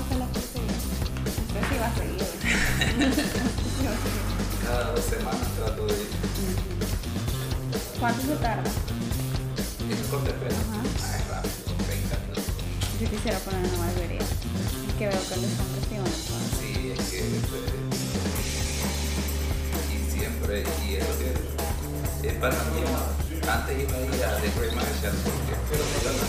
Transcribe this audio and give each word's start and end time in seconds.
gusta 0.00 0.16
la 0.16 0.24
va. 0.24 0.32
Cada 4.64 4.92
dos 4.92 5.04
semanas 5.04 5.48
trato 5.56 5.86
de 5.86 5.92
ir. 5.92 6.08
¿Cuánto 7.98 8.22
se 8.22 8.36
tarda? 8.36 8.70
¿Y 9.88 9.92
el 9.92 9.98
corte 10.08 10.32
de. 10.32 10.36
Ah, 10.72 11.16
es 11.16 11.28
rápido, 11.28 11.52
30 11.86 12.16
minutos. 12.18 12.44
Yo 13.00 13.10
quisiera 13.10 13.38
poner 13.40 13.60
una 13.60 13.78
barbería. 13.78 14.20
Es 14.20 14.94
que 14.98 15.06
veo 15.08 15.20
que 15.28 15.36
los 15.36 15.52
hombres 15.60 15.84
sí 15.88 15.96
van 15.98 16.06
a 16.06 16.20
poner. 16.28 16.48
Sí, 16.60 16.72
es 16.96 17.00
que. 17.10 17.20
y 19.92 19.96
siempre, 20.10 20.64
y 20.86 20.94
es 20.96 21.04
lo 21.08 21.14
que. 21.18 21.28
Es 22.20 22.34
para 22.34 22.54
mí, 22.54 22.84
antes 23.48 23.74
iba 23.80 23.96
a 23.96 24.00
ir 24.00 24.24
a 24.24 24.36
The 24.36 24.48
Great 24.56 24.74
Marshall 24.74 25.16
porque. 25.24 25.52
Pero 25.68 25.82
no 25.84 25.98
la 26.04 26.24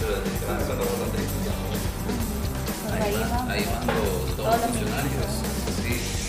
Pero 0.00 0.10
desde 0.20 0.38
que 0.38 0.44
van 0.46 0.60
solo 0.66 0.84
los 0.84 1.77
Pues 2.88 3.02
ahí 3.02 3.14
van. 3.30 3.50
Ahí 3.50 3.64
van 3.64 4.36
todos 4.36 4.50
los 4.52 4.60
funcionarios. 4.66 5.26
Sí. 5.82 6.27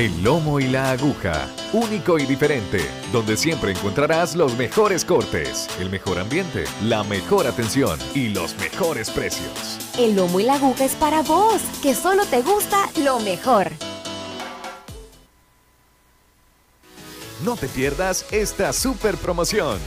El 0.00 0.24
lomo 0.24 0.58
y 0.60 0.66
la 0.66 0.92
aguja, 0.92 1.46
único 1.74 2.18
y 2.18 2.24
diferente, 2.24 2.80
donde 3.12 3.36
siempre 3.36 3.72
encontrarás 3.72 4.34
los 4.34 4.56
mejores 4.56 5.04
cortes, 5.04 5.68
el 5.78 5.90
mejor 5.90 6.18
ambiente, 6.18 6.64
la 6.82 7.04
mejor 7.04 7.46
atención 7.46 7.98
y 8.14 8.30
los 8.30 8.56
mejores 8.56 9.10
precios. 9.10 9.78
El 9.98 10.16
lomo 10.16 10.40
y 10.40 10.44
la 10.44 10.54
aguja 10.54 10.86
es 10.86 10.94
para 10.94 11.20
vos, 11.20 11.60
que 11.82 11.94
solo 11.94 12.24
te 12.24 12.40
gusta 12.40 12.88
lo 13.04 13.20
mejor. 13.20 13.72
No 17.44 17.56
te 17.56 17.68
pierdas 17.68 18.24
esta 18.32 18.72
super 18.72 19.18
promoción. 19.18 19.78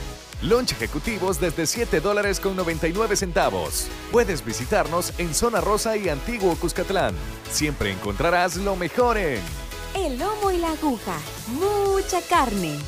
Lunch 0.43 0.73
ejecutivos 0.73 1.39
desde 1.39 1.65
7 1.65 2.01
dólares 2.01 2.39
con 2.39 2.55
99 2.55 3.15
centavos. 3.15 3.87
Puedes 4.11 4.45
visitarnos 4.45 5.11
en 5.17 5.33
Zona 5.33 5.59
Rosa 5.59 5.97
y 5.97 6.09
Antiguo 6.09 6.55
Cuscatlán. 6.57 7.15
Siempre 7.49 7.91
encontrarás 7.91 8.57
lo 8.57 8.75
mejor 8.75 9.17
en 9.17 9.41
El 9.95 10.17
lomo 10.17 10.49
y 10.49 10.57
la 10.57 10.71
aguja, 10.71 11.19
mucha 11.47 12.19
carne. 12.27 12.79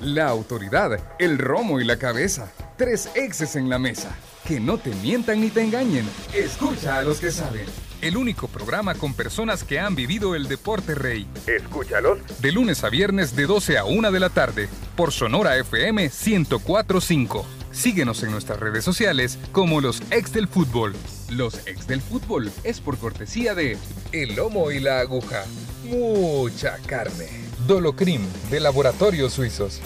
La 0.00 0.28
autoridad, 0.28 0.98
el 1.20 1.38
romo 1.38 1.80
y 1.80 1.84
la 1.84 1.96
cabeza. 1.96 2.50
Tres 2.76 3.08
exes 3.14 3.54
en 3.54 3.68
la 3.68 3.78
mesa. 3.78 4.16
Que 4.48 4.58
no 4.58 4.78
te 4.78 4.92
mientan 4.96 5.40
ni 5.40 5.50
te 5.50 5.62
engañen. 5.62 6.08
Escucha 6.34 6.98
a 6.98 7.02
los 7.02 7.20
que 7.20 7.30
saben. 7.30 7.66
El 8.00 8.16
único 8.16 8.48
programa 8.48 8.94
con 8.94 9.14
personas 9.14 9.62
que 9.62 9.78
han 9.78 9.94
vivido 9.94 10.34
el 10.34 10.48
deporte 10.48 10.94
rey. 10.96 11.28
Escúchalos. 11.46 12.18
De 12.40 12.50
lunes 12.50 12.82
a 12.82 12.88
viernes 12.88 13.36
de 13.36 13.46
12 13.46 13.78
a 13.78 13.84
1 13.84 14.10
de 14.10 14.20
la 14.20 14.30
tarde. 14.30 14.68
Por 14.96 15.12
Sonora 15.12 15.56
FM 15.58 16.10
1045. 16.10 17.59
Síguenos 17.72 18.22
en 18.22 18.32
nuestras 18.32 18.58
redes 18.58 18.84
sociales 18.84 19.38
como 19.52 19.80
los 19.80 20.02
ex 20.10 20.32
del 20.32 20.48
fútbol. 20.48 20.94
Los 21.30 21.66
ex 21.66 21.86
del 21.86 22.00
fútbol 22.00 22.50
es 22.64 22.80
por 22.80 22.98
cortesía 22.98 23.54
de 23.54 23.78
El 24.12 24.36
Lomo 24.36 24.70
y 24.72 24.80
la 24.80 24.98
Aguja. 24.98 25.44
Mucha 25.84 26.78
carne. 26.86 27.28
Dolocrim 27.66 28.22
de 28.50 28.60
Laboratorios 28.60 29.34
Suizos. 29.34 29.80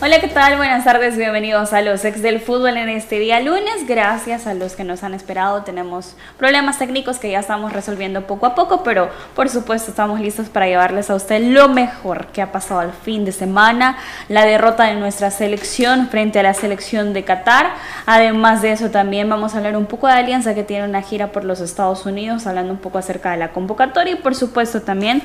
Hola, 0.00 0.20
¿qué 0.20 0.28
tal? 0.28 0.56
Buenas 0.56 0.84
tardes, 0.84 1.16
bienvenidos 1.16 1.72
a 1.72 1.82
los 1.82 2.04
ex 2.04 2.22
del 2.22 2.38
fútbol 2.38 2.76
en 2.76 2.88
este 2.88 3.18
día 3.18 3.40
lunes. 3.40 3.84
Gracias 3.88 4.46
a 4.46 4.54
los 4.54 4.76
que 4.76 4.84
nos 4.84 5.02
han 5.02 5.12
esperado. 5.12 5.64
Tenemos 5.64 6.14
problemas 6.36 6.78
técnicos 6.78 7.18
que 7.18 7.32
ya 7.32 7.40
estamos 7.40 7.72
resolviendo 7.72 8.24
poco 8.24 8.46
a 8.46 8.54
poco, 8.54 8.84
pero 8.84 9.10
por 9.34 9.48
supuesto 9.48 9.90
estamos 9.90 10.20
listos 10.20 10.48
para 10.50 10.68
llevarles 10.68 11.10
a 11.10 11.16
usted 11.16 11.42
lo 11.42 11.68
mejor 11.68 12.28
que 12.28 12.40
ha 12.40 12.52
pasado 12.52 12.78
al 12.78 12.92
fin 12.92 13.24
de 13.24 13.32
semana, 13.32 13.98
la 14.28 14.44
derrota 14.46 14.84
de 14.84 14.94
nuestra 14.94 15.32
selección 15.32 16.08
frente 16.08 16.38
a 16.38 16.44
la 16.44 16.54
selección 16.54 17.12
de 17.12 17.24
Qatar. 17.24 17.72
Además 18.06 18.62
de 18.62 18.70
eso, 18.70 18.92
también 18.92 19.28
vamos 19.28 19.54
a 19.54 19.58
hablar 19.58 19.76
un 19.76 19.86
poco 19.86 20.06
de 20.06 20.12
Alianza 20.12 20.54
que 20.54 20.62
tiene 20.62 20.84
una 20.84 21.02
gira 21.02 21.32
por 21.32 21.44
los 21.44 21.58
Estados 21.58 22.06
Unidos, 22.06 22.46
hablando 22.46 22.72
un 22.72 22.78
poco 22.78 22.98
acerca 22.98 23.32
de 23.32 23.38
la 23.38 23.48
convocatoria 23.48 24.12
y 24.12 24.16
por 24.18 24.36
supuesto 24.36 24.80
también 24.80 25.22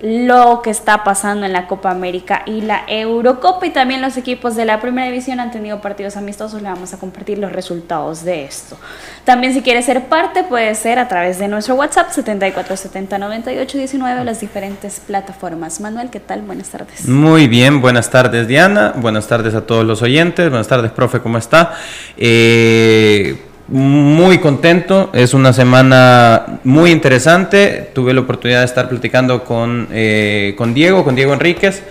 lo 0.00 0.62
que 0.62 0.70
está 0.70 1.02
pasando 1.02 1.44
en 1.44 1.52
la 1.52 1.66
Copa 1.66 1.90
América 1.90 2.44
y 2.46 2.60
la 2.60 2.84
Eurocopa 2.86 3.66
y 3.66 3.70
también 3.70 4.00
los 4.00 4.16
equipos 4.16 4.54
de 4.54 4.64
la 4.64 4.80
primera 4.80 5.08
división 5.08 5.40
han 5.40 5.50
tenido 5.50 5.80
partidos 5.80 6.16
amistosos, 6.16 6.62
le 6.62 6.68
vamos 6.68 6.94
a 6.94 6.98
compartir 6.98 7.38
los 7.38 7.50
resultados 7.50 8.24
de 8.24 8.44
esto. 8.44 8.76
También 9.24 9.54
si 9.54 9.62
quieres 9.62 9.86
ser 9.86 10.06
parte 10.06 10.44
puede 10.44 10.72
ser 10.76 11.00
a 11.00 11.08
través 11.08 11.40
de 11.40 11.48
nuestro 11.48 11.74
WhatsApp 11.74 12.10
74709819 12.10 14.22
las 14.22 14.40
diferentes 14.40 15.00
plataformas. 15.00 15.80
Manuel, 15.80 16.10
¿qué 16.10 16.20
tal? 16.20 16.42
Buenas 16.42 16.68
tardes. 16.68 17.08
Muy 17.08 17.48
bien, 17.48 17.80
buenas 17.80 18.08
tardes 18.10 18.46
Diana, 18.46 18.92
buenas 18.96 19.26
tardes 19.26 19.54
a 19.54 19.66
todos 19.66 19.84
los 19.84 20.00
oyentes, 20.02 20.48
buenas 20.48 20.68
tardes 20.68 20.92
profe, 20.92 21.18
¿cómo 21.20 21.38
está? 21.38 21.74
Eh, 22.16 23.47
muy 23.68 24.38
contento, 24.38 25.10
es 25.12 25.34
una 25.34 25.52
semana 25.52 26.60
muy 26.64 26.90
interesante. 26.90 27.90
Tuve 27.94 28.14
la 28.14 28.20
oportunidad 28.20 28.60
de 28.60 28.64
estar 28.64 28.88
platicando 28.88 29.44
con, 29.44 29.88
eh, 29.92 30.54
con 30.56 30.72
Diego, 30.72 31.04
con 31.04 31.14
Diego 31.14 31.34
Enríquez. 31.34 31.82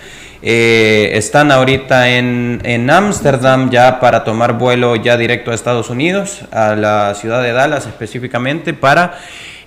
Eh, 0.42 1.10
están 1.14 1.50
ahorita 1.50 2.10
en 2.10 2.90
Ámsterdam 2.90 3.70
ya 3.70 3.98
para 4.00 4.24
tomar 4.24 4.54
vuelo 4.58 4.96
ya 4.96 5.16
directo 5.16 5.50
a 5.50 5.54
Estados 5.54 5.90
Unidos, 5.90 6.42
a 6.52 6.74
la 6.74 7.14
ciudad 7.14 7.42
de 7.42 7.52
Dallas 7.52 7.86
específicamente, 7.86 8.74
para 8.74 9.18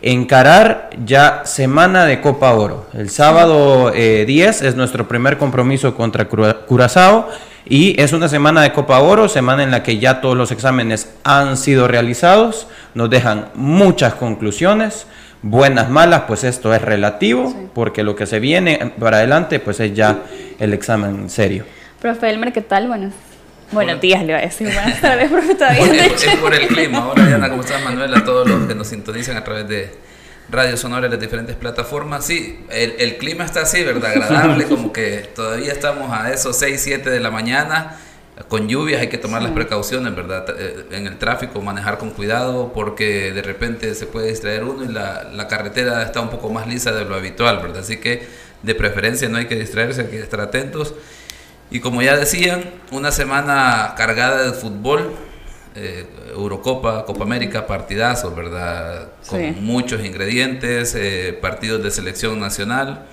encarar 0.01 0.89
ya 1.05 1.41
semana 1.45 2.05
de 2.05 2.21
Copa 2.21 2.53
Oro. 2.53 2.87
El 2.93 3.09
sábado 3.09 3.91
eh, 3.93 4.25
10 4.25 4.61
es 4.63 4.75
nuestro 4.75 5.07
primer 5.07 5.37
compromiso 5.37 5.95
contra 5.95 6.27
Cura- 6.27 6.65
Curazao. 6.65 7.29
Y 7.63 8.01
es 8.01 8.11
una 8.11 8.27
semana 8.27 8.63
de 8.63 8.73
Copa 8.73 8.99
Oro, 8.99 9.29
semana 9.29 9.61
en 9.61 9.69
la 9.69 9.83
que 9.83 9.99
ya 9.99 10.19
todos 10.19 10.35
los 10.35 10.51
exámenes 10.51 11.11
han 11.23 11.57
sido 11.57 11.87
realizados, 11.87 12.67
nos 12.95 13.09
dejan 13.11 13.49
muchas 13.53 14.15
conclusiones, 14.15 15.05
buenas, 15.43 15.87
malas, 15.87 16.23
pues 16.27 16.43
esto 16.43 16.73
es 16.73 16.81
relativo, 16.81 17.53
porque 17.75 18.01
lo 18.03 18.15
que 18.15 18.25
se 18.25 18.39
viene 18.39 18.93
para 18.99 19.17
adelante, 19.17 19.59
pues 19.59 19.79
es 19.79 19.93
ya 19.93 20.21
el 20.59 20.73
examen 20.73 21.29
serio. 21.29 21.63
Profe 22.01 22.31
Elmer, 22.31 22.51
¿qué 22.51 22.61
tal? 22.61 22.89
Buenos, 23.71 23.99
buenos 23.99 24.01
días, 24.01 24.19
le 24.25 24.33
voy 24.33 24.41
a 24.41 24.45
decir. 24.45 24.67
Buenas 24.73 24.99
tardes, 25.01 25.29
profe, 25.31 25.55
todavía 25.55 25.79
Por- 25.79 25.89
de 25.91 26.05
es, 26.05 26.35
por 26.41 26.53
el 26.53 26.67
clima. 26.67 27.07
Hola 27.09 27.25
Diana, 27.25 27.49
¿cómo 27.49 27.61
estás 27.61 27.81
Manuel? 27.83 28.13
A 28.13 28.23
todos 28.23 28.47
los 28.49 28.67
que 28.67 28.75
nos 28.75 28.87
sintonizan 28.87 29.37
a 29.37 29.43
través 29.43 29.67
de 29.67 29.91
Radio 30.49 30.75
Sonora 30.75 31.07
y 31.07 31.09
las 31.09 31.19
diferentes 31.19 31.55
plataformas. 31.55 32.25
Sí, 32.25 32.65
el, 32.69 32.95
el 32.99 33.17
clima 33.17 33.45
está 33.45 33.61
así, 33.61 33.81
¿verdad? 33.83 34.11
Agradable, 34.11 34.65
como 34.65 34.91
que 34.91 35.29
todavía 35.33 35.71
estamos 35.71 36.11
a 36.11 36.31
esos 36.33 36.57
6, 36.57 36.81
7 36.83 37.09
de 37.09 37.19
la 37.21 37.31
mañana. 37.31 37.97
Con 38.47 38.67
lluvias 38.67 38.99
hay 39.01 39.07
que 39.07 39.17
tomar 39.19 39.41
las 39.41 39.51
precauciones, 39.51 40.13
¿verdad? 40.15 40.45
Eh, 40.57 40.85
En 40.91 41.05
el 41.07 41.17
tráfico 41.17 41.61
manejar 41.61 41.97
con 41.97 42.09
cuidado 42.09 42.73
porque 42.73 43.31
de 43.31 43.41
repente 43.41 43.93
se 43.95 44.05
puede 44.07 44.29
distraer 44.29 44.63
uno 44.63 44.83
y 44.83 44.87
la, 44.87 45.23
la 45.31 45.47
carretera 45.47 46.01
está 46.03 46.19
un 46.21 46.29
poco 46.29 46.49
más 46.49 46.67
lisa 46.67 46.91
de 46.91 47.05
lo 47.05 47.15
habitual, 47.15 47.59
¿verdad? 47.61 47.79
Así 47.81 47.97
que 47.97 48.27
de 48.63 48.75
preferencia 48.75 49.29
no 49.29 49.37
hay 49.37 49.45
que 49.45 49.55
distraerse, 49.55 50.01
hay 50.01 50.07
que 50.07 50.19
estar 50.19 50.41
atentos. 50.41 50.93
Y 51.71 51.79
como 51.79 52.01
ya 52.01 52.17
decían, 52.17 52.63
una 52.91 53.11
semana 53.11 53.93
cargada 53.97 54.43
de 54.43 54.51
fútbol. 54.51 55.11
eh, 55.75 56.05
Eurocopa, 56.35 57.05
Copa 57.05 57.23
América, 57.23 57.65
partidazos, 57.67 58.35
¿verdad? 58.35 59.09
Con 59.27 59.63
muchos 59.63 60.03
ingredientes, 60.03 60.95
eh, 60.95 61.37
partidos 61.41 61.83
de 61.83 61.91
selección 61.91 62.39
nacional. 62.39 63.05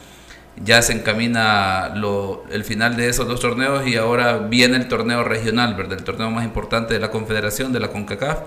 Ya 0.64 0.82
se 0.82 0.93
encamina 0.93 1.93
lo, 1.94 2.44
el 2.50 2.64
final 2.64 2.96
de 2.96 3.08
esos 3.08 3.28
dos 3.28 3.38
torneos 3.40 3.87
y 3.87 3.96
ahora 3.96 4.38
viene 4.38 4.76
el 4.76 4.88
torneo 4.88 5.22
regional, 5.22 5.75
¿verdad? 5.75 5.99
El 5.99 6.04
torneo 6.04 6.31
más 6.31 6.44
importante 6.44 6.94
de 6.94 7.00
la 7.00 7.11
Confederación, 7.12 7.72
de 7.72 7.78
la 7.81 7.88
CONCACAF, 7.88 8.40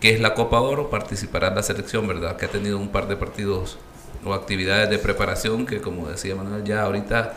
que 0.00 0.10
es 0.12 0.20
la 0.20 0.34
Copa 0.34 0.60
Oro. 0.60 0.90
Participará 0.90 1.50
la 1.54 1.62
selección, 1.62 2.08
¿verdad? 2.08 2.36
Que 2.36 2.46
ha 2.46 2.48
tenido 2.48 2.78
un 2.78 2.88
par 2.88 3.06
de 3.06 3.16
partidos 3.16 3.78
o 4.24 4.34
actividades 4.34 4.90
de 4.90 4.98
preparación 4.98 5.66
que, 5.66 5.80
como 5.80 6.08
decía 6.08 6.34
Manuel, 6.34 6.64
ya 6.64 6.82
ahorita 6.82 7.34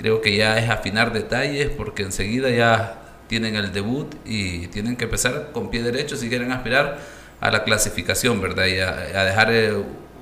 creo 0.00 0.22
que 0.22 0.34
ya 0.34 0.58
es 0.58 0.70
afinar 0.70 1.12
detalles 1.12 1.68
porque 1.68 2.02
enseguida 2.02 2.48
ya 2.48 3.02
tienen 3.28 3.54
el 3.54 3.70
debut 3.70 4.14
y 4.24 4.66
tienen 4.68 4.96
que 4.96 5.04
empezar 5.04 5.50
con 5.52 5.70
pie 5.70 5.82
derecho 5.82 6.16
si 6.16 6.30
quieren 6.30 6.52
aspirar 6.52 6.98
a 7.38 7.50
la 7.50 7.64
clasificación, 7.64 8.40
¿verdad? 8.40 8.64
Y 8.64 8.80
a, 8.80 8.88
a 8.88 9.24
dejar 9.26 9.52
eh, 9.52 9.74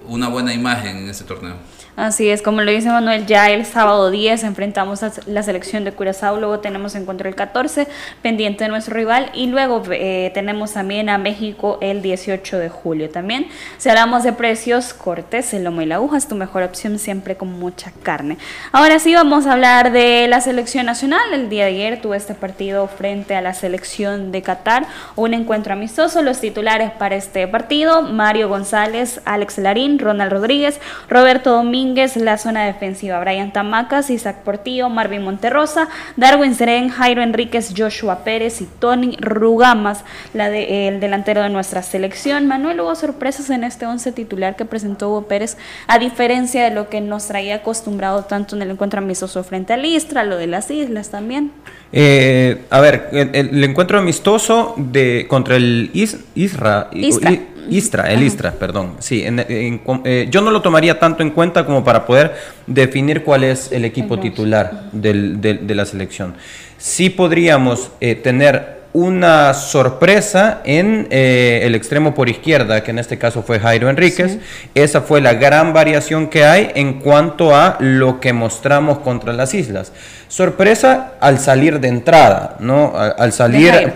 una 0.05 0.27
buena 0.29 0.53
imagen 0.53 0.97
en 0.97 1.09
ese 1.09 1.23
torneo. 1.23 1.55
Así 1.99 2.31
es, 2.31 2.43
como 2.43 2.61
lo 2.61 2.71
dice 2.71 2.91
Manuel, 2.91 3.27
ya 3.27 3.51
el 3.51 3.67
sábado 3.67 4.13
10 4.13 4.45
enfrentamos 4.45 5.03
a 5.03 5.11
la 5.27 5.43
selección 5.43 5.83
de 5.83 5.91
Curazao, 5.91 6.39
luego 6.39 6.61
tenemos 6.61 6.95
encuentro 6.95 7.29
el 7.29 7.35
14, 7.35 7.89
pendiente 8.23 8.63
de 8.63 8.71
nuestro 8.71 8.95
rival, 8.95 9.33
y 9.35 9.49
luego 9.49 9.83
eh, 9.91 10.31
tenemos 10.33 10.75
también 10.75 11.09
a 11.09 11.19
México 11.19 11.77
el 11.81 12.01
18 12.01 12.57
de 12.57 12.69
julio 12.69 13.11
también. 13.11 13.49
Si 13.79 13.89
hablamos 13.89 14.23
de 14.23 14.33
precios, 14.33 14.95
cortes, 14.95 15.53
el 15.55 15.65
lomo 15.65 15.83
y 15.83 15.87
la 15.87 15.97
aguja 15.97 16.19
es 16.19 16.29
tu 16.29 16.37
mejor 16.37 16.63
opción 16.63 17.01
siempre 17.01 17.37
con 17.37 17.59
mucha 17.59 17.91
carne. 18.05 18.39
Ahora 18.71 19.01
sí 19.01 19.13
vamos 19.13 19.47
a 19.47 19.55
hablar 19.55 19.91
de 19.91 20.29
la 20.29 20.41
selección 20.41 20.87
nacional. 20.87 21.33
El 21.33 21.49
día 21.49 21.65
de 21.65 21.71
ayer 21.71 22.01
tuve 22.01 22.17
este 22.17 22.35
partido 22.35 22.87
frente 22.87 23.35
a 23.35 23.41
la 23.41 23.55
selección 23.55 24.31
de 24.31 24.43
Qatar, 24.43 24.87
un 25.17 25.35
encuentro 25.35 25.73
amistoso. 25.73 26.23
Los 26.23 26.41
titulares 26.41 26.93
para 26.93 27.17
este 27.17 27.49
partido, 27.49 28.03
Mario 28.03 28.49
González, 28.49 29.21
Alex 29.25 29.59
Larín, 29.59 29.99
Ronald 29.99 30.31
Rodríguez, 30.31 30.81
Roberto 31.09 31.51
Domínguez, 31.51 31.88
la 31.95 32.39
zona 32.39 32.65
defensiva, 32.65 33.19
Brian 33.21 33.53
Tamacas, 33.53 34.11
Isaac 34.11 34.43
Portillo, 34.45 34.89
Marvin 34.89 35.23
Monterrosa, 35.23 35.89
Darwin 36.17 36.55
Seren, 36.55 36.89
Jairo 36.89 37.23
Enríquez, 37.23 37.75
Joshua 37.77 38.25
Pérez 38.25 38.61
y 38.61 38.67
Tony 38.67 39.17
Rugamas, 39.21 40.05
la 40.35 40.49
de, 40.49 40.89
el 40.89 41.01
delantero 41.01 41.43
de 41.43 41.49
nuestra 41.49 41.83
selección. 41.83 42.47
Manuel, 42.47 42.81
hubo 42.81 42.95
sorpresas 42.95 43.51
en 43.51 43.65
este 43.65 43.87
once 43.87 44.13
titular 44.13 44.57
que 44.57 44.65
presentó 44.65 45.09
Hugo 45.09 45.29
Pérez, 45.29 45.57
a 45.87 45.99
diferencia 45.99 46.65
de 46.65 46.71
lo 46.71 46.89
que 46.89 47.01
nos 47.01 47.27
traía 47.27 47.57
acostumbrado 47.57 48.25
tanto 48.25 48.57
en 48.57 48.63
el 48.63 48.71
encuentro 48.71 49.01
amistoso 49.01 49.43
frente 49.45 49.73
al 49.73 49.85
Istra, 49.85 50.25
lo 50.25 50.37
de 50.37 50.47
las 50.47 50.71
islas 50.71 51.11
también. 51.11 51.53
Eh, 51.93 52.65
a 52.71 52.81
ver, 52.81 53.09
el, 53.13 53.65
encuentro 53.65 53.99
amistoso 53.99 54.75
de 54.77 55.27
contra 55.29 55.57
el 55.57 55.91
Isra, 55.95 56.89
Istra. 56.93 57.39
Istra, 57.71 58.11
el 58.13 58.23
Istra, 58.23 58.53
perdón. 58.53 58.95
Sí, 58.99 59.25
eh, 59.27 60.29
yo 60.31 60.41
no 60.41 60.51
lo 60.51 60.63
tomaría 60.63 60.99
tanto 60.99 61.23
en 61.23 61.31
cuenta 61.31 61.67
como 61.67 61.85
para 61.85 62.07
poder 62.07 62.35
definir 62.67 63.25
cuál 63.25 63.45
es 63.45 63.73
el 63.73 63.85
equipo 63.85 64.19
titular 64.19 64.91
de 64.93 65.75
la 65.75 65.85
selección. 65.85 66.35
Sí 66.79 67.11
podríamos 67.11 67.91
eh, 68.01 68.15
tener 68.15 68.78
una 68.93 69.55
sorpresa 69.55 70.61
en 70.65 71.07
eh, 71.11 71.61
el 71.63 71.75
extremo 71.75 72.15
por 72.15 72.29
izquierda, 72.29 72.83
que 72.83 72.91
en 72.91 72.99
este 72.99 73.19
caso 73.19 73.43
fue 73.43 73.61
Jairo 73.61 73.89
Enríquez. 73.91 74.39
Esa 74.75 75.01
fue 75.01 75.21
la 75.21 75.35
gran 75.35 75.73
variación 75.73 76.29
que 76.29 76.45
hay 76.45 76.71
en 76.75 77.01
cuanto 77.01 77.55
a 77.55 77.77
lo 77.81 78.21
que 78.21 78.33
mostramos 78.33 78.99
contra 78.99 79.33
las 79.33 79.55
islas. 79.55 79.93
Sorpresa 80.29 81.13
al 81.21 81.39
salir 81.39 81.81
de 81.81 81.89
entrada, 81.89 82.57
¿no? 82.61 82.95
Al, 82.97 83.33
salir 83.33 83.93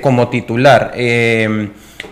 como 0.00 0.28
titular. 0.28 0.92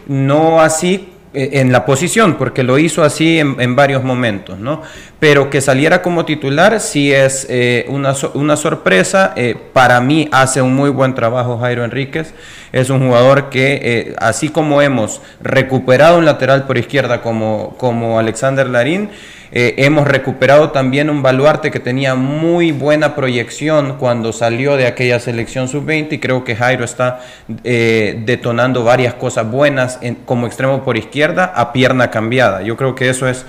no 0.07 0.61
así 0.61 0.95
eh, 0.95 1.12
en 1.35 1.73
la 1.73 1.87
posición, 1.87 2.35
porque 2.35 2.63
lo 2.63 2.79
hizo 2.79 3.03
así 3.03 3.39
en, 3.39 3.77
varios 3.77 4.05
momentos, 4.05 4.59
¿no? 4.59 4.83
Pero 5.19 5.49
que 5.49 5.61
saliera 5.61 6.03
como 6.03 6.25
titular 6.25 6.79
sí 6.81 7.13
es 7.13 7.47
eh, 7.49 7.87
una, 7.89 8.15
una, 8.35 8.57
sorpresa. 8.57 9.33
Eh, 9.37 9.57
para 9.73 10.01
mí 10.01 10.29
hace 10.31 10.61
un 10.61 10.75
muy 10.75 10.91
buen 10.91 11.15
trabajo 11.15 11.59
Jairo 11.59 11.85
Enríquez. 11.85 12.35
Es 12.73 12.91
un 12.91 13.07
jugador 13.07 13.51
que, 13.51 14.15
así 14.19 14.49
como 14.49 14.83
hemos 14.83 15.21
recuperado 15.41 16.19
un 16.19 16.25
lateral 16.25 16.67
por 16.67 16.79
izquierda 16.79 17.23
como, 17.23 17.77
como 17.79 18.19
Alexander 18.19 18.69
Larín, 18.69 19.11
eh, 19.55 19.85
hemos 19.85 20.09
recuperado 20.09 20.71
también 20.71 21.11
un 21.11 21.21
baluarte 21.21 21.71
que 21.71 21.79
tenía 21.79 22.15
muy 22.15 22.73
buena 22.73 23.15
proyección 23.15 23.99
cuando 23.99 24.33
salió 24.33 24.79
de 24.79 24.87
aquella 24.87 25.21
selección 25.21 25.69
sub-20 25.69 26.13
y 26.13 26.19
creo 26.19 26.43
que 26.43 26.57
Jairo 26.57 26.87
está 26.87 27.21
eh, 27.63 28.19
detonando 28.25 28.83
varias 28.83 29.13
cosas 29.13 29.51
buenas 29.51 30.01
como 30.25 30.47
extremo 30.47 30.83
por 30.85 30.97
izquierda 30.97 31.22
a 31.25 31.73
pierna 31.73 32.11
cambiada. 32.11 32.63
Yo 32.63 32.77
creo 32.77 32.95
que 32.95 33.09
eso 33.09 33.29
es 33.29 33.45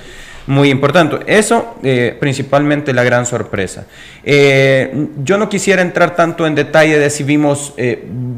muy 0.45 0.69
importante. 0.69 1.19
Eso 1.25 1.75
eh, 1.83 2.15
principalmente 2.19 2.93
la 2.93 3.03
gran 3.03 3.25
sorpresa. 3.25 3.85
yo 4.25 5.37
no 5.37 5.49
quisiera 5.49 5.81
entrar 5.81 6.15
tanto 6.15 6.45
en 6.45 6.55
detalle 6.55 6.99
de 6.99 7.09
si 7.09 7.23
vimos 7.23 7.73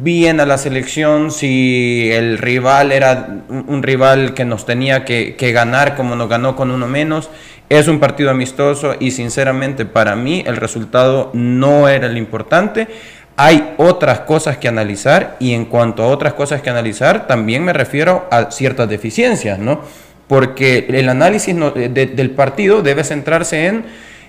bien 0.01 0.39
a 0.39 0.45
la 0.45 0.57
selección, 0.57 1.31
si 1.31 2.09
el 2.11 2.37
rival 2.37 2.91
era 2.91 3.41
un, 3.49 3.81
rival 3.83 4.33
que 4.33 4.45
nos 4.45 4.65
tenía 4.65 5.03
que, 5.03 5.35
que, 5.35 5.51
ganar 5.51 5.95
como 5.95 6.15
nos 6.15 6.29
ganó 6.29 6.55
con 6.55 6.71
uno 6.71 6.88
menos. 6.88 7.29
Es 7.67 7.88
un 7.88 7.99
partido 7.99 8.29
amistoso 8.29 8.95
y 8.99 9.09
sinceramente 9.09 9.85
para 9.85 10.15
mí 10.15 10.43
el 10.45 10.57
resultado 10.57 11.31
no 11.33 11.89
era 11.89 12.05
el 12.05 12.17
importante. 12.17 12.88
Hay 13.37 13.73
otras 13.77 14.21
cosas 14.21 14.57
que 14.57 14.67
analizar 14.67 15.35
y 15.39 15.53
en 15.53 15.65
cuanto 15.65 16.03
a 16.03 16.07
otras 16.07 16.33
cosas 16.33 16.61
que 16.61 16.69
analizar 16.69 17.27
también 17.27 17.63
me 17.63 17.73
refiero 17.73 18.27
a 18.31 18.51
ciertas 18.51 18.87
deficiencias, 18.87 19.59
¿no? 19.59 19.81
Porque 20.27 20.85
el 20.89 21.09
análisis 21.09 21.53
del 21.55 22.31
partido 22.31 22.81
debe 22.81 23.03
centrarse 23.03 23.67
en 23.67 23.85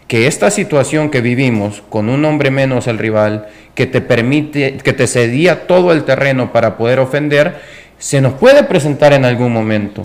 que 0.09 0.27
esta 0.27 0.51
situación 0.51 1.11
que 1.11 1.21
vivimos 1.21 1.83
con 1.89 2.09
un 2.09 2.25
hombre 2.25 2.51
menos 2.51 2.87
el 2.87 2.99
rival, 2.99 3.47
que 3.75 3.87
te 3.87 4.01
permite, 4.01 4.77
que 4.79 4.93
te 4.93 5.07
cedía 5.07 5.67
todo 5.67 5.93
el 5.93 6.05
terreno 6.05 6.53
para 6.53 6.77
poder 6.77 7.01
ofender, 7.01 7.57
se 7.99 8.21
nos 8.21 8.35
puede 8.35 8.63
presentar 8.65 9.13
en 9.13 9.25
algún 9.25 9.53
momento. 9.53 10.03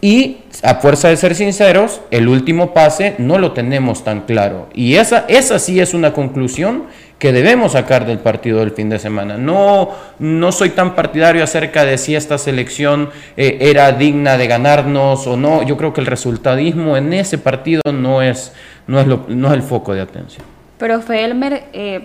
Y 0.00 0.38
a 0.62 0.76
fuerza 0.76 1.08
de 1.08 1.16
ser 1.16 1.34
sinceros, 1.34 2.00
el 2.10 2.28
último 2.28 2.74
pase 2.74 3.14
no 3.18 3.38
lo 3.38 3.52
tenemos 3.52 4.04
tan 4.04 4.22
claro. 4.22 4.68
Y 4.74 4.96
esa, 4.96 5.26
esa 5.28 5.58
sí 5.58 5.80
es 5.80 5.94
una 5.94 6.12
conclusión 6.12 6.86
que 7.22 7.32
debemos 7.32 7.70
sacar 7.70 8.04
del 8.04 8.18
partido 8.18 8.58
del 8.58 8.72
fin 8.72 8.88
de 8.88 8.98
semana. 8.98 9.36
No, 9.38 9.90
no 10.18 10.50
soy 10.50 10.70
tan 10.70 10.96
partidario 10.96 11.44
acerca 11.44 11.84
de 11.84 11.96
si 11.96 12.16
esta 12.16 12.36
selección 12.36 13.10
eh, 13.36 13.58
era 13.60 13.92
digna 13.92 14.36
de 14.36 14.48
ganarnos 14.48 15.24
o 15.28 15.36
no. 15.36 15.62
Yo 15.62 15.76
creo 15.76 15.92
que 15.92 16.00
el 16.00 16.08
resultadismo 16.08 16.96
en 16.96 17.12
ese 17.12 17.38
partido 17.38 17.80
no 17.94 18.22
es, 18.22 18.52
no 18.88 18.98
es, 18.98 19.06
lo, 19.06 19.24
no 19.28 19.46
es 19.46 19.54
el 19.54 19.62
foco 19.62 19.94
de 19.94 20.00
atención. 20.00 20.44
Pero 20.78 21.00
Felmer, 21.00 21.62
eh, 21.72 22.02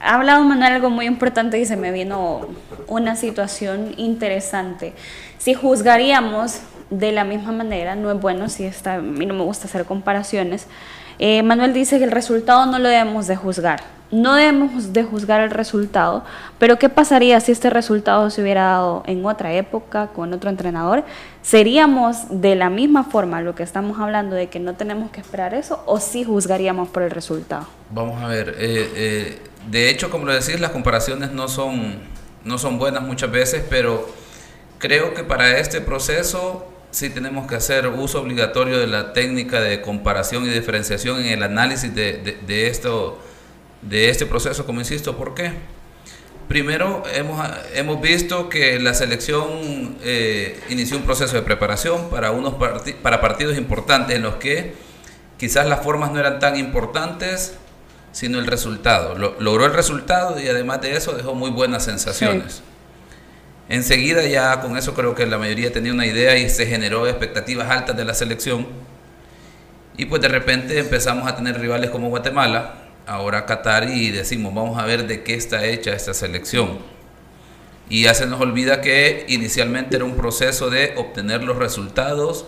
ha 0.00 0.14
hablado 0.14 0.42
Manuel 0.44 0.72
algo 0.72 0.88
muy 0.88 1.04
importante 1.04 1.58
y 1.58 1.66
se 1.66 1.76
me 1.76 1.92
vino 1.92 2.48
una 2.86 3.16
situación 3.16 3.92
interesante. 3.98 4.94
Si 5.36 5.52
juzgaríamos 5.52 6.60
de 6.88 7.12
la 7.12 7.24
misma 7.24 7.52
manera, 7.52 7.96
no 7.96 8.10
es 8.10 8.18
bueno 8.18 8.48
si 8.48 8.64
está, 8.64 8.94
a 8.94 9.02
mí 9.02 9.26
no 9.26 9.34
me 9.34 9.42
gusta 9.42 9.66
hacer 9.66 9.84
comparaciones. 9.84 10.68
Eh, 11.18 11.42
Manuel 11.42 11.72
dice 11.72 11.98
que 11.98 12.04
el 12.04 12.10
resultado 12.10 12.66
no 12.66 12.78
lo 12.78 12.88
debemos 12.88 13.26
de 13.26 13.36
juzgar, 13.36 13.82
no 14.12 14.34
debemos 14.34 14.92
de 14.92 15.04
juzgar 15.04 15.40
el 15.40 15.50
resultado, 15.50 16.22
pero 16.58 16.78
¿qué 16.78 16.88
pasaría 16.88 17.40
si 17.40 17.50
este 17.50 17.70
resultado 17.70 18.28
se 18.28 18.42
hubiera 18.42 18.64
dado 18.64 19.02
en 19.06 19.24
otra 19.24 19.54
época, 19.54 20.08
con 20.08 20.32
otro 20.32 20.50
entrenador? 20.50 21.02
¿Seríamos 21.40 22.18
de 22.28 22.54
la 22.54 22.68
misma 22.68 23.04
forma 23.04 23.40
lo 23.40 23.54
que 23.54 23.62
estamos 23.62 23.98
hablando 23.98 24.36
de 24.36 24.48
que 24.48 24.60
no 24.60 24.74
tenemos 24.74 25.10
que 25.10 25.20
esperar 25.20 25.54
eso 25.54 25.82
o 25.86 25.98
sí 25.98 26.24
juzgaríamos 26.24 26.88
por 26.88 27.02
el 27.02 27.10
resultado? 27.10 27.66
Vamos 27.90 28.22
a 28.22 28.28
ver, 28.28 28.50
eh, 28.58 28.90
eh, 28.94 29.42
de 29.70 29.88
hecho, 29.88 30.10
como 30.10 30.26
lo 30.26 30.32
decís, 30.32 30.60
las 30.60 30.72
comparaciones 30.72 31.32
no 31.32 31.48
son, 31.48 32.00
no 32.44 32.58
son 32.58 32.78
buenas 32.78 33.02
muchas 33.02 33.30
veces, 33.30 33.64
pero 33.68 34.08
creo 34.78 35.14
que 35.14 35.24
para 35.24 35.58
este 35.58 35.80
proceso 35.80 36.71
sí 36.92 37.08
tenemos 37.10 37.46
que 37.48 37.56
hacer 37.56 37.88
uso 37.88 38.20
obligatorio 38.20 38.78
de 38.78 38.86
la 38.86 39.12
técnica 39.12 39.60
de 39.60 39.80
comparación 39.80 40.46
y 40.46 40.50
diferenciación 40.50 41.20
en 41.20 41.26
el 41.26 41.42
análisis 41.42 41.92
de, 41.92 42.38
de, 42.46 42.66
esto, 42.68 43.18
de 43.80 44.10
este 44.10 44.26
proceso, 44.26 44.64
como 44.64 44.78
insisto, 44.78 45.16
¿por 45.16 45.34
qué? 45.34 45.52
Primero, 46.48 47.02
hemos, 47.14 47.48
hemos 47.74 48.00
visto 48.00 48.50
que 48.50 48.78
la 48.78 48.92
selección 48.92 49.96
eh, 50.04 50.60
inició 50.68 50.98
un 50.98 51.04
proceso 51.04 51.34
de 51.34 51.42
preparación 51.42 52.10
para, 52.10 52.30
unos 52.30 52.54
para 53.02 53.20
partidos 53.22 53.56
importantes 53.56 54.16
en 54.16 54.22
los 54.22 54.34
que 54.34 54.74
quizás 55.38 55.66
las 55.66 55.82
formas 55.82 56.12
no 56.12 56.20
eran 56.20 56.40
tan 56.40 56.56
importantes, 56.58 57.54
sino 58.12 58.38
el 58.38 58.46
resultado. 58.46 59.14
logró 59.14 59.64
el 59.64 59.72
resultado 59.72 60.38
y 60.38 60.46
además 60.46 60.82
de 60.82 60.94
eso 60.94 61.12
dejó 61.12 61.34
muy 61.34 61.50
buenas 61.50 61.86
sensaciones. 61.86 62.62
Enseguida 63.72 64.22
ya 64.26 64.60
con 64.60 64.76
eso 64.76 64.92
creo 64.92 65.14
que 65.14 65.24
la 65.24 65.38
mayoría 65.38 65.72
tenía 65.72 65.94
una 65.94 66.04
idea 66.04 66.36
y 66.36 66.50
se 66.50 66.66
generó 66.66 67.06
expectativas 67.06 67.70
altas 67.70 67.96
de 67.96 68.04
la 68.04 68.12
selección. 68.12 68.66
Y 69.96 70.04
pues 70.04 70.20
de 70.20 70.28
repente 70.28 70.78
empezamos 70.78 71.26
a 71.26 71.34
tener 71.36 71.58
rivales 71.58 71.88
como 71.88 72.10
Guatemala, 72.10 72.74
ahora 73.06 73.46
Qatar 73.46 73.88
y 73.88 74.10
decimos, 74.10 74.54
vamos 74.54 74.78
a 74.78 74.84
ver 74.84 75.06
de 75.06 75.22
qué 75.22 75.32
está 75.32 75.64
hecha 75.64 75.94
esta 75.94 76.12
selección. 76.12 76.80
Y 77.88 78.02
ya 78.02 78.12
se 78.12 78.26
nos 78.26 78.42
olvida 78.42 78.82
que 78.82 79.24
inicialmente 79.28 79.96
era 79.96 80.04
un 80.04 80.16
proceso 80.16 80.68
de 80.68 80.92
obtener 80.98 81.42
los 81.42 81.56
resultados 81.56 82.44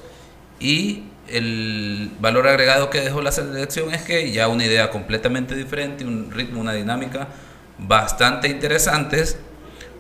y 0.61 1.05
el 1.29 2.11
valor 2.21 2.49
agregado 2.49 2.91
que 2.91 3.01
dejó 3.01 3.23
la 3.23 3.33
selección 3.33 3.95
es 3.95 4.03
que 4.03 4.31
ya 4.31 4.49
una 4.49 4.67
idea 4.67 4.91
completamente 4.91 5.55
diferente, 5.55 6.05
un 6.05 6.31
ritmo, 6.31 6.61
una 6.61 6.75
dinámica 6.75 7.29
bastante 7.79 8.49
interesantes, 8.49 9.39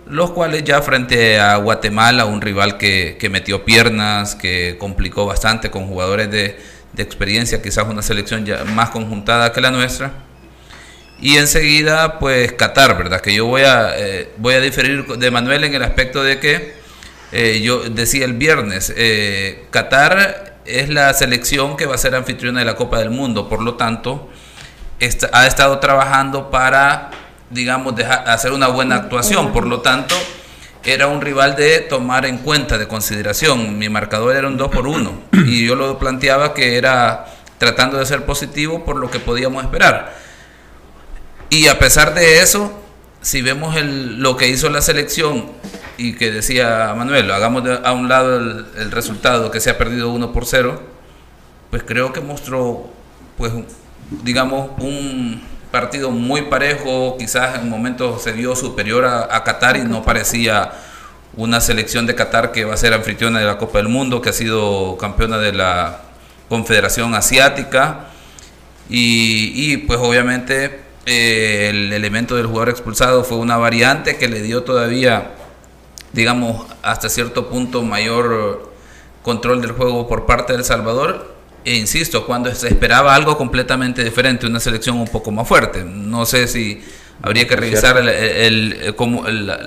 los 0.07 0.31
cuales 0.33 0.65
ya 0.65 0.83
frente 0.83 1.39
a 1.39 1.57
Guatemala, 1.57 2.25
un 2.27 2.41
rival 2.41 2.77
que, 2.77 3.29
metió 3.31 3.65
piernas, 3.65 4.35
que 4.35 4.77
complicó 4.79 5.27
bastante 5.27 5.71
con 5.71 5.87
jugadores 5.87 6.31
de, 6.31 6.75
experiencia, 6.97 7.61
quizás 7.61 7.87
una 7.89 8.03
selección 8.03 8.47
ya 8.47 8.65
más 8.65 8.91
conjuntada 8.91 9.53
que 9.53 9.61
la 9.61 9.71
nuestra. 9.71 10.13
Y 11.21 11.37
enseguida, 11.37 12.19
pues 12.19 12.53
Qatar, 12.53 12.97
¿verdad? 12.97 13.21
Que 13.21 13.35
yo 13.35 13.47
voy 13.47 13.63
a, 13.63 13.99
eh, 13.99 14.31
voy 14.37 14.55
a 14.55 14.61
diferir 14.61 15.05
de 15.05 15.31
Manuel 15.31 15.65
en 15.65 15.75
el 15.75 15.83
aspecto 15.83 16.23
de 16.23 16.39
que 16.39 16.75
eh, 17.33 17.61
yo 17.63 17.81
decía 17.89 18.25
el 18.27 18.35
viernes, 18.35 18.93
eh, 18.97 19.67
Qatar 19.71 20.59
es 20.67 20.89
la 20.89 21.13
selección 21.15 21.77
que 21.77 21.87
va 21.87 21.97
a 21.97 21.99
ser 21.99 22.15
anfitriona 22.15 22.61
de 22.61 22.67
la 22.67 22.77
Copa 22.77 22.99
del 22.99 23.11
Mundo, 23.11 23.49
por 23.49 23.61
lo 23.61 23.75
tanto, 23.75 24.31
ha 25.33 25.47
estado 25.47 25.81
trabajando 25.81 26.51
para, 26.51 27.11
digamos, 27.51 27.95
hacer 28.27 28.53
una 28.53 28.69
buena 28.69 28.97
actuación, 28.97 29.53
por 29.53 29.67
lo 29.67 29.81
tanto, 29.81 30.15
era 30.85 31.07
un 31.07 31.21
rival 31.21 31.57
de 31.57 31.81
tomar 31.81 32.27
en 32.27 32.39
cuenta, 32.39 32.77
de 32.77 32.87
consideración. 32.87 33.79
Mi 33.79 33.89
marcador 33.89 34.37
era 34.37 34.49
un 34.49 34.57
2 34.57 34.71
por 34.71 34.87
1 34.87 35.13
y 35.47 35.67
yo 35.67 35.75
lo 35.75 35.99
planteaba 35.99 36.53
que 36.53 36.77
era 36.77 37.27
tratando 37.59 37.99
de 37.99 38.07
ser 38.07 38.25
positivo 38.25 38.85
por 38.85 38.97
lo 38.97 39.11
que 39.11 39.19
podíamos 39.19 39.65
esperar. 39.65 40.15
Y 41.49 41.69
a 41.69 41.79
pesar 41.79 42.15
de 42.15 42.41
eso, 42.41 42.73
si 43.23 43.41
vemos 43.41 43.77
el, 43.77 44.21
lo 44.21 44.37
que 44.37 44.49
hizo 44.49 44.69
la 44.69 44.83
selección 44.83 45.51
y 45.97 46.15
que 46.15 46.31
decía 46.31 46.93
Manuel, 46.97 47.31
hagamos 47.31 47.63
a 47.83 47.93
un 47.93 48.09
lado 48.09 48.37
el, 48.37 48.91
resultado 48.91 49.51
que 49.51 49.61
se 49.61 49.71
ha 49.71 49.79
perdido 49.79 50.11
1 50.11 50.33
por 50.33 50.45
0, 50.47 50.83
pues 51.71 51.83
creo 51.85 52.13
que 52.13 52.21
mostró, 52.21 52.91
pues, 53.39 53.53
digamos, 54.23 54.71
un 54.79 55.43
partido 55.75 56.13
muy 56.13 56.43
parejo, 56.43 57.17
quizás 57.19 57.59
en 57.59 57.69
momentos 57.69 58.23
se 58.23 58.31
vio 58.31 58.55
superior 58.55 59.05
a, 59.05 59.43
Qatar 59.43 59.77
y 59.77 59.83
no 59.83 60.05
parecía 60.05 60.71
una 61.37 61.61
selección 61.61 62.07
de 62.07 62.15
Qatar 62.15 62.53
que 62.53 62.65
va 62.65 62.75
a 62.75 62.77
ser 62.77 62.95
anfitriona 62.95 63.41
de 63.41 63.47
la 63.47 63.59
Copa 63.59 63.79
del 63.79 63.89
Mundo, 63.89 64.23
que 64.23 64.29
ha 64.29 64.33
sido 64.33 64.97
campeona 64.99 65.39
de 65.39 65.53
la 65.53 66.03
Confederación 66.49 67.17
Asiática 67.17 68.05
y, 68.89 69.51
y 69.57 69.79
pues 69.79 69.99
obviamente 69.99 70.79
eh, 71.07 71.71
el 71.71 71.93
elemento 71.93 72.37
del 72.37 72.47
jugador 72.47 72.69
expulsado 72.69 73.25
fue 73.25 73.39
una 73.39 73.57
variante 73.57 74.17
que 74.17 74.29
le 74.29 74.43
dio 74.43 74.63
todavía 74.63 75.33
digamos, 76.13 76.67
hasta 76.83 77.09
cierto 77.09 77.49
punto 77.49 77.83
mayor 77.83 78.73
control 79.25 79.61
del 79.61 79.73
juego 79.73 80.07
por 80.07 80.25
parte 80.25 80.53
del 80.53 80.65
Salvador. 80.65 81.34
E 81.65 81.77
insisto, 81.77 82.27
cuando 82.27 82.55
se 82.55 82.69
esperaba 82.69 83.15
algo 83.15 83.39
completamente 83.39 84.05
diferente, 84.05 84.47
una 84.47 84.61
selección 84.61 84.99
un 84.99 85.09
poco 85.09 85.31
más 85.31 85.49
fuerte. 85.49 85.83
No 85.83 86.27
sé 86.27 86.47
si 86.47 86.85
habría 87.23 87.47
que 87.47 87.57
revisar 87.57 87.97
el, 87.97 88.95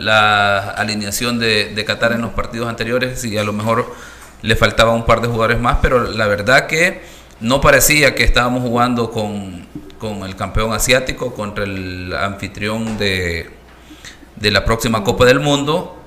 la, 0.06 0.60
alineación 0.72 1.40
de, 1.40 1.74
de, 1.74 1.86
Qatar 1.86 2.12
en 2.12 2.22
los 2.22 2.32
partidos 2.34 2.70
anteriores, 2.70 3.22
si 3.22 3.38
a 3.38 3.44
lo 3.44 3.54
mejor 3.54 3.94
le 4.42 4.56
faltaba 4.56 4.94
un 4.94 5.06
par 5.06 5.22
de 5.22 5.28
jugadores 5.28 5.60
más, 5.60 5.80
pero 5.82 6.12
la 6.12 6.28
verdad 6.28 6.68
que 6.68 7.02
no 7.40 7.62
parecía 7.62 8.14
que 8.14 8.24
estábamos 8.24 8.62
jugando 8.62 9.12
con, 9.12 9.66
con 9.98 10.24
el 10.24 10.36
campeón 10.36 10.74
asiático 10.74 11.34
contra 11.34 11.64
el 11.64 12.14
anfitrión 12.14 12.98
de, 12.98 13.50
de 14.36 14.52
la 14.52 14.66
próxima 14.66 15.04
Copa 15.04 15.26
del 15.26 15.40
Mundo 15.40 15.98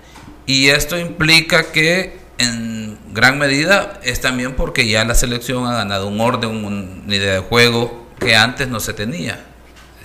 y 0.46 0.68
esto 0.68 0.98
implica 0.98 1.72
que 1.72 2.18
en 2.38 2.79
gran 3.12 3.38
medida 3.38 3.98
es 4.02 4.20
también 4.20 4.54
porque 4.54 4.86
ya 4.86 5.04
la 5.04 5.14
selección 5.14 5.66
ha 5.66 5.74
ganado 5.74 6.06
un 6.06 6.20
orden, 6.20 6.64
una 6.64 7.14
idea 7.14 7.34
de 7.34 7.40
juego 7.40 8.06
que 8.18 8.36
antes 8.36 8.68
no 8.68 8.80
se 8.80 8.92
tenía. 8.92 9.44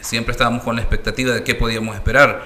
Siempre 0.01 0.31
estábamos 0.31 0.63
con 0.63 0.75
la 0.75 0.81
expectativa 0.81 1.33
de 1.33 1.43
qué 1.43 1.55
podíamos 1.55 1.95
esperar. 1.95 2.43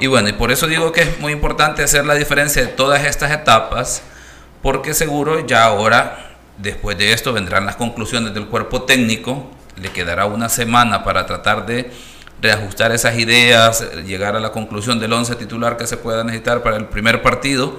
Y 0.00 0.06
bueno, 0.06 0.28
y 0.28 0.32
por 0.32 0.50
eso 0.50 0.66
digo 0.66 0.92
que 0.92 1.02
es 1.02 1.20
muy 1.20 1.32
importante 1.32 1.82
hacer 1.82 2.06
la 2.06 2.14
diferencia 2.14 2.62
de 2.62 2.68
todas 2.68 3.04
estas 3.04 3.32
etapas, 3.32 4.02
porque 4.62 4.94
seguro 4.94 5.46
ya 5.46 5.64
ahora, 5.64 6.36
después 6.58 6.96
de 6.98 7.12
esto, 7.12 7.32
vendrán 7.32 7.66
las 7.66 7.76
conclusiones 7.76 8.34
del 8.34 8.46
cuerpo 8.46 8.82
técnico, 8.82 9.50
le 9.80 9.90
quedará 9.90 10.26
una 10.26 10.48
semana 10.48 11.04
para 11.04 11.26
tratar 11.26 11.66
de 11.66 11.90
reajustar 12.40 12.92
esas 12.92 13.18
ideas, 13.18 13.84
llegar 14.04 14.36
a 14.36 14.40
la 14.40 14.52
conclusión 14.52 15.00
del 15.00 15.12
11 15.12 15.34
titular 15.36 15.76
que 15.76 15.86
se 15.86 15.96
pueda 15.96 16.22
necesitar 16.22 16.62
para 16.62 16.76
el 16.76 16.86
primer 16.86 17.22
partido 17.22 17.78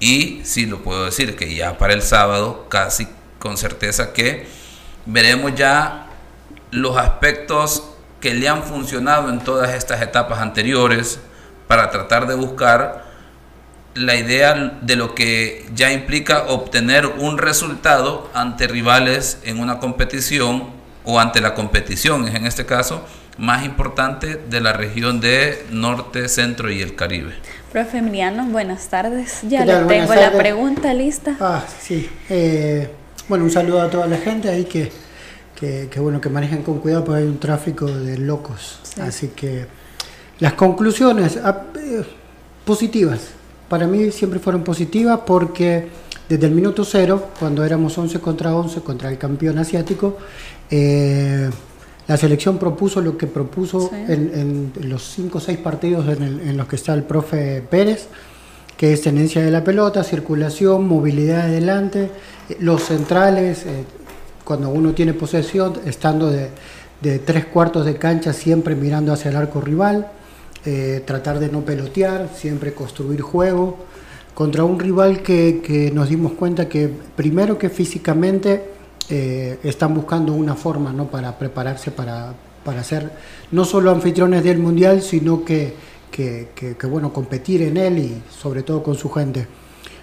y 0.00 0.40
sí 0.44 0.66
lo 0.66 0.82
puedo 0.82 1.04
decir 1.04 1.36
que 1.36 1.54
ya 1.54 1.78
para 1.78 1.94
el 1.94 2.02
sábado 2.02 2.66
casi 2.68 3.08
con 3.38 3.56
certeza 3.56 4.12
que 4.12 4.46
veremos 5.06 5.54
ya 5.54 6.06
los 6.70 6.96
aspectos 6.96 7.84
que 8.20 8.34
le 8.34 8.48
han 8.48 8.62
funcionado 8.62 9.28
en 9.28 9.40
todas 9.40 9.74
estas 9.74 10.02
etapas 10.02 10.40
anteriores 10.40 11.20
para 11.68 11.90
tratar 11.90 12.26
de 12.26 12.34
buscar 12.34 13.04
la 13.94 14.16
idea 14.16 14.78
de 14.80 14.96
lo 14.96 15.14
que 15.14 15.66
ya 15.74 15.92
implica 15.92 16.44
obtener 16.48 17.06
un 17.06 17.38
resultado 17.38 18.30
ante 18.34 18.66
rivales 18.66 19.38
en 19.44 19.60
una 19.60 19.78
competición 19.78 20.70
o 21.04 21.20
ante 21.20 21.40
la 21.40 21.54
competición 21.54 22.26
en 22.26 22.46
este 22.46 22.66
caso 22.66 23.06
más 23.38 23.64
importante 23.64 24.36
de 24.36 24.60
la 24.60 24.72
región 24.72 25.20
de 25.20 25.66
Norte, 25.70 26.28
Centro 26.28 26.70
y 26.70 26.80
el 26.82 26.94
Caribe. 26.94 27.34
Profe 27.74 27.98
Emiliano, 27.98 28.46
buenas 28.50 28.86
tardes. 28.86 29.40
Ya 29.48 29.64
le 29.64 29.74
tengo 29.86 30.14
la 30.14 30.30
pregunta 30.30 30.94
lista. 30.94 31.36
Ah, 31.40 31.64
sí. 31.80 32.08
Eh, 32.30 32.88
bueno, 33.28 33.42
un 33.42 33.50
saludo 33.50 33.82
a 33.82 33.90
toda 33.90 34.06
la 34.06 34.16
gente 34.16 34.48
ahí 34.48 34.62
que, 34.62 34.92
que, 35.58 35.98
bueno, 35.98 36.20
que 36.20 36.28
manejen 36.28 36.62
con 36.62 36.78
cuidado 36.78 37.02
porque 37.02 37.22
hay 37.22 37.26
un 37.26 37.40
tráfico 37.40 37.86
de 37.86 38.16
locos. 38.16 38.78
Así 39.00 39.32
que 39.34 39.66
las 40.38 40.52
conclusiones 40.52 41.36
ah, 41.42 41.64
eh, 41.74 42.04
positivas. 42.64 43.30
Para 43.68 43.88
mí 43.88 44.12
siempre 44.12 44.38
fueron 44.38 44.62
positivas 44.62 45.22
porque 45.26 45.88
desde 46.28 46.46
el 46.46 46.52
minuto 46.52 46.84
cero, 46.84 47.30
cuando 47.40 47.64
éramos 47.64 47.98
11 47.98 48.20
contra 48.20 48.54
11 48.54 48.82
contra 48.82 49.10
el 49.10 49.18
campeón 49.18 49.58
asiático, 49.58 50.16
eh, 50.70 51.50
la 52.06 52.16
selección 52.16 52.58
propuso 52.58 53.00
lo 53.00 53.16
que 53.16 53.26
propuso 53.26 53.90
en, 53.92 54.72
los 54.82 55.02
cinco 55.02 55.38
o 55.38 55.40
seis 55.40 55.58
partidos 55.58 56.06
en, 56.08 56.56
los 56.56 56.68
que 56.68 56.76
está 56.76 56.92
el 56.92 57.02
profe 57.02 57.62
Pérez, 57.62 58.08
que 58.76 58.92
es 58.92 59.02
tenencia 59.02 59.42
de 59.42 59.50
la 59.50 59.64
pelota, 59.64 60.04
circulación, 60.04 60.86
movilidad 60.86 61.42
adelante, 61.42 62.10
los 62.60 62.82
centrales, 62.82 63.64
eh, 63.64 63.84
cuando 64.44 64.68
uno 64.68 64.92
tiene 64.92 65.14
posesión, 65.14 65.80
estando 65.86 66.30
de, 66.30 66.50
tres 67.24 67.46
cuartos 67.46 67.86
de 67.86 67.96
cancha 67.96 68.32
siempre 68.32 68.74
mirando 68.74 69.12
hacia 69.12 69.30
el 69.30 69.36
arco 69.36 69.60
rival, 69.60 70.08
eh, 70.66 71.02
tratar 71.06 71.38
de 71.38 71.48
no 71.48 71.62
pelotear, 71.62 72.28
siempre 72.34 72.74
construir 72.74 73.20
juego, 73.22 73.78
contra 74.34 74.64
un 74.64 74.78
rival 74.78 75.22
que, 75.22 75.62
que 75.64 75.90
nos 75.90 76.08
dimos 76.08 76.32
cuenta 76.32 76.68
que 76.68 76.90
primero 77.16 77.56
que 77.56 77.70
físicamente 77.70 78.73
eh, 79.10 79.58
están 79.62 79.94
buscando 79.94 80.32
una 80.32 80.54
forma 80.54 80.92
¿no? 80.92 81.06
para 81.06 81.38
prepararse 81.38 81.90
para, 81.90 82.32
para 82.64 82.82
ser 82.82 83.12
no 83.52 83.64
solo 83.64 83.90
anfitriones 83.90 84.42
del 84.42 84.58
Mundial, 84.58 85.02
sino 85.02 85.44
que, 85.44 85.74
que, 86.10 86.86
bueno, 86.88 87.12
competir 87.12 87.62
en 87.62 87.76
él 87.76 87.98
y 87.98 88.22
sobre 88.30 88.62
todo 88.62 88.82
con 88.82 88.94
su 88.94 89.10
gente. 89.10 89.46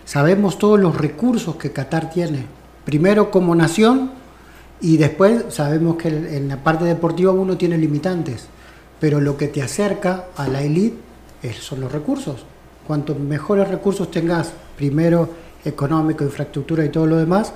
Sabemos 0.05 0.58
todos 0.58 0.79
los 0.79 0.96
recursos 0.96 1.55
que 1.55 1.72
Qatar 1.72 2.10
tiene, 2.10 2.46
primero 2.86 3.31
como 3.31 3.55
nación 3.55 4.12
y 4.81 4.98
después 4.98 5.46
sabemos 5.50 5.96
que 5.96 6.10
en 6.10 6.48
la 6.48 6.58
parte 6.58 6.86
deportiva 6.86 7.31
uno 7.31 7.58
tiene 7.58 7.77
limitantes, 7.77 8.48
pero 9.00 9.22
lo 9.22 9.38
que 9.38 9.48
te 9.48 9.62
acerca 9.62 10.25
a 10.36 10.48
la 10.48 10.62
elite 10.62 10.98
son 11.60 11.81
los 11.81 11.91
recursos. 11.91 12.46
Cuanto 12.86 13.15
mejores 13.15 13.67
recursos 13.70 14.12
tengas, 14.12 14.53
primero 14.75 15.29
económico, 15.63 16.24
infraestructura 16.24 16.84
y 16.84 16.89
todo 16.89 17.05
lo 17.05 17.17
demás, 17.17 17.53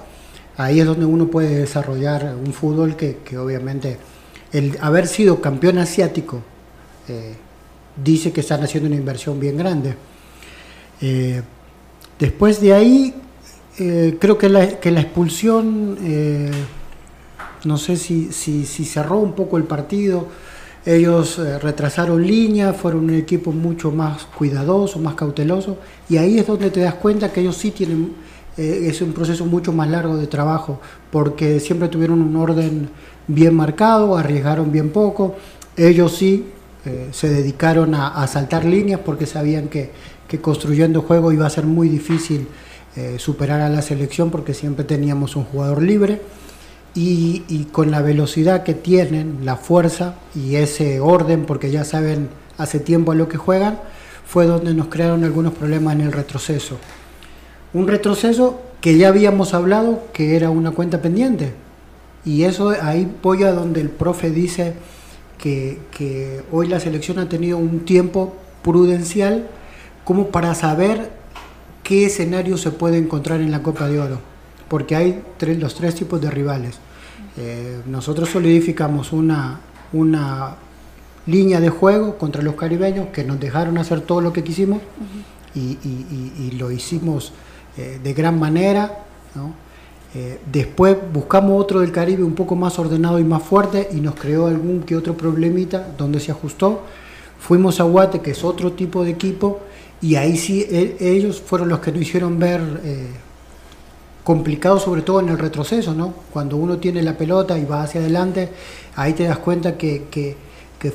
ahí 0.58 0.80
es 0.80 0.86
donde 0.86 1.06
uno 1.06 1.28
puede 1.28 1.60
desarrollar 1.60 2.36
un 2.36 2.54
fútbol 2.54 2.96
que, 2.96 3.38
obviamente 3.38 3.98
el 4.52 4.78
haber 4.80 5.08
sido 5.08 5.42
campeón 5.42 5.80
asiático 5.80 6.42
eh, 7.10 7.36
dice 8.02 8.32
que 8.32 8.42
están 8.42 8.64
haciendo 8.64 8.88
una 8.88 8.96
inversión 8.96 9.40
bien 9.40 9.58
grande. 9.58 9.96
Eh, 11.02 11.42
después 12.18 12.62
de 12.62 12.74
ahí, 12.74 13.14
eh, 13.78 14.18
creo 14.20 14.38
que 14.38 14.48
la, 14.48 14.80
que 14.80 14.92
la 14.92 15.02
expulsión, 15.02 15.98
no 17.66 17.78
sé 17.78 17.98
si, 17.98 18.32
si, 18.32 18.66
si, 18.66 18.86
cerró 18.86 19.18
un 19.18 19.34
poco 19.34 19.58
el 19.58 19.66
partido, 19.66 20.28
ellos 20.86 21.38
retrasaron 21.62 22.26
línea, 22.26 22.72
fueron 22.72 23.06
un 23.06 23.16
equipo 23.16 23.52
mucho 23.52 23.92
más 23.92 24.24
cuidadoso, 24.24 25.00
más 25.00 25.16
cauteloso, 25.16 25.80
y 26.08 26.18
ahí 26.18 26.40
es 26.40 26.48
donde 26.48 26.70
te 26.70 26.80
das 26.80 26.94
cuenta 26.96 27.34
que 27.34 27.42
ellos 27.42 27.58
sí 27.58 27.72
tienen 27.72 28.14
eh, 28.58 28.88
es 28.90 29.02
un 29.02 29.14
proceso 29.14 29.46
mucho 29.46 29.74
más 29.74 29.90
largo 29.90 30.18
de 30.18 30.28
trabajo, 30.28 30.80
porque 31.12 31.60
siempre 31.60 31.90
tuvieron 31.90 32.22
un 32.22 32.36
orden 32.36 32.90
bien 33.28 33.54
marcado, 33.56 34.18
arriesgaron 34.18 34.72
bien 34.72 34.92
poco. 34.92 35.36
Ellos 35.76 36.16
sí 36.16 36.46
eh, 36.86 37.10
se 37.12 37.30
dedicaron 37.30 37.96
a, 37.96 38.26
saltar 38.28 38.64
líneas 38.64 39.02
porque 39.04 39.26
sabían 39.26 39.68
que, 39.68 39.92
que 40.28 40.40
construyendo 40.40 41.02
juego 41.02 41.32
iba 41.32 41.46
a 41.46 41.50
ser 41.50 41.66
muy 41.66 41.90
difícil 41.90 42.48
eh, 42.96 43.16
superar 43.18 43.60
a 43.62 43.70
la 43.70 43.82
selección 43.82 44.32
porque 44.32 44.54
siempre 44.54 44.86
teníamos 44.86 45.36
un 45.36 45.44
jugador 45.44 45.82
libre 45.82 46.22
y, 46.94 47.44
y, 47.50 47.66
con 47.66 47.92
la 47.92 48.02
velocidad 48.02 48.64
que 48.64 48.74
tienen, 48.74 49.40
la 49.44 49.58
fuerza 49.58 50.16
y 50.34 50.56
ese 50.56 51.02
orden, 51.02 51.46
porque 51.46 51.72
ya 51.72 51.84
saben 51.84 52.30
hace 52.58 52.80
tiempo 52.80 53.12
a 53.12 53.16
lo 53.16 53.28
que 53.28 53.36
juegan, 53.36 53.80
fue 54.26 54.46
donde 54.46 54.74
nos 54.74 54.88
crearon 54.88 55.26
algunos 55.26 55.54
problemas 55.54 55.96
en 55.96 56.02
el 56.02 56.14
retroceso. 56.14 56.78
Un 57.74 57.88
retroceso 57.88 58.62
que 58.82 58.98
ya 58.98 59.10
habíamos 59.10 59.54
hablado 59.54 60.04
que 60.14 60.36
era 60.36 60.50
una 60.50 60.72
cuenta 60.72 61.02
pendiente. 61.02 61.54
Y 62.24 62.44
eso 62.44 62.70
ahí 62.82 63.12
voy 63.22 63.44
a 63.44 63.52
donde 63.52 63.82
el 63.82 63.90
profe 63.90 64.32
dice 64.32 64.74
que, 65.38 66.44
hoy 66.52 66.68
la 66.68 66.80
selección 66.80 67.20
ha 67.20 67.30
tenido 67.30 67.58
un 67.58 67.86
tiempo 67.86 68.36
prudencial 68.64 69.48
como 70.04 70.28
para 70.30 70.56
saber 70.56 71.12
qué 71.84 72.06
escenario 72.06 72.58
se 72.58 72.72
puede 72.72 72.98
encontrar 72.98 73.42
en 73.42 73.52
la 73.52 73.62
Copa 73.62 73.88
de 73.88 74.00
Oro, 74.00 74.20
porque 74.68 74.96
hay 74.96 75.24
tres, 75.38 75.60
los 75.60 75.76
tres 75.76 75.94
tipos 75.96 76.20
de 76.20 76.32
rivales. 76.32 76.80
Eh, 77.38 77.82
nosotros 77.86 78.30
solidificamos 78.30 79.12
una, 79.12 79.60
una 79.94 80.56
línea 81.28 81.60
de 81.60 81.70
juego 81.70 82.18
contra 82.18 82.42
los 82.42 82.56
caribeños 82.56 83.08
que 83.08 83.24
nos 83.24 83.40
dejaron 83.40 83.78
hacer 83.78 84.02
todo 84.02 84.22
lo 84.22 84.34
que 84.34 84.44
quisimos 84.44 84.82
y, 85.56 86.52
lo 86.58 86.72
hicimos 86.72 87.32
eh, 87.78 88.00
de 88.04 88.14
gran 88.14 88.40
manera. 88.40 89.04
Eh, 90.14 90.40
después 90.50 90.96
buscamos 91.12 91.62
otro 91.62 91.82
del 91.82 91.92
Caribe 91.92 92.24
un 92.24 92.36
poco 92.36 92.56
más 92.56 92.80
ordenado 92.80 93.20
y 93.20 93.26
más 93.26 93.44
fuerte 93.44 93.90
y 93.92 93.96
nos 94.00 94.16
creó 94.16 94.48
algún 94.48 94.84
que 94.84 94.96
otro 94.96 95.16
problemita 95.16 95.90
donde 95.98 96.22
se 96.22 96.32
ajustó. 96.32 96.84
Fuimos 97.38 97.82
a 97.82 97.84
Guate, 97.84 98.22
que 98.22 98.32
es 98.32 98.44
otro 98.44 98.72
tipo 98.72 99.04
de 99.04 99.12
equipo, 99.12 99.60
y 100.02 100.16
ahí 100.16 100.38
sí 100.38 100.66
e, 100.70 100.96
ellos 101.00 101.42
fueron 101.42 101.68
los 101.68 101.80
que 101.80 101.92
nos 101.92 102.02
hicieron 102.02 102.40
ver 102.40 102.62
eh, 102.84 103.08
complicado 104.24 104.80
sobre 104.80 105.02
todo 105.02 105.20
en 105.20 105.30
el 105.30 105.38
retroceso. 105.38 106.14
Cuando 106.32 106.58
uno 106.58 106.78
tiene 106.78 107.02
la 107.02 107.18
pelota 107.18 107.58
y 107.58 107.66
va 107.66 107.84
hacia 107.84 108.00
adelante, 108.00 108.50
ahí 108.96 109.14
te 109.14 109.26
das 109.26 109.40
cuenta 109.40 109.78
que, 109.78 110.38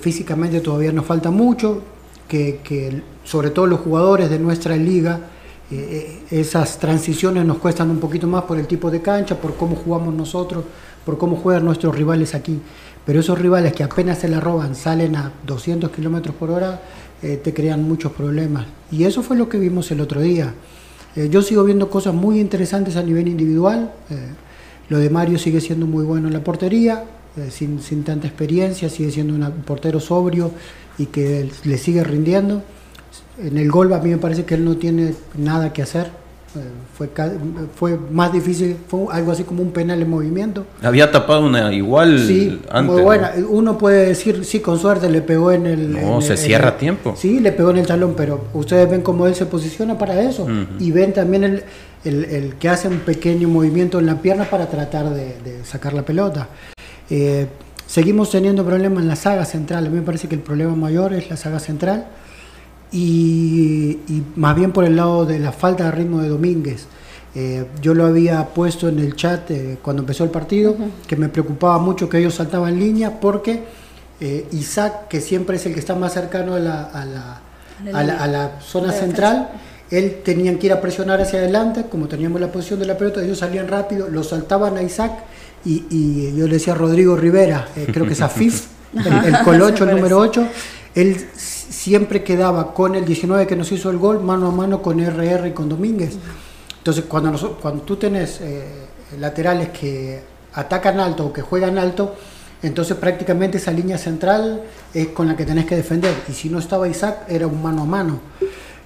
físicamente 0.01 0.61
todavía 0.61 0.93
nos 0.93 1.05
falta 1.05 1.31
mucho, 1.31 1.83
que, 2.27 3.03
sobre 3.25 3.51
todo 3.51 3.67
los 3.67 3.81
jugadores 3.81 4.31
de 4.31 4.39
nuestra 4.39 4.77
liga, 4.77 5.21
eh, 5.71 6.23
esas 6.31 6.79
transiciones 6.79 7.45
nos 7.45 7.59
cuestan 7.59 7.91
un 7.91 7.99
poquito 7.99 8.27
más 8.27 8.45
por 8.45 8.59
el 8.59 8.67
tipo 8.67 8.91
de 8.91 9.00
cancha, 9.00 9.37
por 9.37 9.57
cómo 9.57 9.77
jugamos 9.77 10.15
nosotros, 10.15 10.65
por 11.05 11.19
cómo 11.19 11.37
juegan 11.37 11.65
nuestros 11.65 11.95
rivales 11.95 12.35
aquí. 12.35 12.61
Pero 13.05 13.21
esos 13.21 13.39
rivales 13.39 13.73
que 13.73 13.83
apenas 13.83 14.19
se 14.19 14.29
la 14.29 14.41
roban, 14.41 14.75
salen 14.75 15.17
a 15.17 15.33
200 15.47 15.91
kilómetros 15.91 16.35
por 16.35 16.50
hora, 16.50 16.81
eh, 17.23 17.41
te 17.43 17.55
crean 17.55 17.83
muchos 17.83 18.12
problemas. 18.12 18.67
Y 18.91 19.05
eso 19.05 19.23
fue 19.23 19.37
lo 19.37 19.49
que 19.49 19.59
vimos 19.59 19.91
el 19.91 20.00
otro 20.00 20.21
día. 20.21 20.55
Eh, 21.17 21.29
yo 21.31 21.43
sigo 21.43 21.65
viendo 21.65 21.91
cosas 21.91 22.15
muy 22.15 22.41
interesantes 22.41 22.97
a 22.97 23.03
nivel 23.03 23.29
individual. 23.29 23.93
Eh, 24.11 24.17
lo 24.89 24.99
de 24.99 25.11
Mario 25.11 25.39
sigue 25.39 25.61
siendo 25.61 25.87
muy 25.87 26.05
bueno 26.05 26.29
en 26.29 26.35
la 26.35 26.45
portería, 26.45 27.05
eh, 27.37 27.49
sin, 27.50 27.81
sin, 27.81 28.05
tanta 28.05 28.27
experiencia, 28.27 28.89
sigue 28.89 29.11
siendo 29.11 29.35
un 29.35 29.50
portero 29.62 30.00
sobrio 30.00 30.53
y 30.99 31.07
que 31.07 31.49
le 31.65 31.79
sigue 31.79 32.05
rindiendo. 32.05 32.62
En 33.43 33.57
el 33.57 33.71
gol 33.71 33.93
a 33.93 33.99
mí 33.99 34.11
me 34.11 34.19
parece 34.19 34.45
que 34.45 34.55
él 34.55 34.65
no 34.65 34.77
tiene 34.77 35.15
nada 35.37 35.73
que 35.73 35.83
hacer. 35.83 36.11
Eh, 36.57 36.61
fue, 36.99 37.09
fue 37.77 37.97
más 38.11 38.33
difícil, 38.33 38.77
fue 38.89 39.07
algo 39.13 39.31
así 39.31 39.45
como 39.45 39.63
un 39.63 39.71
penal 39.71 40.03
en 40.03 40.11
movimiento. 40.11 40.67
Había 40.83 41.13
tapado 41.13 41.47
una 41.47 41.73
igual 41.73 42.27
sí, 42.27 42.61
antes. 42.69 42.93
Muy 42.93 43.03
buena. 43.03 43.33
Uno 43.49 43.79
puede 43.79 44.07
decir, 44.07 44.45
sí, 44.45 44.59
con 44.59 44.77
suerte 44.79 45.09
le 45.09 45.23
pegó 45.23 45.53
en 45.53 45.67
el. 45.67 45.93
No, 45.93 46.17
en 46.17 46.23
se 46.23 46.33
el, 46.33 46.39
cierra 46.39 46.71
el, 46.71 46.77
tiempo. 46.77 47.15
Sí, 47.17 47.39
le 47.39 47.53
pegó 47.53 47.71
en 47.71 47.79
el 47.79 47.87
talón, 47.87 48.15
pero 48.17 48.47
ustedes 48.53 48.91
ven 48.91 49.03
cómo 49.03 49.29
él 49.29 49.37
se 49.37 49.47
posiciona 49.47 49.97
para 49.97 50.21
eso. 50.21 50.43
Uh 50.43 50.49
-huh. 50.49 50.67
Y 50.81 50.91
ven 50.91 51.13
también 51.13 51.45
el, 51.45 51.63
el, 52.05 52.25
el, 52.25 52.55
que 52.57 52.69
hace 52.69 52.89
un 52.89 52.99
pequeño 52.99 53.49
movimiento 53.49 54.01
en 54.01 54.07
la 54.07 54.21
pierna 54.21 54.45
para 54.45 54.69
tratar 54.69 55.11
de, 55.11 55.37
de 55.45 55.65
sacar 55.65 55.93
la 55.93 56.03
pelota. 56.03 56.49
Eh, 57.11 57.47
seguimos 57.87 58.29
teniendo 58.31 58.65
problemas 58.65 59.05
en 59.05 59.09
la 59.09 59.17
saga 59.17 59.45
central. 59.45 59.87
A 59.87 59.89
mí 59.89 59.97
me 59.97 60.03
parece 60.03 60.27
que 60.27 60.35
el 60.35 60.41
problema 60.43 60.75
mayor 60.75 61.13
es 61.13 61.31
la 61.31 61.37
saga 61.37 61.61
central 61.61 62.07
y, 62.93 63.99
y, 64.09 64.23
más 64.37 64.57
bien 64.57 64.73
por 64.73 64.85
el 64.85 64.97
lado 64.97 65.25
de 65.25 65.39
la 65.39 65.53
falta 65.53 65.85
de 65.85 65.91
ritmo 65.93 66.21
de 66.21 66.29
Domínguez. 66.29 66.87
Eh, 67.35 67.65
yo 67.81 67.95
lo 67.95 68.07
había 68.07 68.45
puesto 68.47 68.89
en 68.89 68.99
el 68.99 69.15
chat 69.15 69.49
eh, 69.53 69.79
cuando 69.81 70.03
empezó 70.03 70.25
el 70.25 70.31
partido, 70.31 70.73
uh 70.73 70.75
-huh. 70.75 71.07
que 71.07 71.15
me 71.17 71.29
preocupaba 71.29 71.79
mucho 71.79 72.09
que 72.09 72.19
ellos 72.19 72.35
saltaban 72.35 72.79
línea 72.79 73.21
porque 73.21 73.63
eh, 74.21 74.47
Isaac, 74.53 75.07
que 75.09 75.21
siempre 75.21 75.57
es 75.57 75.67
el 75.67 75.73
que 75.73 75.81
está 75.81 75.95
más 75.95 76.13
cercano 76.13 76.55
a 76.55 76.59
la, 76.61 76.83
a 76.83 77.05
la, 77.05 77.41
a 77.95 78.03
la, 78.03 78.23
a 78.23 78.26
la 78.26 78.61
zona 78.61 78.93
central, 78.93 79.49
él 79.91 80.23
tenían 80.25 80.59
que 80.59 80.67
ir 80.67 80.73
a 80.73 80.81
presionar 80.81 81.21
hacia 81.21 81.39
adelante, 81.39 81.85
como 81.91 82.07
teníamos 82.09 82.41
la 82.41 82.53
posición 82.53 82.81
de 82.81 82.87
la 82.87 82.99
pelota, 82.99 83.23
ellos 83.23 83.39
salían 83.39 83.69
rápido, 83.69 84.09
lo 84.09 84.23
saltaban 84.23 84.76
a 84.76 84.83
Isaac 84.83 85.13
y, 85.65 85.85
y 85.91 86.35
yo 86.37 86.47
le 86.47 86.55
decía 86.55 86.75
a 86.75 86.76
Rodrigo 86.76 87.17
Rivera, 87.17 87.69
eh, 87.76 87.87
creo 87.93 88.07
que 88.07 88.13
es 88.13 88.21
Afif, 88.21 88.67
el, 88.95 89.35
el 89.35 89.39
colocho, 89.43 89.85
el 89.85 89.97
número 89.97 90.19
8, 90.19 90.47
él 90.97 91.17
siempre 91.71 92.23
quedaba 92.23 92.75
con 92.75 92.95
el 92.95 93.04
19 93.04 93.47
que 93.47 93.56
nos 93.56 93.71
hizo 93.73 93.91
el 93.91 93.97
gol 93.97 94.23
mano 94.23 94.49
a 94.49 94.50
mano 94.50 94.83
con 94.83 94.99
RR 95.00 95.49
y 95.49 95.52
con 95.52 95.69
Domínguez. 95.69 96.19
Entonces, 96.78 97.04
cuando, 97.06 97.30
nos, 97.30 97.45
cuando 97.63 97.83
tú 97.83 97.97
tenés 97.97 98.41
eh, 98.41 98.65
laterales 99.19 99.69
que 99.69 100.21
atacan 100.54 100.99
alto 100.99 101.26
o 101.26 101.33
que 101.33 101.43
juegan 101.43 101.78
alto, 101.78 102.17
entonces 102.63 102.97
prácticamente 102.97 103.59
esa 103.59 103.71
línea 103.71 103.97
central 103.97 104.63
es 104.93 105.09
con 105.09 105.28
la 105.28 105.37
que 105.37 105.47
tenés 105.47 105.65
que 105.65 105.76
defender. 105.76 106.15
Y 106.28 106.33
si 106.33 106.49
no 106.49 106.59
estaba 106.59 106.89
Isaac, 106.89 107.25
era 107.28 107.47
un 107.47 107.63
mano 107.63 107.83
a 107.83 107.87
mano. 107.87 108.21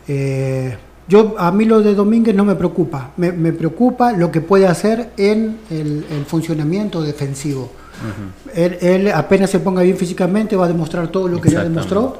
Eh, 0.07 0.77
yo, 1.09 1.35
a 1.39 1.51
mí 1.51 1.65
lo 1.65 1.81
de 1.81 1.95
Domínguez 1.95 2.35
no 2.35 2.45
me 2.45 2.55
preocupa. 2.55 3.13
Me, 3.17 3.33
me 3.33 3.53
preocupa 3.53 4.13
lo 4.13 4.31
que 4.31 4.41
puede 4.41 4.67
hacer 4.67 5.11
en 5.17 5.59
el, 5.71 6.07
el 6.11 6.25
funcionamiento 6.27 7.03
defensivo. 7.03 7.71
Uh 7.95 8.51
-huh. 8.51 8.59
él, 8.59 8.79
él, 8.81 9.13
apenas 9.13 9.51
se 9.51 9.61
ponga 9.61 9.83
bien 9.83 9.97
físicamente 9.97 10.57
va 10.57 10.65
a 10.65 10.69
demostrar 10.69 11.09
todo 11.09 11.29
lo 11.29 11.41
que 11.41 11.51
ya 11.51 11.63
demostró, 11.63 12.19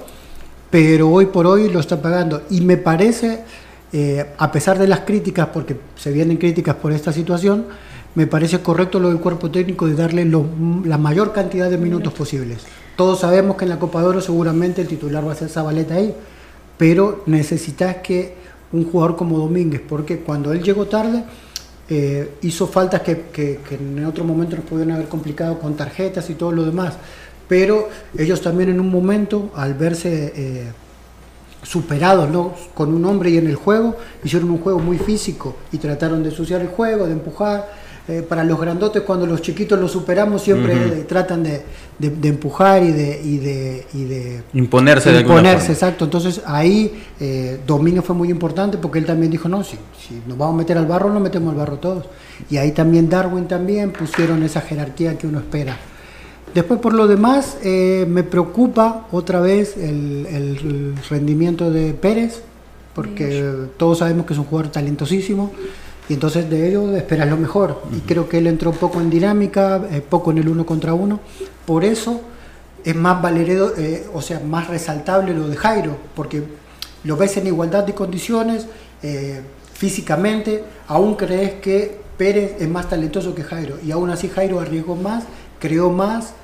pero 0.75 1.09
hoy 1.09 1.27
por 1.27 1.47
hoy 1.47 1.69
lo 1.69 1.79
está 1.79 2.03
pagando. 2.03 2.43
Y 2.51 2.61
me 2.63 2.77
parece, 2.77 3.45
eh, 3.93 4.27
a 4.37 4.51
pesar 4.51 4.77
de 4.77 4.89
las 4.89 5.03
críticas, 5.03 5.51
porque 5.55 5.77
se 5.95 6.11
vienen 6.11 6.37
críticas 6.37 6.75
por 6.75 6.91
esta 6.91 7.13
situación, 7.13 7.67
me 8.17 8.27
parece 8.27 8.59
correcto 8.59 8.99
lo 8.99 9.11
del 9.11 9.21
cuerpo 9.21 9.53
técnico 9.53 9.87
de 9.87 9.95
darle 9.95 10.25
lo, 10.25 10.45
la 10.85 10.99
mayor 10.99 11.33
cantidad 11.33 11.71
de 11.71 11.79
minutos 11.79 12.13
posibles. 12.13 12.65
Todos 12.97 13.21
sabemos 13.21 13.57
que 13.57 13.67
en 13.67 13.69
la 13.69 13.79
Copa 13.79 14.01
de 14.01 14.07
Oro 14.09 14.21
seguramente 14.21 14.83
el 14.83 14.89
titular 14.89 15.25
va 15.25 15.31
a 15.31 15.37
ser 15.37 15.49
Zabaleta 15.49 15.95
ahí, 15.95 16.13
pero 16.77 17.23
necesitas 17.27 17.99
que 17.99 18.35
un 18.73 18.91
jugador 18.91 19.15
como 19.15 19.39
Domínguez, 19.39 19.81
porque 19.89 20.19
cuando 20.19 20.53
él 20.53 20.61
llegó 20.61 20.87
tarde, 20.87 21.23
eh, 21.89 22.33
hizo 22.43 22.67
faltas 22.67 23.03
que, 23.03 23.27
que, 23.33 23.61
que, 23.69 23.77
en 23.77 24.05
otro 24.07 24.25
momento 24.25 24.57
nos 24.57 24.65
pudieron 24.65 24.95
haber 24.95 25.07
complicado 25.07 25.61
con 25.61 25.77
tarjetas 25.77 26.29
y 26.31 26.35
todo 26.35 26.51
lo 26.51 26.65
demás. 26.65 26.95
Pero 27.49 27.89
ellos 28.17 28.41
también 28.41 28.71
en 28.71 28.81
un 28.81 28.91
momento, 28.91 29.51
al 29.55 29.75
verse 29.75 30.33
eh, 30.35 30.73
superados 31.63 32.31
¿no? 32.31 32.55
con 32.75 32.95
un 32.95 33.05
hombre 33.05 33.31
y 33.31 33.39
en 33.39 33.47
el 33.47 33.57
juego, 33.57 33.97
hicieron 34.23 34.51
un 34.51 34.59
juego 34.59 34.79
muy 34.79 34.99
físico 34.99 35.57
y 35.73 35.79
trataron 35.79 36.23
de 36.23 36.31
ensuciar 36.31 36.61
el 36.61 36.69
juego, 36.69 37.07
de 37.07 37.13
empujar. 37.13 37.85
Eh, 38.07 38.21
para 38.21 38.45
los 38.45 38.61
grandotes, 38.61 39.03
cuando 39.03 39.25
los 39.25 39.41
chiquitos 39.41 39.81
los 39.81 39.91
superamos, 39.91 40.43
siempre 40.43 40.75
uh 40.75 40.79
-huh. 40.79 41.07
tratan 41.07 41.43
de, 41.43 41.63
de, 41.99 42.11
de, 42.11 42.29
empujar 42.29 42.83
y 42.83 42.93
de, 42.93 43.19
y 43.25 43.39
de, 43.39 43.87
y 43.95 44.05
de 44.05 44.43
imponerse. 44.53 45.11
De 45.11 45.21
imponerse, 45.21 45.73
exacto. 45.73 46.05
Entonces 46.05 46.43
ahí 46.45 47.03
eh, 47.19 47.61
Domínguez 47.67 48.05
fue 48.05 48.15
muy 48.15 48.29
importante 48.29 48.77
porque 48.77 48.99
él 48.99 49.07
también 49.07 49.33
dijo, 49.33 49.49
no, 49.49 49.65
si, 49.65 49.79
si 49.99 50.21
nos 50.27 50.37
vamos 50.37 50.55
a 50.55 50.59
meter 50.59 50.77
al 50.77 50.85
barro, 50.85 51.09
nos 51.11 51.23
metemos 51.23 51.53
al 51.53 51.57
barro 51.57 51.79
todos. 51.79 52.05
Y 52.51 52.59
ahí 52.59 52.73
también 52.73 53.09
Darwin 53.09 53.49
también 53.49 53.91
pusieron 53.91 54.43
esa 54.43 54.61
jerarquía 54.61 55.17
que 55.17 55.27
uno 55.27 55.39
espera. 55.39 55.75
Después, 56.55 56.79
por 56.81 56.95
lo 56.95 57.09
demás, 57.09 57.57
eh, 57.65 58.07
me 58.09 58.23
preocupa 58.23 59.07
otra 59.11 59.41
vez 59.41 59.77
el, 59.77 60.27
el, 60.27 60.95
rendimiento 61.11 61.71
de 61.71 61.93
Pérez, 61.95 62.43
porque 62.95 63.53
todos 63.77 63.99
sabemos 63.99 64.25
que 64.25 64.35
es 64.35 64.39
un 64.39 64.45
jugador 64.45 64.71
talentosísimo 64.71 65.53
y 66.09 66.15
entonces 66.15 66.49
de 66.49 66.69
ello 66.69 66.97
esperas 66.97 67.29
lo 67.29 67.37
mejor. 67.37 67.83
Uh 67.85 67.89
-huh. 67.91 67.99
Y 67.99 68.01
creo 68.03 68.29
que 68.29 68.39
él 68.39 68.47
entró 68.47 68.73
poco 68.73 69.01
en 69.01 69.11
dinámica, 69.11 69.83
eh, 69.91 70.01
poco 70.01 70.31
en 70.31 70.39
el 70.39 70.49
uno 70.49 70.65
contra 70.65 70.95
uno. 70.95 71.19
Por 71.67 71.85
eso 71.85 72.21
es 72.85 72.95
más 72.95 73.21
valeredo, 73.21 73.73
eh, 73.77 74.07
o 74.13 74.21
sea, 74.21 74.41
más 74.41 74.69
resaltable 74.69 75.35
lo 75.35 75.49
de 75.49 75.57
Jairo, 75.57 75.97
porque 76.15 76.45
lo 77.03 77.17
ves 77.17 77.37
en 77.37 77.47
igualdad 77.47 77.85
de 77.85 77.95
condiciones, 77.95 78.67
eh, 79.03 79.41
físicamente, 79.73 80.63
aún 80.87 81.15
crees 81.15 81.55
que 81.55 81.99
Pérez 82.17 82.57
es 82.61 82.69
más 82.69 82.89
talentoso 82.89 83.35
que 83.35 83.43
Jairo. 83.43 83.77
Y 83.85 83.91
aún 83.91 84.11
así 84.11 84.29
Jairo 84.29 84.61
arriesgó 84.61 84.95
más, 84.95 85.25
creó 85.59 85.91
más, 85.91 86.35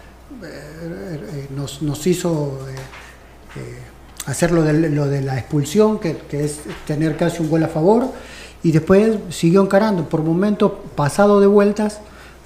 nos, 1.55 1.83
nos, 1.83 2.07
hizo 2.07 2.59
hacer 4.27 4.53
lo 4.53 4.63
de, 4.63 4.91
lo 4.91 5.09
de, 5.09 5.21
la 5.23 5.39
expulsión, 5.39 5.99
que, 5.99 6.17
que 6.29 6.45
es 6.45 6.61
tener 6.87 7.17
casi 7.17 7.43
un 7.43 7.51
gol 7.51 7.63
a 7.65 7.69
favor 7.69 8.11
y 8.63 8.73
después 8.73 9.17
siguió 9.31 9.63
encarando, 9.63 10.09
por 10.09 10.23
momentos 10.23 10.73
pasado 10.95 11.41
de 11.41 11.47
vueltas, 11.47 12.01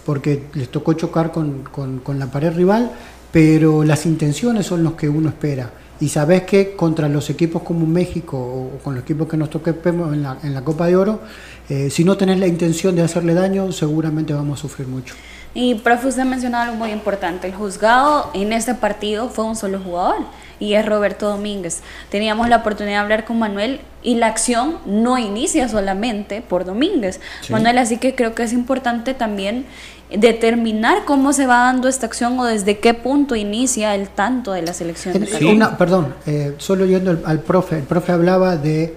porque 0.07 0.45
les 0.55 0.71
tocó 0.71 0.93
chocar 0.93 1.33
con, 1.33 1.63
con, 1.63 2.19
la 2.19 2.27
pared 2.27 2.55
rival, 2.55 2.93
pero 3.33 3.85
las 3.85 4.07
intenciones 4.07 4.67
son 4.67 4.85
los 4.85 4.95
que 4.95 5.09
uno 5.09 5.29
espera. 5.29 5.73
y 6.01 6.09
sabes 6.09 6.43
que 6.43 6.77
contra 6.77 7.09
los 7.09 7.31
equipos 7.31 7.63
como 7.63 7.87
México 7.87 8.37
o 8.37 8.79
con 8.83 8.95
los 8.95 9.05
equipos 9.05 9.29
que 9.29 9.37
nos 9.37 9.49
toquemos 9.49 10.13
en 10.13 10.23
la, 10.23 10.39
en 10.43 10.53
la 10.53 10.63
Copa 10.63 10.87
de 10.87 10.97
Oro, 10.97 11.21
eh, 11.69 11.89
si 11.91 12.05
no 12.05 12.17
tenés 12.17 12.39
la 12.39 12.47
intención 12.47 12.95
de 12.95 13.03
hacerle 13.03 13.35
daño, 13.35 13.73
seguramente 13.73 14.35
vamos 14.35 14.59
a 14.59 14.63
sufrir 14.63 14.87
mucho. 14.87 15.15
Y 15.55 15.77
profe, 15.77 16.09
usted 16.09 16.25
mencionaba 16.25 16.65
algo 16.65 16.77
muy 16.77 16.91
importante. 16.91 17.47
El 17.47 17.55
juzgado 17.55 18.31
en 18.35 18.53
este 18.53 18.75
partido 18.75 19.29
fue 19.29 19.45
un 19.45 19.55
solo 19.55 19.79
jugador 19.79 20.17
y 20.59 20.75
es 20.75 20.85
Roberto 20.85 21.29
Domínguez. 21.29 21.81
Teníamos 22.11 22.49
la 22.49 22.57
oportunidad 22.57 22.97
de 22.97 23.03
hablar 23.03 23.25
con 23.25 23.39
Manuel 23.39 23.81
y 24.03 24.17
la 24.17 24.27
acción 24.27 24.79
no 24.85 25.17
inicia 25.19 25.69
solamente 25.69 26.43
por 26.43 26.65
Domínguez. 26.65 27.21
Manuel, 27.51 27.79
así 27.79 27.99
que 27.99 28.15
creo 28.15 28.35
que 28.35 28.43
es 28.43 28.53
importante 28.53 29.15
también 29.15 29.67
determinar 30.11 31.05
cómo 31.05 31.33
se 31.33 31.47
va 31.47 31.59
dando 31.59 31.89
esta 31.89 32.07
acción 32.07 32.39
o 32.39 32.45
desde 32.45 32.79
qué 32.79 32.95
punto 32.95 33.35
inicia 33.37 33.95
el 33.95 34.09
tanto 34.09 34.53
de 34.53 34.63
la 34.63 34.73
selección. 34.73 35.15
De 35.15 35.69
perdón, 35.79 36.15
eh, 36.27 36.55
solo 36.59 36.85
yendo 36.85 37.19
al, 37.25 37.41
profe, 37.41 37.79
el 37.79 37.85
profe 37.85 38.13
hablaba 38.13 38.57
de 38.57 38.97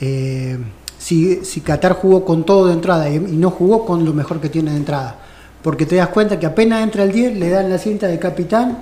eh, 0.00 0.58
si, 0.98 1.44
si 1.44 1.60
Qatar 1.60 1.94
jugó 1.94 2.24
con 2.24 2.44
todo 2.44 2.66
de 2.68 2.74
entrada 2.74 3.08
y, 3.10 3.18
no 3.18 3.50
jugó 3.50 3.84
con 3.84 4.04
lo 4.04 4.12
mejor 4.12 4.40
que 4.40 4.48
tiene 4.48 4.70
de 4.72 4.78
entrada. 4.78 5.18
Porque 5.64 5.86
te 5.86 5.96
das 5.96 6.08
cuenta 6.08 6.38
que 6.38 6.44
apenas 6.44 6.82
entra 6.82 7.04
el 7.04 7.10
10, 7.10 7.38
le 7.38 7.48
dan 7.48 7.70
la 7.70 7.78
cinta 7.78 8.06
de 8.06 8.18
capitán, 8.18 8.80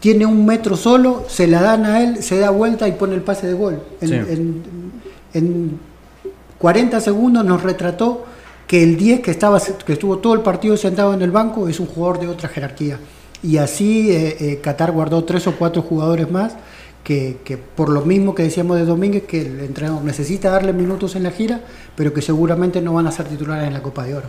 tiene 0.00 0.26
un 0.26 0.44
metro 0.44 0.76
solo, 0.76 1.24
se 1.28 1.46
la 1.46 1.62
dan 1.62 1.86
a 1.86 2.02
él, 2.02 2.20
se 2.20 2.40
da 2.40 2.50
vuelta 2.50 2.88
y 2.88 2.92
pone 2.92 3.14
el 3.14 3.22
pase 3.22 3.46
de 3.46 3.54
gol. 3.54 3.80
En, 4.00 4.62
en 5.32 5.78
40 6.58 7.00
segundos 7.00 7.44
nos 7.44 7.62
retrató 7.62 8.24
que 8.66 8.82
el 8.82 8.96
10 8.96 9.20
que, 9.20 9.30
estaba, 9.30 9.60
que 9.60 9.92
estuvo 9.92 10.18
todo 10.18 10.34
el 10.34 10.40
partido 10.40 10.76
sentado 10.76 11.14
en 11.14 11.22
el 11.22 11.30
banco 11.30 11.68
es 11.68 11.78
un 11.78 11.86
jugador 11.86 12.18
de 12.18 12.26
otra 12.26 12.48
jerarquía. 12.48 12.98
Y 13.40 13.58
así 13.58 14.10
eh, 14.10 14.36
eh, 14.40 14.60
Qatar 14.60 14.90
guardó 14.90 15.22
tres 15.22 15.46
o 15.46 15.52
cuatro 15.52 15.80
jugadores 15.82 16.28
más 16.28 16.56
que, 17.06 17.56
por 17.76 17.88
lo 17.88 18.00
mismo 18.00 18.34
que 18.34 18.42
decíamos 18.42 18.76
de 18.78 18.84
Domínguez, 18.84 19.22
que 19.28 19.42
el 19.42 19.60
entrenador 19.60 20.02
necesita 20.02 20.50
darle 20.50 20.72
minutos 20.72 21.14
en 21.14 21.22
la 21.22 21.30
gira, 21.30 21.60
pero 21.94 22.12
que 22.12 22.20
seguramente 22.20 22.80
no 22.80 22.94
van 22.94 23.06
a 23.06 23.12
ser 23.12 23.26
titulares 23.26 23.68
en 23.68 23.74
la 23.74 23.80
Copa 23.80 24.04
de 24.04 24.16
Oro. 24.16 24.26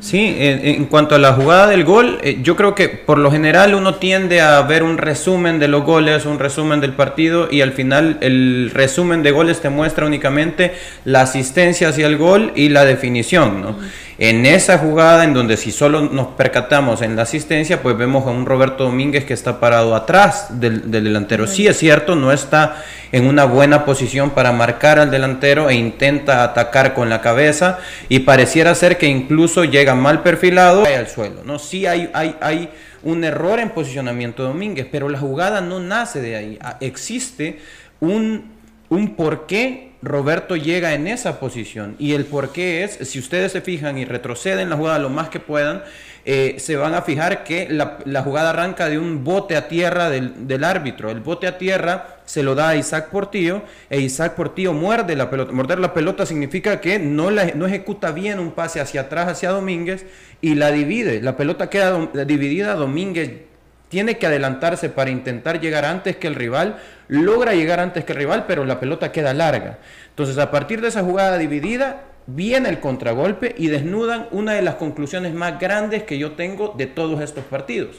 Sí, 0.00 0.36
en, 0.38 0.84
cuanto 0.84 1.14
a 1.14 1.18
la 1.18 1.32
jugada 1.32 1.68
del 1.68 1.82
gol, 1.84 2.18
eh, 2.22 2.40
yo 2.42 2.56
creo 2.56 2.74
que 2.74 2.90
por 2.90 3.16
lo 3.16 3.30
general 3.30 3.74
uno 3.74 3.94
tiende 3.94 4.42
a 4.42 4.60
ver 4.60 4.82
un 4.82 4.98
resumen 4.98 5.58
de 5.58 5.68
los 5.68 5.82
goles, 5.82 6.26
un 6.26 6.38
resumen 6.38 6.82
del 6.82 6.92
partido 6.92 7.48
y 7.50 7.62
al 7.62 7.72
final 7.72 8.18
el 8.20 8.70
resumen 8.74 9.22
de 9.22 9.30
goles 9.30 9.62
te 9.62 9.70
muestra 9.70 10.04
únicamente 10.04 10.74
la 11.06 11.22
asistencia 11.22 11.88
hacia 11.88 12.06
el 12.06 12.18
gol 12.18 12.52
y 12.54 12.68
la 12.68 12.84
definición, 12.84 13.62
¿no? 13.62 13.78
En 14.22 14.44
esa 14.44 14.76
jugada 14.76 15.24
en 15.24 15.32
donde 15.32 15.56
si 15.56 15.72
solo 15.72 16.02
nos 16.02 16.26
percatamos 16.28 17.00
en 17.00 17.16
la 17.16 17.22
asistencia, 17.22 17.80
pues 17.80 17.96
vemos 17.96 18.26
a 18.26 18.30
un 18.30 18.44
Roberto 18.44 18.84
Domínguez 18.84 19.24
que 19.24 19.32
está 19.32 19.60
parado 19.60 19.94
atrás 19.96 20.60
del, 20.60 20.90
del 20.90 21.04
delantero. 21.04 21.46
Sí 21.46 21.66
es 21.66 21.78
cierto, 21.78 22.14
no 22.16 22.30
está 22.30 22.84
en 23.12 23.26
una 23.26 23.46
buena 23.46 23.86
posición 23.86 24.28
para 24.28 24.52
marcar 24.52 24.98
al 24.98 25.10
delantero 25.10 25.70
e 25.70 25.74
intenta 25.74 26.44
atacar 26.44 26.92
con 26.92 27.08
la 27.08 27.22
cabeza 27.22 27.78
y 28.10 28.18
pareciera 28.18 28.74
ser 28.74 28.98
que 28.98 29.06
incluso 29.06 29.64
llega 29.64 29.94
mal 29.94 30.22
perfilado 30.22 30.84
al 30.84 31.08
suelo. 31.08 31.42
¿no? 31.42 31.58
Sí 31.58 31.86
hay, 31.86 32.10
hay, 32.12 32.36
hay 32.42 32.68
un 33.02 33.24
error 33.24 33.58
en 33.58 33.70
posicionamiento 33.70 34.42
de 34.42 34.50
Domínguez, 34.50 34.86
pero 34.92 35.08
la 35.08 35.18
jugada 35.18 35.62
no 35.62 35.80
nace 35.80 36.20
de 36.20 36.36
ahí. 36.36 36.58
Ah, 36.60 36.76
existe 36.82 37.58
un, 38.00 38.52
un 38.90 39.16
por 39.16 39.46
qué 39.46 39.89
Roberto 40.02 40.56
llega 40.56 40.94
en 40.94 41.06
esa 41.06 41.38
posición 41.40 41.94
y 41.98 42.14
el 42.14 42.24
por 42.24 42.52
qué 42.52 42.84
es, 42.84 43.08
si 43.08 43.18
ustedes 43.18 43.52
se 43.52 43.60
fijan 43.60 43.98
y 43.98 44.06
retroceden 44.06 44.70
la 44.70 44.76
jugada 44.76 44.98
lo 44.98 45.10
más 45.10 45.28
que 45.28 45.40
puedan, 45.40 45.82
eh, 46.24 46.56
se 46.58 46.76
van 46.76 46.94
a 46.94 47.02
fijar 47.02 47.44
que 47.44 47.68
la, 47.68 48.22
jugada 48.22 48.50
arranca 48.50 48.88
de 48.88 48.98
un 48.98 49.24
bote 49.24 49.56
a 49.56 49.68
tierra 49.68 50.10
del, 50.10 50.64
árbitro. 50.64 51.10
El 51.10 51.20
bote 51.20 51.46
a 51.46 51.58
tierra 51.58 52.20
se 52.24 52.42
lo 52.42 52.54
da 52.54 52.70
a 52.70 52.76
Isaac 52.76 53.10
Portillo 53.10 53.62
e 53.88 54.00
Isaac 54.00 54.34
Portillo 54.34 54.72
muerde 54.72 55.16
la 55.16 55.28
pelota. 55.30 55.52
Morder 55.52 55.78
la 55.78 55.92
pelota 55.92 56.24
significa 56.24 56.80
que 56.80 56.98
no, 56.98 57.30
la, 57.30 57.46
no 57.54 57.66
ejecuta 57.66 58.12
bien 58.12 58.38
un 58.38 58.52
pase 58.52 58.80
hacia 58.80 59.02
atrás, 59.02 59.28
hacia 59.28 59.50
Domínguez 59.50 60.06
y 60.40 60.54
la 60.54 60.70
divide. 60.70 61.20
La 61.22 61.36
pelota 61.36 61.70
queda 61.70 62.08
dividida. 62.24 62.74
Domínguez 62.74 63.49
tiene 63.90 64.16
que 64.16 64.26
adelantarse 64.26 64.88
para 64.88 65.10
intentar 65.10 65.60
llegar 65.60 65.84
antes 65.84 66.16
que 66.16 66.28
el 66.28 66.36
rival. 66.36 66.78
Logra 67.08 67.54
llegar 67.54 67.80
antes 67.80 68.04
que 68.04 68.12
el 68.12 68.18
rival, 68.18 68.46
pero 68.46 68.64
la 68.64 68.80
pelota 68.80 69.12
queda 69.12 69.34
larga. 69.34 69.80
Entonces, 70.08 70.38
a 70.38 70.50
partir 70.50 70.80
de 70.80 70.88
esa 70.88 71.02
jugada 71.02 71.36
dividida, 71.36 72.04
viene 72.26 72.68
el 72.68 72.80
contragolpe 72.80 73.54
y 73.58 73.66
desnudan 73.66 74.28
una 74.30 74.52
de 74.52 74.62
las 74.62 74.76
conclusiones 74.76 75.34
más 75.34 75.58
grandes 75.58 76.04
que 76.04 76.18
yo 76.18 76.32
tengo 76.32 76.74
de 76.78 76.86
todos 76.86 77.20
estos 77.20 77.44
partidos. 77.44 77.96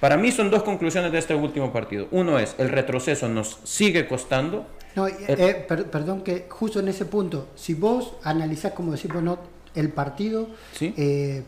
Para 0.00 0.16
mí 0.16 0.32
son 0.32 0.50
dos 0.50 0.64
conclusiones 0.64 1.12
de 1.12 1.18
este 1.18 1.34
último 1.34 1.72
partido. 1.72 2.08
Uno 2.10 2.38
es, 2.38 2.56
el 2.58 2.68
retroceso 2.68 3.28
nos 3.28 3.58
sigue 3.64 4.06
costando. 4.08 4.66
No, 4.96 5.06
eh, 5.06 5.66
perdón 5.68 6.22
que 6.22 6.46
justo 6.48 6.80
en 6.80 6.88
ese 6.88 7.04
punto, 7.04 7.48
si 7.54 7.74
vos 7.74 8.14
analizás, 8.24 8.72
como 8.72 8.92
decimos, 8.92 9.22
no, 9.22 9.38
el 9.74 9.90
partido, 9.90 10.48
eh, 10.80 11.44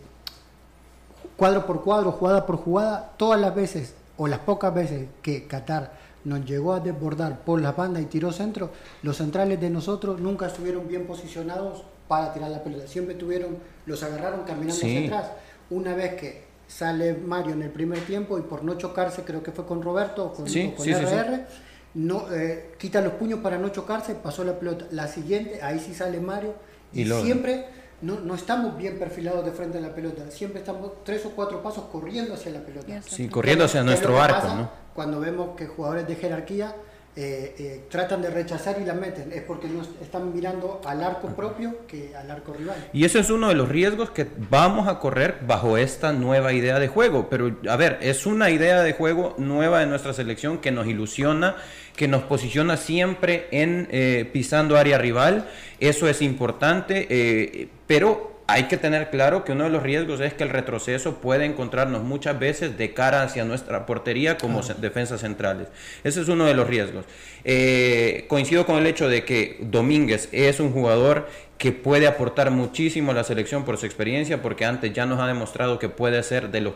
cuadro 1.40 1.64
por 1.64 1.82
cuadro, 1.82 2.12
jugada 2.12 2.44
por 2.44 2.56
jugada, 2.58 3.12
todas 3.16 3.40
las 3.40 3.54
veces 3.54 3.94
o 4.18 4.28
las 4.28 4.40
pocas 4.40 4.74
veces 4.74 5.08
que 5.22 5.46
Qatar 5.46 5.94
nos 6.24 6.44
llegó 6.44 6.74
a 6.74 6.80
desbordar 6.80 7.40
por 7.40 7.62
la 7.62 7.72
banda 7.72 7.98
y 7.98 8.04
tiró 8.04 8.30
centro, 8.30 8.68
los 9.02 9.16
centrales 9.16 9.58
de 9.58 9.70
nosotros 9.70 10.20
nunca 10.20 10.48
estuvieron 10.48 10.86
bien 10.86 11.06
posicionados 11.06 11.82
para 12.08 12.34
tirar 12.34 12.50
la 12.50 12.62
pelota. 12.62 12.86
Siempre 12.86 13.14
tuvieron, 13.14 13.56
los 13.86 14.02
agarraron 14.02 14.42
caminando 14.42 14.74
hacia 14.74 15.06
atrás. 15.06 15.30
Una 15.70 15.94
vez 15.94 16.12
que 16.20 16.44
sale 16.68 17.14
Mario 17.14 17.54
en 17.54 17.62
el 17.62 17.70
primer 17.70 18.00
tiempo 18.00 18.38
y 18.38 18.42
por 18.42 18.62
no 18.62 18.74
chocarse, 18.74 19.22
creo 19.22 19.42
que 19.42 19.50
fue 19.50 19.64
con 19.64 19.80
Roberto 19.80 20.26
o 20.26 20.34
con, 20.34 20.44
RR, 20.44 21.46
no, 21.94 22.30
eh, 22.34 22.74
quita 22.78 23.00
los 23.00 23.14
puños 23.14 23.40
para 23.40 23.56
no 23.56 23.70
chocarse, 23.70 24.14
pasó 24.14 24.44
la 24.44 24.58
pelota. 24.58 24.84
La 24.90 25.08
siguiente, 25.08 25.62
ahí 25.62 25.80
sí 25.80 25.94
sale 25.94 26.20
Mario 26.20 26.52
y, 26.92 27.06
siempre 27.06 27.64
no, 28.02 28.20
no, 28.20 28.34
estamos 28.34 28.76
bien 28.76 28.98
perfilados 28.98 29.44
de 29.44 29.52
frente 29.52 29.78
a 29.78 29.80
la 29.80 29.94
pelota, 29.94 30.30
siempre 30.30 30.60
estamos 30.60 31.04
tres 31.04 31.24
o 31.26 31.30
cuatro 31.30 31.62
pasos 31.62 31.84
corriendo 31.92 32.34
hacia 32.34 32.52
la 32.52 32.60
pelota. 32.60 33.02
Sí, 33.02 33.28
corriendo 33.28 33.64
hacia 33.64 33.82
nuestro 33.82 34.20
arco, 34.20 34.48
¿no? 34.48 34.70
Cuando 34.94 35.20
vemos 35.20 35.56
que 35.56 35.66
jugadores 35.66 36.06
de 36.08 36.16
jerarquía 36.16 36.74
eh, 37.16 37.56
eh, 37.58 37.80
tratan 37.90 38.22
de 38.22 38.30
rechazar 38.30 38.76
y 38.80 38.84
la 38.84 38.94
meten. 38.94 39.32
Es 39.32 39.42
porque 39.42 39.66
no 39.68 39.82
están 40.00 40.32
mirando 40.32 40.80
al 40.84 41.02
arco 41.02 41.28
propio 41.28 41.86
que 41.88 42.14
al 42.14 42.30
arco 42.30 42.52
rival. 42.52 42.76
Y 42.92 43.04
eso 43.04 43.18
es 43.18 43.30
uno 43.30 43.48
de 43.48 43.54
los 43.54 43.68
riesgos 43.68 44.10
que 44.10 44.28
vamos 44.48 44.86
a 44.86 45.00
correr 45.00 45.38
bajo 45.46 45.76
esta 45.76 46.12
nueva 46.12 46.52
idea 46.52 46.78
de 46.78 46.86
juego. 46.86 47.28
Pero, 47.28 47.56
a 47.68 47.76
ver, 47.76 47.98
es 48.00 48.26
una 48.26 48.50
idea 48.50 48.82
de 48.82 48.92
juego 48.92 49.34
nueva 49.38 49.80
de 49.80 49.86
nuestra 49.86 50.12
selección 50.12 50.58
que 50.58 50.70
nos 50.70 50.86
ilusiona, 50.86 51.56
que 51.96 52.06
nos 52.06 52.22
posiciona 52.22 52.76
siempre 52.76 53.48
en 53.50 53.88
eh, 53.90 54.30
pisando 54.32 54.76
área 54.76 54.96
rival. 54.96 55.48
Eso 55.80 56.08
es 56.08 56.22
importante, 56.22 57.68
pero 57.86 58.29
hay 58.50 58.64
que 58.64 58.76
tener 58.76 59.10
claro 59.10 59.44
que 59.44 59.52
uno 59.52 59.64
de 59.64 59.70
los 59.70 59.82
riesgos 59.82 60.20
es 60.20 60.34
que 60.34 60.42
el 60.42 60.50
retroceso 60.50 61.20
puede 61.20 61.44
encontrarnos 61.44 62.02
muchas 62.02 62.38
veces 62.38 62.76
de 62.76 62.92
cara 62.92 63.22
hacia 63.22 63.44
nuestra 63.44 63.86
portería 63.86 64.38
como 64.38 64.60
defensas 64.62 65.20
centrales. 65.20 65.68
Ese 66.02 66.20
es 66.20 66.28
uno 66.28 66.46
de 66.46 66.54
los 66.54 66.66
riesgos. 66.66 67.04
Eh, 67.44 68.24
coincido 68.28 68.66
con 68.66 68.78
el 68.78 68.86
hecho 68.86 69.08
de 69.08 69.24
que 69.24 69.58
Domínguez 69.60 70.28
es 70.32 70.58
un 70.58 70.72
jugador 70.72 71.28
que 71.58 71.72
puede 71.72 72.06
aportar 72.06 72.50
muchísimo 72.50 73.12
a 73.12 73.14
la 73.14 73.24
selección 73.24 73.64
por 73.64 73.76
su 73.76 73.86
experiencia, 73.86 74.42
porque 74.42 74.64
antes 74.64 74.92
ya 74.92 75.06
nos 75.06 75.20
ha 75.20 75.26
demostrado 75.26 75.78
que 75.78 75.88
puede 75.88 76.22
ser 76.22 76.50
de 76.50 76.62
los 76.62 76.74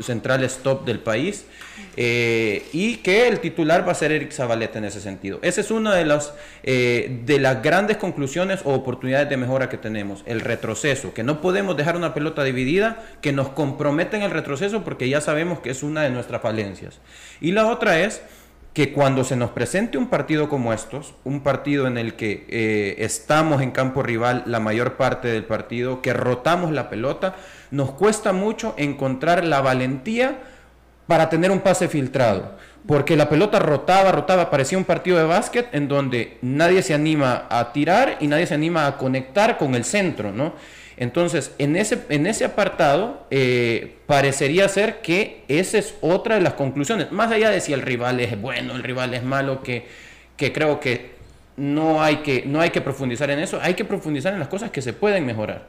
centrales 0.00 0.58
top 0.62 0.84
del 0.84 1.00
país 1.00 1.46
eh, 2.00 2.64
y 2.72 2.98
que 2.98 3.26
el 3.26 3.40
titular 3.40 3.84
va 3.84 3.90
a 3.90 3.94
ser 3.96 4.12
Eric 4.12 4.30
Zabaleta 4.30 4.78
en 4.78 4.84
ese 4.84 5.00
sentido. 5.00 5.40
Esa 5.42 5.60
es 5.60 5.72
una 5.72 5.96
de 5.96 6.04
las, 6.04 6.32
eh, 6.62 7.22
de 7.24 7.40
las 7.40 7.60
grandes 7.60 7.96
conclusiones 7.96 8.60
o 8.62 8.72
oportunidades 8.72 9.28
de 9.28 9.36
mejora 9.36 9.68
que 9.68 9.78
tenemos, 9.78 10.22
el 10.24 10.40
retroceso, 10.40 11.12
que 11.12 11.24
no 11.24 11.40
podemos 11.40 11.76
dejar 11.76 11.96
una 11.96 12.14
pelota 12.14 12.44
dividida 12.44 13.02
que 13.20 13.32
nos 13.32 13.48
compromete 13.48 14.16
en 14.16 14.22
el 14.22 14.30
retroceso 14.30 14.84
porque 14.84 15.08
ya 15.08 15.20
sabemos 15.20 15.58
que 15.58 15.70
es 15.70 15.82
una 15.82 16.02
de 16.02 16.10
nuestras 16.10 16.40
falencias. 16.40 17.00
Y 17.40 17.50
la 17.50 17.66
otra 17.66 17.98
es 17.98 18.22
que 18.74 18.92
cuando 18.92 19.24
se 19.24 19.34
nos 19.34 19.50
presente 19.50 19.98
un 19.98 20.06
partido 20.06 20.48
como 20.48 20.72
estos, 20.72 21.14
un 21.24 21.40
partido 21.40 21.88
en 21.88 21.98
el 21.98 22.14
que 22.14 22.46
eh, 22.48 22.94
estamos 22.98 23.60
en 23.60 23.72
campo 23.72 24.04
rival 24.04 24.44
la 24.46 24.60
mayor 24.60 24.96
parte 24.96 25.26
del 25.26 25.42
partido, 25.42 26.00
que 26.00 26.12
rotamos 26.12 26.70
la 26.70 26.90
pelota, 26.90 27.34
nos 27.72 27.90
cuesta 27.90 28.32
mucho 28.32 28.74
encontrar 28.76 29.42
la 29.42 29.60
valentía 29.62 30.38
para 31.08 31.28
tener 31.28 31.50
un 31.50 31.60
pase 31.60 31.88
filtrado. 31.88 32.56
Porque 32.86 33.16
la 33.16 33.28
pelota 33.28 33.58
rotaba, 33.58 34.12
rotaba, 34.12 34.50
parecía 34.50 34.78
un 34.78 34.84
partido 34.84 35.18
de 35.18 35.24
básquet 35.24 35.74
en 35.74 35.88
donde 35.88 36.38
nadie 36.42 36.82
se 36.82 36.94
anima 36.94 37.46
a 37.50 37.72
tirar 37.72 38.18
y 38.20 38.28
nadie 38.28 38.46
se 38.46 38.54
anima 38.54 38.86
a 38.86 38.96
conectar 38.96 39.58
con 39.58 39.74
el 39.74 39.84
centro, 39.84 40.30
¿no? 40.30 40.54
Entonces, 40.96 41.52
en 41.58 41.76
ese, 41.76 42.04
en 42.08 42.26
ese 42.26 42.44
apartado, 42.44 43.26
eh, 43.30 43.96
parecería 44.06 44.68
ser 44.68 45.00
que 45.00 45.44
esa 45.48 45.78
es 45.78 45.94
otra 46.00 46.36
de 46.36 46.40
las 46.40 46.54
conclusiones. 46.54 47.12
Más 47.12 47.30
allá 47.30 47.50
de 47.50 47.60
si 47.60 47.72
el 47.72 47.82
rival 47.82 48.20
es 48.20 48.40
bueno, 48.40 48.74
el 48.74 48.82
rival 48.82 49.14
es 49.14 49.22
malo, 49.22 49.62
que, 49.62 49.86
que 50.36 50.52
creo 50.52 50.80
que 50.80 51.12
no 51.56 52.02
hay 52.02 52.16
que, 52.16 52.44
no 52.46 52.60
hay 52.60 52.70
que 52.70 52.80
profundizar 52.80 53.30
en 53.30 53.38
eso, 53.38 53.60
hay 53.62 53.74
que 53.74 53.84
profundizar 53.84 54.32
en 54.32 54.40
las 54.40 54.48
cosas 54.48 54.70
que 54.70 54.82
se 54.82 54.92
pueden 54.92 55.24
mejorar. 55.24 55.66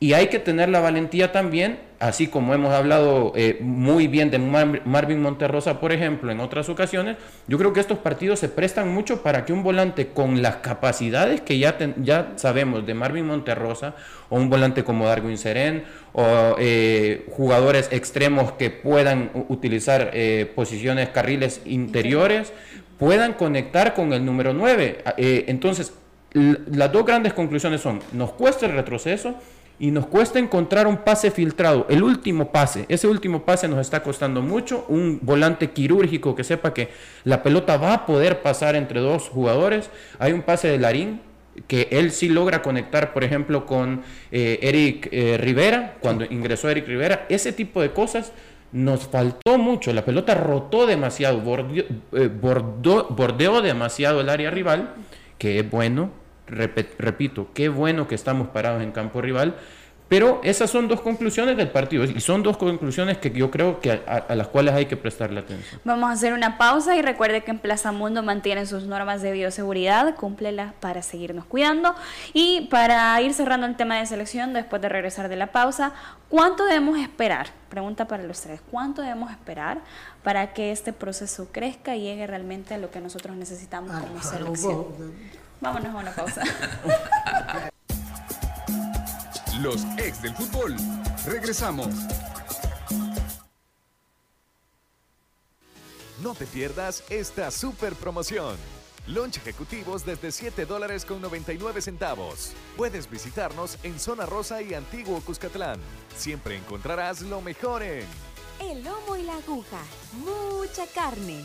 Y 0.00 0.12
hay 0.12 0.26
que 0.26 0.38
tener 0.38 0.68
la 0.68 0.80
valentía 0.80 1.32
también, 1.32 1.78
así 2.00 2.26
como 2.26 2.52
hemos 2.52 2.74
hablado 2.74 3.32
eh, 3.36 3.58
muy 3.60 4.08
bien 4.08 4.30
de 4.30 4.38
Marvin 4.38 5.22
Monterrosa, 5.22 5.80
por 5.80 5.92
ejemplo, 5.92 6.30
en 6.32 6.40
otras 6.40 6.68
ocasiones, 6.68 7.16
yo 7.46 7.56
creo 7.58 7.72
que 7.72 7.80
estos 7.80 7.98
partidos 7.98 8.40
se 8.40 8.48
prestan 8.48 8.92
mucho 8.92 9.22
para 9.22 9.44
que 9.44 9.52
un 9.52 9.62
volante 9.62 10.08
con 10.08 10.42
las 10.42 10.56
capacidades 10.56 11.40
que 11.40 11.58
ya, 11.58 11.78
ya 11.96 12.32
sabemos 12.36 12.84
de 12.84 12.92
Marvin 12.92 13.26
Monterrosa, 13.26 13.94
o 14.28 14.36
un 14.36 14.50
volante 14.50 14.82
como 14.82 15.06
Darwin 15.06 15.38
Seren, 15.38 15.84
o 16.12 16.56
eh, 16.58 17.26
jugadores 17.30 17.88
extremos 17.92 18.52
que 18.52 18.70
puedan 18.70 19.30
utilizar 19.48 20.10
eh, 20.12 20.50
posiciones, 20.54 21.10
carriles 21.10 21.62
interiores, 21.64 22.52
puedan 22.98 23.34
conectar 23.34 23.94
con 23.94 24.12
el 24.12 24.24
número 24.24 24.52
9. 24.52 25.04
entonces, 25.16 25.94
las 26.34 26.90
dos 26.90 27.06
grandes 27.06 27.32
conclusiones 27.32 27.80
son, 27.80 28.00
nos 28.12 28.32
cuesta 28.32 28.66
el 28.66 28.72
retroceso, 28.72 29.36
y 29.78 29.90
nos 29.90 30.06
cuesta 30.06 30.38
encontrar 30.38 30.86
un 30.86 30.98
pase 30.98 31.30
filtrado, 31.30 31.86
el 31.88 32.02
último 32.02 32.52
pase, 32.52 32.86
ese 32.88 33.08
último 33.08 33.44
pase 33.44 33.68
nos 33.68 33.80
está 33.80 34.02
costando 34.02 34.40
mucho, 34.40 34.84
un 34.88 35.18
volante 35.22 35.70
quirúrgico 35.70 36.34
que 36.34 36.44
sepa 36.44 36.72
que 36.72 36.90
la 37.24 37.42
pelota 37.42 37.76
va 37.76 37.94
a 37.94 38.06
poder 38.06 38.42
pasar 38.42 38.76
entre 38.76 39.00
dos 39.00 39.28
jugadores, 39.28 39.90
hay 40.18 40.32
un 40.32 40.42
pase 40.42 40.68
de 40.68 40.78
Larín 40.78 41.20
que 41.66 41.88
él 41.92 42.10
sí 42.10 42.28
logra 42.28 42.62
conectar, 42.62 43.12
por 43.12 43.24
ejemplo, 43.24 43.66
con 43.66 44.02
eh, 44.32 44.58
Eric 44.62 45.08
eh, 45.12 45.36
Rivera, 45.38 45.96
cuando 46.00 46.24
ingresó 46.24 46.68
Eric 46.68 46.86
Rivera, 46.86 47.26
ese 47.28 47.52
tipo 47.52 47.80
de 47.80 47.92
cosas 47.92 48.32
nos 48.72 49.06
faltó 49.06 49.56
mucho, 49.56 49.92
la 49.92 50.04
pelota 50.04 50.34
rotó 50.34 50.86
demasiado, 50.86 51.40
eh, 52.12 52.28
bordeó 52.28 53.62
demasiado 53.62 54.20
el 54.20 54.28
área 54.28 54.50
rival, 54.50 54.94
que 55.38 55.60
es 55.60 55.70
bueno, 55.70 56.10
repito, 56.46 57.48
qué 57.54 57.68
bueno 57.68 58.06
que 58.06 58.14
estamos 58.14 58.48
parados 58.48 58.82
en 58.82 58.92
campo 58.92 59.20
rival, 59.20 59.56
pero 60.08 60.40
esas 60.44 60.70
son 60.70 60.86
dos 60.86 61.00
conclusiones 61.00 61.56
del 61.56 61.70
partido 61.70 62.04
y 62.04 62.20
son 62.20 62.42
dos 62.42 62.58
conclusiones 62.58 63.16
que 63.16 63.30
yo 63.30 63.50
creo 63.50 63.80
que 63.80 63.90
a, 63.90 64.34
las 64.34 64.48
cuales 64.48 64.74
hay 64.74 64.84
que 64.84 64.96
prestarle 64.98 65.40
atención. 65.40 65.80
Vamos 65.82 66.10
a 66.10 66.12
hacer 66.12 66.34
una 66.34 66.58
pausa 66.58 66.94
y 66.94 67.02
recuerde 67.02 67.42
que 67.42 67.50
en 67.50 67.58
Plaza 67.58 67.90
Mundo 67.90 68.22
mantienen 68.22 68.66
sus 68.66 68.84
normas 68.84 69.22
de 69.22 69.32
bioseguridad, 69.32 70.14
cúmplelas 70.14 70.74
para 70.74 71.00
seguirnos 71.00 71.46
cuidando 71.46 71.94
y 72.34 72.68
para 72.70 73.20
ir 73.22 73.32
cerrando 73.32 73.66
el 73.66 73.76
tema 73.76 73.98
de 73.98 74.06
selección 74.06 74.52
después 74.52 74.82
de 74.82 74.90
regresar 74.90 75.30
de 75.30 75.36
la 75.36 75.48
pausa, 75.48 75.94
¿cuánto 76.28 76.66
debemos 76.66 76.98
esperar? 76.98 77.48
Pregunta 77.70 78.06
para 78.06 78.22
los 78.24 78.40
tres, 78.42 78.60
¿cuánto 78.70 79.00
debemos 79.00 79.30
esperar 79.30 79.80
para 80.22 80.52
que 80.52 80.70
este 80.70 80.92
proceso 80.92 81.48
crezca 81.50 81.96
y 81.96 82.02
llegue 82.02 82.26
realmente 82.26 82.74
a 82.74 82.78
lo 82.78 82.90
que 82.90 83.00
nosotros 83.00 83.36
necesitamos 83.36 83.90
ah, 83.92 84.02
como 84.02 84.22
selección? 84.22 84.84
Vámonos 85.60 85.94
a 85.94 85.98
una 85.98 86.12
pausa. 86.12 86.42
Los 89.60 89.84
ex 89.98 90.20
del 90.20 90.34
fútbol. 90.34 90.76
Regresamos. 91.26 91.88
No 96.22 96.34
te 96.34 96.46
pierdas 96.46 97.04
esta 97.08 97.50
super 97.50 97.94
promoción. 97.94 98.56
Lunch 99.06 99.36
ejecutivos 99.36 100.04
desde 100.04 100.32
7 100.32 100.64
dólares 100.64 101.04
con 101.04 101.20
99 101.20 101.82
centavos. 101.82 102.52
Puedes 102.76 103.10
visitarnos 103.10 103.78
en 103.82 104.00
Zona 104.00 104.26
Rosa 104.26 104.62
y 104.62 104.74
Antiguo 104.74 105.20
Cuscatlán. 105.20 105.78
Siempre 106.16 106.56
encontrarás 106.56 107.20
lo 107.20 107.40
mejor 107.40 107.82
en... 107.82 108.06
El 108.60 108.82
lomo 108.82 109.16
y 109.16 109.22
la 109.22 109.34
aguja. 109.34 109.80
Mucha 110.24 110.86
carne 110.86 111.44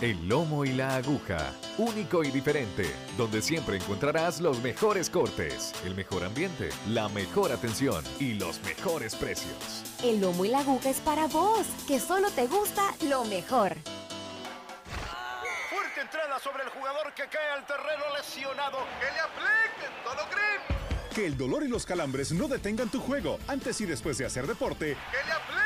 El 0.00 0.28
lomo 0.28 0.64
y 0.64 0.72
la 0.72 0.96
aguja, 0.96 1.52
único 1.76 2.24
y 2.24 2.30
diferente, 2.30 2.90
donde 3.18 3.42
siempre 3.42 3.76
encontrarás 3.76 4.40
los 4.40 4.62
mejores 4.62 5.10
cortes, 5.10 5.74
el 5.84 5.94
mejor 5.94 6.24
ambiente, 6.24 6.70
la 6.88 7.10
mejor 7.10 7.52
atención 7.52 8.02
y 8.18 8.32
los 8.32 8.62
mejores 8.62 9.14
precios. 9.14 9.84
El 10.02 10.22
lomo 10.22 10.46
y 10.46 10.48
la 10.48 10.60
aguja 10.60 10.88
es 10.88 11.00
para 11.00 11.26
vos, 11.26 11.66
que 11.86 12.00
solo 12.00 12.30
te 12.30 12.46
gusta 12.46 12.94
lo 13.10 13.26
mejor. 13.26 13.76
Fuerte 15.68 16.00
entrada 16.00 16.38
sobre 16.38 16.62
el 16.62 16.70
jugador 16.70 17.12
que 17.12 17.24
cae 17.24 17.50
al 17.50 17.66
terreno 17.66 18.04
lesionado. 18.16 18.78
Que 19.00 19.12
le 19.12 19.20
apliquen 19.20 20.02
Dolocrim. 20.02 21.14
Que 21.14 21.26
el 21.26 21.36
dolor 21.36 21.62
y 21.62 21.68
los 21.68 21.84
calambres 21.84 22.32
no 22.32 22.48
detengan 22.48 22.88
tu 22.88 23.00
juego 23.00 23.38
antes 23.46 23.78
y 23.82 23.84
después 23.84 24.16
de 24.16 24.24
hacer 24.24 24.46
deporte. 24.46 24.96
Que 25.10 25.26
le 25.26 25.32
apliquen. 25.32 25.59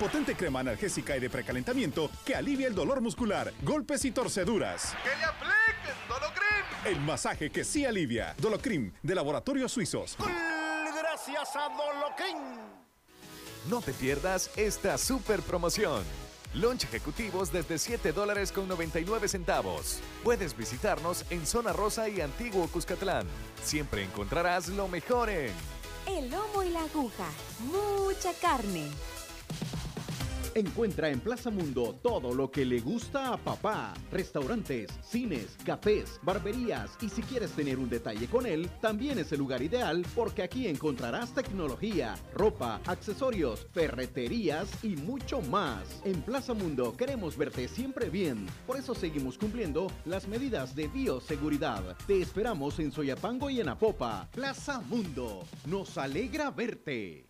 Potente 0.00 0.34
crema 0.34 0.60
analgésica 0.60 1.14
y 1.14 1.20
de 1.20 1.28
precalentamiento 1.28 2.10
que 2.24 2.34
alivia 2.34 2.66
el 2.66 2.74
dolor 2.74 3.02
muscular, 3.02 3.52
golpes 3.60 4.02
y 4.06 4.10
torceduras. 4.10 4.96
¡Que 5.04 5.10
le 5.10 5.24
apliquen 5.24 6.08
Dolocrim! 6.08 6.86
El 6.86 7.00
masaje 7.02 7.50
que 7.50 7.64
sí 7.64 7.84
alivia. 7.84 8.34
Dolocrim 8.38 8.92
de 9.02 9.14
Laboratorios 9.14 9.72
Suizos. 9.72 10.16
Gracias 10.18 11.54
a 11.54 11.68
Dolocrim. 11.68 12.38
No 13.68 13.82
te 13.82 13.92
pierdas 13.92 14.50
esta 14.56 14.96
super 14.96 15.42
promoción. 15.42 16.02
Lunch 16.54 16.84
ejecutivos 16.84 17.52
desde 17.52 17.76
7 17.76 18.12
dólares 18.12 18.52
con 18.52 18.68
99 18.68 19.28
centavos. 19.28 20.00
Puedes 20.24 20.56
visitarnos 20.56 21.26
en 21.28 21.46
Zona 21.46 21.74
Rosa 21.74 22.08
y 22.08 22.22
Antiguo 22.22 22.68
Cuscatlán. 22.68 23.26
Siempre 23.62 24.02
encontrarás 24.02 24.68
lo 24.68 24.88
mejor 24.88 25.28
en... 25.28 25.52
El 26.06 26.30
lomo 26.30 26.62
y 26.62 26.70
la 26.70 26.80
aguja. 26.80 27.26
Mucha 27.60 28.32
carne. 28.40 28.88
Encuentra 30.54 31.08
en 31.10 31.20
Plaza 31.20 31.48
Mundo 31.48 32.00
todo 32.02 32.34
lo 32.34 32.50
que 32.50 32.64
le 32.64 32.80
gusta 32.80 33.32
a 33.32 33.36
papá. 33.36 33.94
Restaurantes, 34.10 34.90
cines, 35.00 35.56
cafés, 35.64 36.18
barberías 36.22 36.90
y 37.00 37.08
si 37.08 37.22
quieres 37.22 37.52
tener 37.52 37.78
un 37.78 37.88
detalle 37.88 38.26
con 38.26 38.46
él, 38.46 38.68
también 38.80 39.20
es 39.20 39.30
el 39.30 39.38
lugar 39.38 39.62
ideal 39.62 40.04
porque 40.14 40.42
aquí 40.42 40.66
encontrarás 40.66 41.32
tecnología, 41.34 42.16
ropa, 42.34 42.80
accesorios, 42.86 43.68
ferreterías 43.72 44.68
y 44.82 44.96
mucho 44.96 45.40
más. 45.40 46.02
En 46.04 46.20
Plaza 46.20 46.52
Mundo 46.52 46.96
queremos 46.96 47.36
verte 47.36 47.68
siempre 47.68 48.10
bien, 48.10 48.46
por 48.66 48.76
eso 48.76 48.92
seguimos 48.92 49.38
cumpliendo 49.38 49.86
las 50.04 50.26
medidas 50.26 50.74
de 50.74 50.88
bioseguridad. 50.88 51.96
Te 52.08 52.20
esperamos 52.20 52.80
en 52.80 52.90
Soyapango 52.90 53.50
y 53.50 53.60
en 53.60 53.68
Apopa. 53.68 54.28
Plaza 54.32 54.80
Mundo, 54.80 55.44
nos 55.66 55.96
alegra 55.96 56.50
verte. 56.50 57.29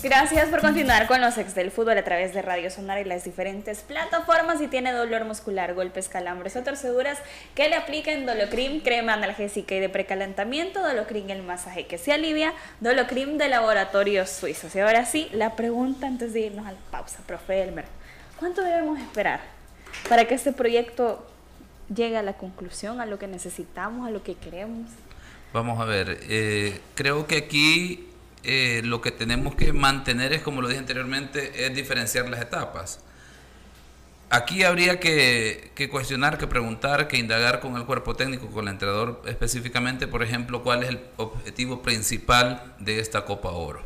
Gracias 0.00 0.48
por 0.48 0.60
continuar 0.60 1.08
con 1.08 1.20
los 1.20 1.36
ex 1.38 1.56
del 1.56 1.72
fútbol 1.72 1.98
a 1.98 2.04
través 2.04 2.32
de 2.32 2.40
Radio 2.40 2.70
Sonar 2.70 3.00
y 3.00 3.04
las 3.04 3.24
diferentes 3.24 3.80
plataformas. 3.80 4.60
Si 4.60 4.68
tiene 4.68 4.92
dolor 4.92 5.24
muscular, 5.24 5.74
golpes, 5.74 6.08
calambres 6.08 6.54
o 6.54 6.62
torceduras, 6.62 7.18
que 7.56 7.68
le 7.68 7.74
apliquen 7.74 8.24
Dolocrim, 8.24 8.80
crema 8.80 9.14
analgésica 9.14 9.74
y 9.74 9.80
de 9.80 9.88
precalentamiento, 9.88 10.80
Dolocrim 10.82 11.28
el 11.30 11.42
masaje 11.42 11.88
que 11.88 11.98
se 11.98 12.12
alivia, 12.12 12.54
Dolocrim 12.78 13.38
de 13.38 13.48
laboratorios 13.48 14.30
suizos. 14.30 14.72
Y 14.76 14.78
ahora 14.78 15.04
sí, 15.04 15.28
la 15.32 15.56
pregunta 15.56 16.06
antes 16.06 16.32
de 16.32 16.40
irnos 16.42 16.68
a 16.68 16.72
la 16.72 16.78
pausa, 16.92 17.18
profe 17.26 17.60
Elmer, 17.60 17.86
¿cuánto 18.38 18.62
debemos 18.62 19.00
esperar 19.00 19.40
para 20.08 20.26
que 20.26 20.36
este 20.36 20.52
proyecto 20.52 21.26
llegue 21.92 22.16
a 22.16 22.22
la 22.22 22.34
conclusión, 22.34 23.00
a 23.00 23.06
lo 23.06 23.18
que 23.18 23.26
necesitamos, 23.26 24.06
a 24.06 24.10
lo 24.12 24.22
que 24.22 24.36
queremos? 24.36 24.90
Vamos 25.52 25.80
a 25.80 25.84
ver, 25.84 26.18
eh, 26.28 26.80
creo 26.94 27.26
que 27.26 27.38
aquí 27.38 28.07
eh, 28.50 28.80
lo 28.82 29.02
que 29.02 29.10
tenemos 29.12 29.54
que 29.54 29.74
mantener 29.74 30.32
es, 30.32 30.40
como 30.40 30.62
lo 30.62 30.68
dije 30.68 30.80
anteriormente, 30.80 31.66
es 31.66 31.74
diferenciar 31.74 32.28
las 32.30 32.40
etapas. 32.40 33.00
Aquí 34.30 34.62
habría 34.62 35.00
que, 35.00 35.70
cuestionar, 35.90 36.36
que 36.38 36.46
preguntar, 36.46 37.08
que 37.08 37.16
indagar 37.18 37.60
con 37.60 37.76
el 37.76 37.84
cuerpo 37.84 38.14
técnico, 38.14 38.46
con 38.48 38.66
el 38.68 38.72
entrenador 38.74 39.22
específicamente, 39.26 40.06
por 40.06 40.22
ejemplo, 40.22 40.62
cuál 40.62 40.82
es 40.82 40.88
el 40.90 41.00
objetivo 41.18 41.82
principal 41.82 42.74
de 42.78 43.00
esta 43.00 43.24
Copa 43.24 43.50
Oro. 43.50 43.82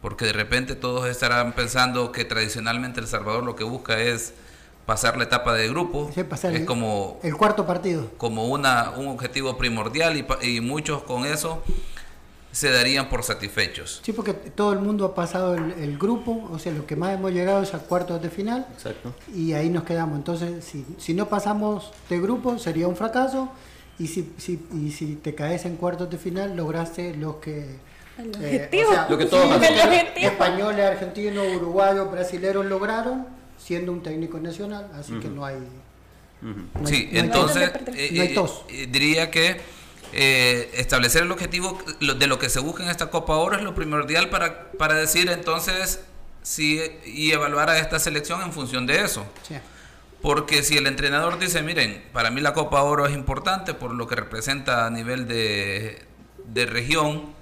Porque 0.00 0.24
de 0.24 0.32
repente 0.32 0.74
todos 0.76 1.08
estarán 1.08 1.52
pensando 1.52 2.10
que 2.12 2.24
tradicionalmente 2.24 3.00
El 3.00 3.06
Salvador 3.06 3.44
lo 3.44 3.54
que 3.56 3.64
busca 3.64 4.00
es 4.00 4.32
pasar 4.86 5.16
la 5.16 5.24
etapa 5.24 5.54
de 5.54 5.68
grupo. 5.68 6.10
Sí, 6.14 6.24
pasar 6.24 6.52
es 6.54 6.60
el- 6.60 6.66
como, 6.66 7.20
El 7.22 7.36
cuarto 7.36 7.66
partido. 7.66 8.10
como 8.16 8.46
una, 8.46 8.90
un 8.90 9.08
objetivo 9.08 9.58
primordial 9.58 10.16
y, 10.16 10.24
y 10.56 10.60
muchos 10.60 11.02
con 11.02 11.24
eso 11.26 11.62
se 12.52 12.70
darían 12.70 13.08
por 13.08 13.22
satisfechos. 13.22 14.00
Sí, 14.04 14.12
porque 14.12 14.32
todo 14.34 14.72
el 14.72 14.80
mundo 14.80 15.04
ha 15.04 15.14
pasado 15.14 15.54
el, 15.54 15.72
el 15.72 15.98
grupo, 15.98 16.48
o 16.52 16.58
sea, 16.58 16.72
lo 16.72 16.84
que 16.86 16.96
más 16.96 17.14
hemos 17.14 17.30
llegado 17.32 17.62
es 17.62 17.72
a 17.74 17.78
cuartos 17.78 18.20
de 18.20 18.28
final 18.30 18.66
Exacto. 18.72 19.14
y 19.34 19.52
ahí 19.52 19.68
nos 19.70 19.84
quedamos. 19.84 20.16
Entonces, 20.16 20.64
si, 20.64 20.84
si 20.98 21.14
no 21.14 21.28
pasamos 21.28 21.92
de 22.08 22.20
grupo, 22.20 22.58
sería 22.58 22.88
un 22.88 22.96
fracaso. 22.96 23.48
Y 23.98 24.06
si, 24.06 24.32
si, 24.38 24.58
y 24.74 24.90
si 24.92 25.16
te 25.16 25.34
caes 25.34 25.64
en 25.66 25.76
cuartos 25.76 26.08
de 26.10 26.16
final, 26.18 26.56
lograste 26.56 27.14
lo 27.14 27.38
que... 27.40 27.76
El 28.18 28.26
eh, 28.42 28.56
objetivo. 28.66 28.90
Lo 29.10 29.18
que 29.18 29.26
todos 29.26 29.62
sí. 29.62 29.66
El 30.16 30.24
españoles, 30.24 30.86
argentinos, 30.86 31.46
uruguayos, 31.56 32.10
brasileños 32.10 32.64
lograron 32.66 33.26
siendo 33.58 33.92
un 33.92 34.02
técnico 34.02 34.38
nacional, 34.40 34.88
así 34.98 35.12
que 35.20 35.28
no 35.28 35.44
hay... 35.44 35.56
no 36.40 36.50
hay- 36.80 36.86
Sí, 36.86 37.08
no 37.12 37.18
hay 37.18 37.18
entonces 37.26 37.72
tos. 37.72 37.94
eh, 37.94 38.08
No 38.12 38.22
hay 38.22 38.28
eh, 38.28 38.34
tos. 38.34 38.64
eh, 38.70 38.88
diría 38.90 39.30
que 39.30 39.60
eh, 40.12 40.70
establecer 40.74 41.22
el 41.22 41.32
objetivo 41.32 41.78
de 42.00 42.26
lo 42.26 42.38
que 42.38 42.48
se 42.48 42.60
busca 42.60 42.82
en 42.82 42.90
esta 42.90 43.10
Copa 43.10 43.36
Oro 43.36 43.56
es 43.56 43.62
lo 43.62 43.74
primordial 43.74 44.28
para, 44.28 44.70
para 44.72 44.94
decir 44.94 45.30
entonces 45.30 46.00
si 46.42 46.80
y 47.04 47.32
evaluar 47.32 47.70
a 47.70 47.78
esta 47.78 47.98
selección 47.98 48.42
en 48.42 48.52
función 48.52 48.86
de 48.86 49.04
eso. 49.04 49.26
Sí. 49.46 49.56
Porque 50.22 50.62
si 50.62 50.76
el 50.76 50.86
entrenador 50.86 51.38
dice, 51.38 51.62
miren, 51.62 52.04
para 52.12 52.30
mí 52.30 52.40
la 52.40 52.52
Copa 52.52 52.82
Oro 52.82 53.06
es 53.06 53.14
importante 53.14 53.72
por 53.72 53.94
lo 53.94 54.06
que 54.06 54.16
representa 54.16 54.86
a 54.86 54.90
nivel 54.90 55.26
de, 55.26 56.04
de 56.44 56.66
región, 56.66 57.32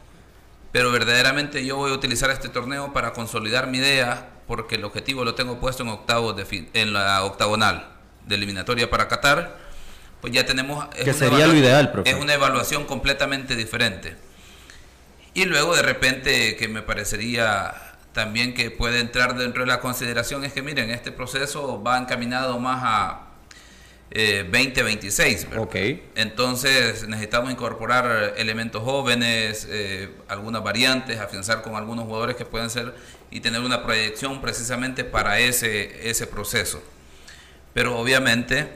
pero 0.70 0.92
verdaderamente 0.92 1.64
yo 1.64 1.76
voy 1.76 1.90
a 1.90 1.94
utilizar 1.94 2.30
este 2.30 2.48
torneo 2.48 2.92
para 2.92 3.12
consolidar 3.12 3.66
mi 3.66 3.78
idea, 3.78 4.28
porque 4.46 4.76
el 4.76 4.84
objetivo 4.84 5.24
lo 5.24 5.34
tengo 5.34 5.58
puesto 5.58 5.82
en 5.82 5.88
octavos 5.88 6.36
de 6.36 6.44
fin, 6.44 6.68
en 6.72 6.92
la 6.92 7.24
octagonal 7.24 7.88
de 8.26 8.34
eliminatoria 8.36 8.88
para 8.88 9.08
Qatar, 9.08 9.58
pues 10.20 10.32
ya 10.32 10.44
tenemos... 10.44 10.86
es 10.96 11.04
Que 11.04 11.10
una 11.10 11.18
sería 11.18 11.46
lo 11.46 11.54
ideal, 11.54 11.92
profe. 11.92 12.10
Es 12.10 12.16
una 12.16 12.34
evaluación 12.34 12.84
completamente 12.84 13.56
diferente. 13.56 14.16
Y 15.34 15.44
luego 15.44 15.76
de 15.76 15.82
repente 15.82 16.56
que 16.56 16.68
me 16.68 16.82
parecería 16.82 17.74
también 18.12 18.54
que 18.54 18.70
puede 18.70 19.00
entrar 19.00 19.36
dentro 19.36 19.62
de 19.62 19.68
la 19.68 19.80
consideración 19.80 20.44
es 20.44 20.52
que 20.52 20.62
miren, 20.62 20.90
este 20.90 21.12
proceso 21.12 21.80
va 21.82 21.98
encaminado 21.98 22.58
más 22.58 22.80
a 22.82 23.28
eh, 24.10 24.42
2026. 24.50 25.50
¿verdad? 25.50 25.64
Ok. 25.64 25.76
Entonces 26.16 27.06
necesitamos 27.06 27.52
incorporar 27.52 28.34
elementos 28.36 28.82
jóvenes, 28.82 29.68
eh, 29.70 30.10
algunas 30.28 30.64
variantes, 30.64 31.20
afianzar 31.20 31.62
con 31.62 31.76
algunos 31.76 32.06
jugadores 32.06 32.34
que 32.34 32.44
pueden 32.44 32.70
ser 32.70 32.94
y 33.30 33.40
tener 33.40 33.60
una 33.60 33.84
proyección 33.84 34.40
precisamente 34.40 35.04
para 35.04 35.38
ese, 35.38 36.08
ese 36.08 36.26
proceso. 36.26 36.82
Pero 37.74 37.98
obviamente, 37.98 38.68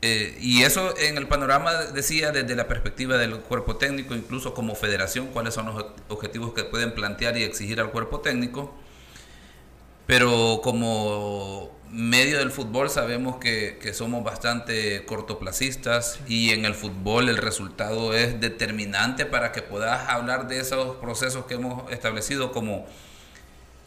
eh, 0.00 0.38
y 0.40 0.62
eso 0.62 0.96
en 0.96 1.18
el 1.18 1.26
panorama 1.26 1.74
decía 1.74 2.30
desde 2.30 2.54
la 2.54 2.68
perspectiva 2.68 3.16
del 3.16 3.40
cuerpo 3.40 3.76
técnico, 3.76 4.14
incluso 4.14 4.54
como 4.54 4.74
federación, 4.74 5.28
cuáles 5.28 5.54
son 5.54 5.66
los 5.66 5.86
objetivos 6.08 6.54
que 6.54 6.64
pueden 6.64 6.94
plantear 6.94 7.36
y 7.36 7.42
exigir 7.42 7.80
al 7.80 7.90
cuerpo 7.90 8.20
técnico. 8.20 8.74
Pero 10.06 10.60
como 10.62 11.76
medio 11.90 12.38
del 12.38 12.50
fútbol 12.50 12.90
sabemos 12.90 13.36
que, 13.38 13.78
que 13.80 13.92
somos 13.92 14.22
bastante 14.24 15.04
cortoplacistas 15.04 16.20
y 16.28 16.50
en 16.50 16.64
el 16.64 16.74
fútbol 16.74 17.28
el 17.28 17.36
resultado 17.36 18.14
es 18.14 18.40
determinante 18.40 19.26
para 19.26 19.52
que 19.52 19.62
puedas 19.62 20.08
hablar 20.08 20.48
de 20.48 20.60
esos 20.60 20.96
procesos 20.96 21.46
que 21.46 21.54
hemos 21.54 21.90
establecido 21.90 22.52
como 22.52 22.86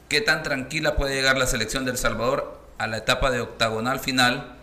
qué 0.10 0.22
tan 0.22 0.44
tranquila 0.44 0.96
puede 0.96 1.16
llegar 1.16 1.38
la 1.38 1.48
selección 1.48 1.86
del 1.86 1.98
Salvador 1.98 2.60
a 2.78 2.88
la 2.88 2.98
etapa 2.98 3.32
de 3.32 3.42
octagonal 3.42 4.00
final 4.00 4.61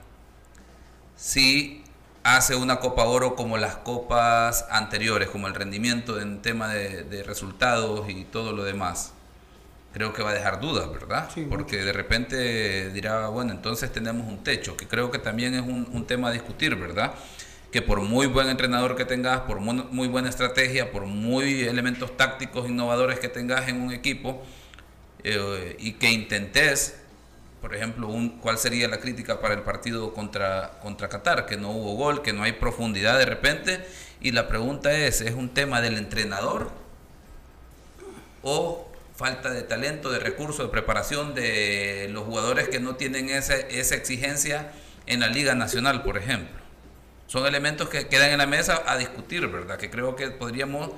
si 1.18 1.82
hace 2.22 2.54
una 2.54 2.78
Copa 2.78 3.04
Oro 3.04 3.34
como 3.34 3.58
las 3.58 3.76
copas 3.76 4.64
anteriores, 4.70 5.28
como 5.28 5.48
el 5.48 5.54
rendimiento 5.54 6.20
en 6.20 6.40
tema 6.40 6.68
de, 6.68 7.02
de 7.02 7.22
resultados 7.24 8.08
y 8.08 8.24
todo 8.24 8.52
lo 8.52 8.62
demás. 8.62 9.12
Creo 9.92 10.12
que 10.12 10.22
va 10.22 10.30
a 10.30 10.34
dejar 10.34 10.60
dudas, 10.60 10.90
¿verdad? 10.92 11.28
Sí, 11.34 11.46
Porque 11.48 11.78
de 11.78 11.92
repente 11.92 12.90
dirá, 12.90 13.28
bueno, 13.28 13.52
entonces 13.52 13.90
tenemos 13.90 14.28
un 14.28 14.44
techo, 14.44 14.76
que 14.76 14.86
creo 14.86 15.10
que 15.10 15.18
también 15.18 15.54
es 15.54 15.62
un, 15.62 15.88
un 15.92 16.06
tema 16.06 16.28
a 16.28 16.30
discutir, 16.30 16.76
¿verdad? 16.76 17.14
Que 17.72 17.82
por 17.82 18.00
muy 18.00 18.26
buen 18.26 18.48
entrenador 18.48 18.94
que 18.94 19.04
tengas, 19.04 19.40
por 19.40 19.60
muy, 19.60 19.82
muy 19.90 20.06
buena 20.06 20.28
estrategia, 20.28 20.92
por 20.92 21.06
muy 21.06 21.62
elementos 21.62 22.16
tácticos 22.16 22.68
innovadores 22.68 23.18
que 23.18 23.28
tengas 23.28 23.68
en 23.68 23.80
un 23.80 23.92
equipo, 23.92 24.42
eh, 25.24 25.76
y 25.80 25.92
que 25.94 26.10
intentes, 26.10 27.00
por 27.60 27.74
ejemplo, 27.74 28.08
un, 28.08 28.38
cuál 28.38 28.58
sería 28.58 28.88
la 28.88 29.00
crítica 29.00 29.40
para 29.40 29.54
el 29.54 29.62
partido 29.62 30.14
contra, 30.14 30.78
contra 30.82 31.08
Qatar, 31.08 31.46
que 31.46 31.56
no 31.56 31.70
hubo 31.70 31.94
gol, 31.94 32.22
que 32.22 32.32
no 32.32 32.42
hay 32.42 32.52
profundidad 32.52 33.18
de 33.18 33.26
repente, 33.26 33.84
y 34.20 34.32
la 34.32 34.48
pregunta 34.48 34.92
es, 34.92 35.20
¿es 35.20 35.34
un 35.34 35.48
tema 35.50 35.80
del 35.80 35.96
entrenador 35.96 36.70
o 38.42 38.88
falta 39.16 39.50
de 39.50 39.62
talento, 39.62 40.10
de 40.10 40.20
recursos, 40.20 40.66
de 40.66 40.70
preparación 40.70 41.34
de 41.34 42.08
los 42.10 42.24
jugadores 42.24 42.68
que 42.68 42.78
no 42.78 42.96
tienen 42.96 43.28
esa, 43.30 43.56
esa 43.56 43.96
exigencia 43.96 44.72
en 45.06 45.20
la 45.20 45.28
Liga 45.28 45.54
Nacional, 45.54 46.02
por 46.02 46.16
ejemplo? 46.16 46.56
Son 47.26 47.46
elementos 47.46 47.88
que 47.88 48.06
quedan 48.06 48.30
en 48.30 48.38
la 48.38 48.46
mesa 48.46 48.82
a 48.86 48.96
discutir, 48.96 49.46
¿verdad? 49.48 49.76
Que 49.76 49.90
creo 49.90 50.16
que 50.16 50.30
podríamos 50.30 50.90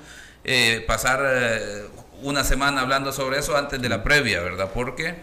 eh, 0.43 0.83
pasar 0.87 1.21
eh, 1.25 1.87
una 2.21 2.43
semana 2.43 2.81
hablando 2.81 3.11
sobre 3.11 3.39
eso 3.39 3.55
antes 3.57 3.81
de 3.81 3.89
la 3.89 4.03
previa, 4.03 4.41
¿verdad? 4.41 4.71
Porque 4.73 5.15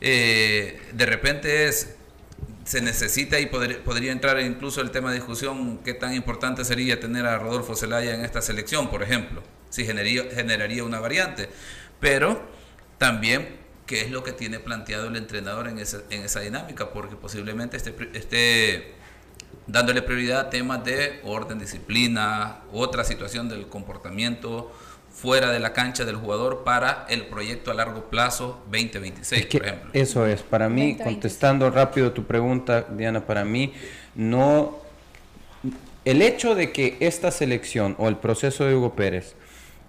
eh, 0.00 0.80
de 0.92 1.06
repente 1.06 1.66
es 1.68 1.96
se 2.64 2.80
necesita 2.80 3.38
y 3.38 3.46
podría, 3.46 3.82
podría 3.84 4.12
entrar 4.12 4.40
incluso 4.40 4.80
el 4.80 4.90
tema 4.90 5.10
de 5.10 5.16
discusión 5.16 5.78
qué 5.84 5.94
tan 5.94 6.14
importante 6.14 6.64
sería 6.64 6.98
tener 6.98 7.26
a 7.26 7.38
Rodolfo 7.38 7.76
Zelaya 7.76 8.14
en 8.14 8.24
esta 8.24 8.40
selección, 8.40 8.88
por 8.88 9.02
ejemplo, 9.02 9.42
si 9.68 9.84
generaría, 9.84 10.24
generaría 10.34 10.82
una 10.82 10.98
variante. 10.98 11.48
Pero 12.00 12.42
también 12.98 13.56
qué 13.86 14.00
es 14.00 14.10
lo 14.10 14.24
que 14.24 14.32
tiene 14.32 14.60
planteado 14.60 15.08
el 15.08 15.16
entrenador 15.16 15.68
en 15.68 15.78
esa, 15.78 16.00
en 16.08 16.22
esa 16.22 16.40
dinámica, 16.40 16.90
porque 16.90 17.16
posiblemente 17.16 17.76
esté, 17.76 17.94
esté 18.14 18.94
dándole 19.66 20.00
prioridad 20.00 20.40
a 20.40 20.50
temas 20.50 20.84
de 20.84 21.20
orden, 21.22 21.58
disciplina, 21.58 22.62
otra 22.72 23.04
situación 23.04 23.48
del 23.48 23.68
comportamiento 23.68 24.72
fuera 25.24 25.50
de 25.50 25.58
la 25.58 25.72
cancha 25.72 26.04
del 26.04 26.16
jugador 26.16 26.64
para 26.64 27.06
el 27.08 27.24
proyecto 27.24 27.70
a 27.70 27.74
largo 27.74 28.10
plazo 28.10 28.60
2026, 28.66 29.40
Es 29.40 29.48
que 29.48 29.58
por 29.58 29.66
ejemplo. 29.66 29.90
Eso 29.94 30.26
es, 30.26 30.42
para 30.42 30.68
mí, 30.68 30.82
20, 30.82 31.02
contestando 31.02 31.70
rápido 31.70 32.12
tu 32.12 32.24
pregunta, 32.24 32.84
Diana, 32.90 33.24
para 33.24 33.42
mí, 33.42 33.72
no. 34.14 34.76
El 36.04 36.20
hecho 36.20 36.54
de 36.54 36.72
que 36.72 36.98
esta 37.00 37.30
selección 37.30 37.96
o 37.98 38.08
el 38.08 38.18
proceso 38.18 38.66
de 38.66 38.74
Hugo 38.74 38.94
Pérez 38.94 39.34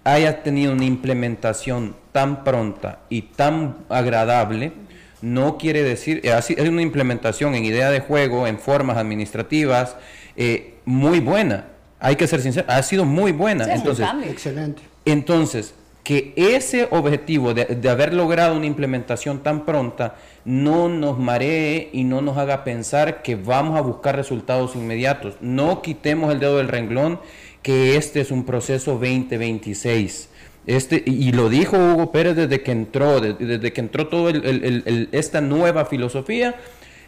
haya 0.04 0.42
tenido 0.42 0.72
una 0.72 0.86
implementación 0.86 1.94
tan 2.12 2.42
pronta 2.42 3.00
y 3.10 3.20
tan 3.20 3.76
agradable, 3.90 4.72
no 5.20 5.58
quiere 5.58 5.82
decir, 5.82 6.22
eh, 6.24 6.32
es 6.34 6.68
una 6.68 6.80
implementación 6.80 7.54
en 7.54 7.66
idea 7.66 7.90
de 7.90 8.00
juego, 8.00 8.46
en 8.46 8.58
formas 8.58 8.96
administrativas, 8.96 9.96
eh, 10.34 10.76
muy 10.86 11.20
buena. 11.20 11.66
Hay 12.00 12.16
que 12.16 12.26
ser 12.26 12.40
sincero, 12.40 12.66
ha 12.70 12.82
sido 12.82 13.04
muy 13.04 13.32
buena. 13.32 13.66
Sí, 13.66 13.72
Entonces. 13.72 14.08
Excelente. 14.24 14.95
Entonces, 15.06 15.74
que 16.04 16.32
ese 16.36 16.86
objetivo 16.92 17.52
de, 17.52 17.88
haber 17.90 18.14
logrado 18.14 18.56
una 18.56 18.66
implementación 18.66 19.40
tan 19.42 19.64
pronta 19.64 20.14
no 20.44 20.88
nos 20.88 21.18
maree 21.18 21.88
y 21.92 22.04
no 22.04 22.20
nos 22.20 22.36
haga 22.38 22.62
pensar 22.62 23.22
que 23.22 23.34
vamos 23.34 23.76
a 23.76 23.80
buscar 23.80 24.14
resultados 24.14 24.76
inmediatos. 24.76 25.34
No 25.40 25.82
quitemos 25.82 26.32
el 26.32 26.38
dedo 26.38 26.58
del 26.58 26.68
renglón 26.68 27.18
que 27.62 27.96
este 27.96 28.20
es 28.20 28.30
un 28.30 28.44
proceso 28.44 28.92
2026. 28.92 30.28
Este, 30.68 31.02
y 31.04 31.32
lo 31.32 31.48
dijo 31.48 31.76
Hugo 31.76 32.12
Pérez 32.12 32.36
desde 32.36 32.62
que 32.62 32.72
entró, 32.72 33.20
de- 33.20 33.34
desde 33.34 33.72
que 33.72 33.80
entró 33.80 34.28
el- 34.28 34.44
el- 34.44 35.08
esta 35.12 35.40
nueva 35.40 35.84
filosofía. 35.86 36.54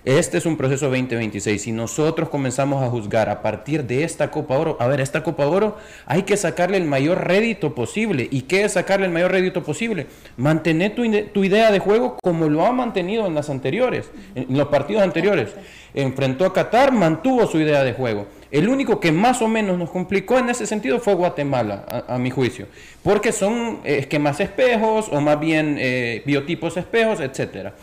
Este 0.05 0.39
es 0.39 0.47
un 0.47 0.57
proceso 0.57 0.87
2026. 0.87 1.61
Si 1.61 1.73
nosotros 1.73 2.29
comenzamos 2.29 2.83
a 2.83 2.89
juzgar 2.89 3.29
a 3.29 3.43
partir 3.43 3.85
de 3.85 4.05
esta 4.05 4.31
Copa 4.31 4.57
Oro, 4.57 4.77
a 4.81 4.87
ver, 4.87 5.01
esta 5.01 5.23
Copa 5.23 5.47
Oro 5.47 5.77
hay 6.07 6.23
que 6.23 6.37
sacarle 6.37 6.77
el 6.77 6.85
mayor 6.85 7.27
rédito 7.27 7.75
posible. 7.75 8.29
¿Y 8.31 8.43
qué 8.43 8.65
es 8.65 8.73
sacarle 8.73 9.07
el 9.07 9.13
mayor 9.13 9.33
rédito 9.33 9.63
posible? 9.63 10.07
Mantener 10.37 10.95
tu, 10.95 11.03
tu 11.33 11.45
idea 11.45 11.73
de 11.73 11.81
juego 11.81 12.17
como 12.23 12.49
lo 12.49 12.65
ha 12.65 12.73
mantenido 12.73 13.27
en 13.27 13.35
las 13.35 13.51
anteriores, 13.51 14.11
en 14.35 14.57
los 14.57 14.69
partidos 14.69 15.03
anteriores. 15.03 15.51
Enfrentó 15.95 16.45
a 16.45 16.53
Qatar, 16.53 16.93
mantuvo 16.93 17.47
su 17.47 17.59
idea 17.59 17.83
de 17.83 17.93
juego. 17.93 18.27
El 18.51 18.69
único 18.69 19.01
que 19.01 19.13
más 19.13 19.43
o 19.43 19.49
menos 19.49 19.79
nos 19.79 19.91
complicó 19.91 20.39
en 20.39 20.49
ese 20.49 20.67
sentido 20.67 21.01
fue 21.01 21.15
Guatemala, 21.15 21.85
a, 21.89 22.15
a 22.15 22.19
mi 22.19 22.31
juicio, 22.31 22.67
porque 23.03 23.33
son 23.33 23.81
eh, 23.85 23.99
esquemas 23.99 24.41
espejos 24.41 25.09
o 25.11 25.21
más 25.21 25.39
bien 25.39 25.77
eh, 25.79 26.23
biotipos 26.25 26.77
espejos, 26.77 27.21
etcétera. 27.21 27.75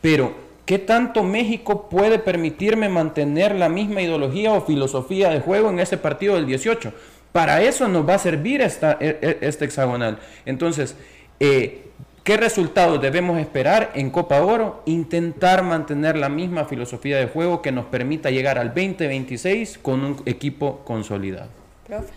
Pero, 0.00 0.51
¿qué 0.66 0.78
tanto 0.78 1.22
México 1.22 1.88
puede 1.88 2.18
permitirme 2.18 2.88
mantener 2.88 3.54
la 3.54 3.68
misma 3.68 4.02
ideología 4.02 4.52
o 4.52 4.62
filosofía 4.62 5.30
de 5.30 5.40
juego 5.40 5.70
en 5.70 5.80
ese 5.80 5.96
partido 5.96 6.34
del 6.34 6.46
18? 6.46 6.92
Para 7.32 7.62
eso 7.62 7.88
nos 7.88 8.08
va 8.08 8.14
a 8.14 8.18
servir 8.18 8.60
esta, 8.60 8.98
e- 9.00 9.18
e- 9.22 9.38
este 9.40 9.64
hexagonal. 9.64 10.18
Entonces, 10.44 10.96
eh, 11.40 11.82
¿Qué 12.24 12.36
resultados 12.36 13.02
debemos 13.02 13.40
esperar 13.40 13.90
en 13.96 14.08
Copa 14.10 14.40
Oro? 14.42 14.84
Intentar 14.86 15.64
mantener 15.64 16.16
la 16.16 16.28
misma 16.28 16.66
filosofía 16.66 17.18
de 17.18 17.26
juego 17.26 17.60
que 17.62 17.72
nos 17.72 17.86
permita 17.86 18.30
llegar 18.30 18.58
al 18.58 18.68
2026 18.68 19.78
con 19.78 20.04
un 20.04 20.22
equipo 20.24 20.82
consolidado. 20.84 21.48
Profe. 21.84 22.12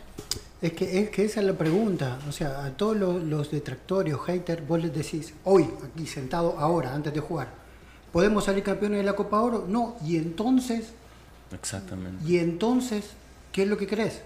Es 0.61 0.73
que, 0.73 0.99
es 0.99 1.09
que 1.09 1.25
esa 1.25 1.39
es 1.39 1.47
la 1.47 1.53
pregunta. 1.53 2.19
O 2.29 2.31
sea, 2.31 2.65
a 2.65 2.69
todos 2.69 2.95
los, 2.95 3.23
los 3.23 3.49
detractores, 3.49 4.15
haters, 4.27 4.67
vos 4.67 4.79
les 4.79 4.93
decís, 4.93 5.33
hoy, 5.43 5.67
aquí 5.83 6.05
sentado, 6.05 6.55
ahora, 6.59 6.93
antes 6.93 7.11
de 7.11 7.19
jugar, 7.19 7.47
¿podemos 8.15 8.45
salir 8.45 8.63
campeones 8.63 8.99
de 8.99 9.03
la 9.03 9.11
Copa 9.11 9.41
Oro? 9.41 9.65
No. 9.67 9.97
Y 10.01 10.15
entonces, 10.15 10.93
Exactamente. 11.51 12.23
y 12.25 12.37
entonces, 12.37 13.09
¿qué 13.51 13.63
es 13.63 13.67
lo 13.67 13.77
que 13.77 13.87
crees? 13.87 14.21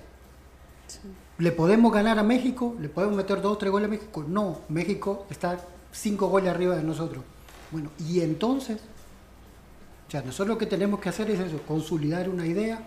¿Le 1.40 1.52
podemos 1.52 1.92
ganar 1.92 2.20
a 2.20 2.22
México? 2.22 2.76
¿Le 2.80 2.88
podemos 2.88 3.18
meter 3.18 3.42
dos, 3.42 3.58
tres 3.58 3.72
goles 3.72 3.88
a 3.88 3.90
México? 3.90 4.24
No, 4.28 4.60
México 4.70 5.26
está 5.32 5.60
cinco 5.92 6.28
goles 6.28 6.52
arriba 6.52 6.76
de 6.76 6.84
nosotros. 6.84 7.24
Bueno, 7.72 7.90
y 7.98 8.22
entonces, 8.22 8.78
o 10.08 10.12
sea, 10.12 10.22
nosotros 10.22 10.50
lo 10.50 10.58
que 10.60 10.68
tenemos 10.68 11.00
que 11.00 11.10
hacer 11.10 11.32
es 11.32 11.40
eso, 11.40 11.60
consolidar 11.68 12.30
una 12.30 12.46
idea. 12.46 12.84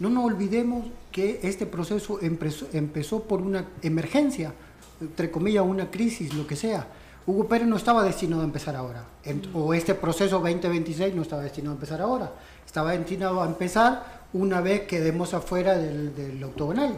No 0.00 0.08
nos 0.08 0.24
olvidemos 0.24 0.86
que 1.12 1.38
este 1.42 1.66
proceso 1.66 2.18
empezó, 2.22 2.66
empezó 2.72 3.24
por 3.24 3.42
una 3.42 3.66
emergencia, 3.82 4.54
entre 5.02 5.30
comillas, 5.30 5.66
una 5.66 5.90
crisis, 5.90 6.32
lo 6.32 6.46
que 6.46 6.56
sea. 6.56 6.86
Hugo 7.26 7.48
Pérez 7.48 7.66
no 7.66 7.76
estaba 7.76 8.04
destinado 8.04 8.42
a 8.42 8.44
empezar 8.44 8.76
ahora, 8.76 9.04
o 9.52 9.74
este 9.74 9.94
proceso 9.94 10.38
2026 10.38 11.14
no 11.14 11.22
estaba 11.22 11.42
destinado 11.42 11.72
a 11.72 11.76
empezar 11.76 12.00
ahora, 12.00 12.30
estaba 12.64 12.92
destinado 12.92 13.42
a 13.42 13.46
empezar 13.46 14.26
una 14.32 14.60
vez 14.60 14.82
quedemos 14.82 15.34
afuera 15.34 15.76
del, 15.76 16.14
del 16.14 16.42
octogonal 16.44 16.96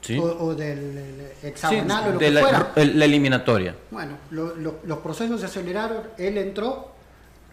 Sí. 0.00 0.18
o, 0.18 0.24
o 0.24 0.54
del 0.54 0.78
el 0.98 1.16
Sí, 1.40 1.46
hexagonal 1.46 2.08
o 2.08 2.12
lo 2.12 2.18
de 2.18 2.26
que 2.26 2.30
la, 2.30 2.40
fuera. 2.42 2.72
la 2.76 3.04
eliminatoria. 3.06 3.74
Bueno, 3.90 4.18
lo- 4.32 4.54
lo- 4.54 4.74
los 4.84 4.98
procesos 4.98 5.40
se 5.40 5.46
aceleraron, 5.46 6.02
él 6.18 6.36
entró, 6.36 6.90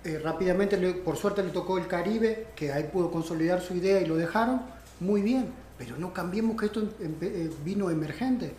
eh, 0.04 0.20
rápidamente, 0.22 0.76
le- 0.76 0.94
por 0.96 1.16
suerte 1.16 1.42
le 1.44 1.52
tocó 1.52 1.78
el 1.78 1.88
Caribe, 1.88 2.48
que 2.56 2.74
ahí 2.74 2.90
pudo 2.92 3.10
consolidar 3.10 3.62
su 3.62 3.74
idea 3.74 4.02
y 4.02 4.06
lo 4.06 4.18
dejaron, 4.18 4.62
muy 5.00 5.22
bien, 5.22 5.48
pero 5.78 5.96
no 5.98 6.12
cambiemos 6.14 6.58
que 6.60 6.66
esto 6.66 6.82
empe- 6.82 7.32
eh, 7.34 7.50
vino 7.64 7.90
emergente. 7.90 8.48
Eh, 8.48 8.52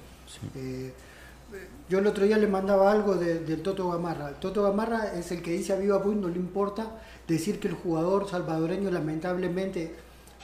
eh, 0.56 0.92
yo 1.88 1.98
el 1.98 2.06
otro 2.06 2.24
día 2.24 2.38
le 2.38 2.46
mandaba 2.46 2.90
algo 2.90 3.16
de- 3.16 3.40
del 3.40 3.62
Toto 3.62 3.90
Gamarra. 3.90 4.30
Toto 4.40 4.62
Gamarra 4.62 5.12
es 5.14 5.30
el 5.32 5.42
que 5.42 5.52
dice 5.52 5.72
a 5.72 5.76
viva 5.76 5.98
voz, 5.98 6.14
no 6.16 6.28
le 6.28 6.36
importa 6.36 6.86
decir 7.28 7.60
que 7.60 7.68
el 7.68 7.74
jugador 7.74 8.28
salvadoreño 8.28 8.90
lamentablemente, 8.90 9.94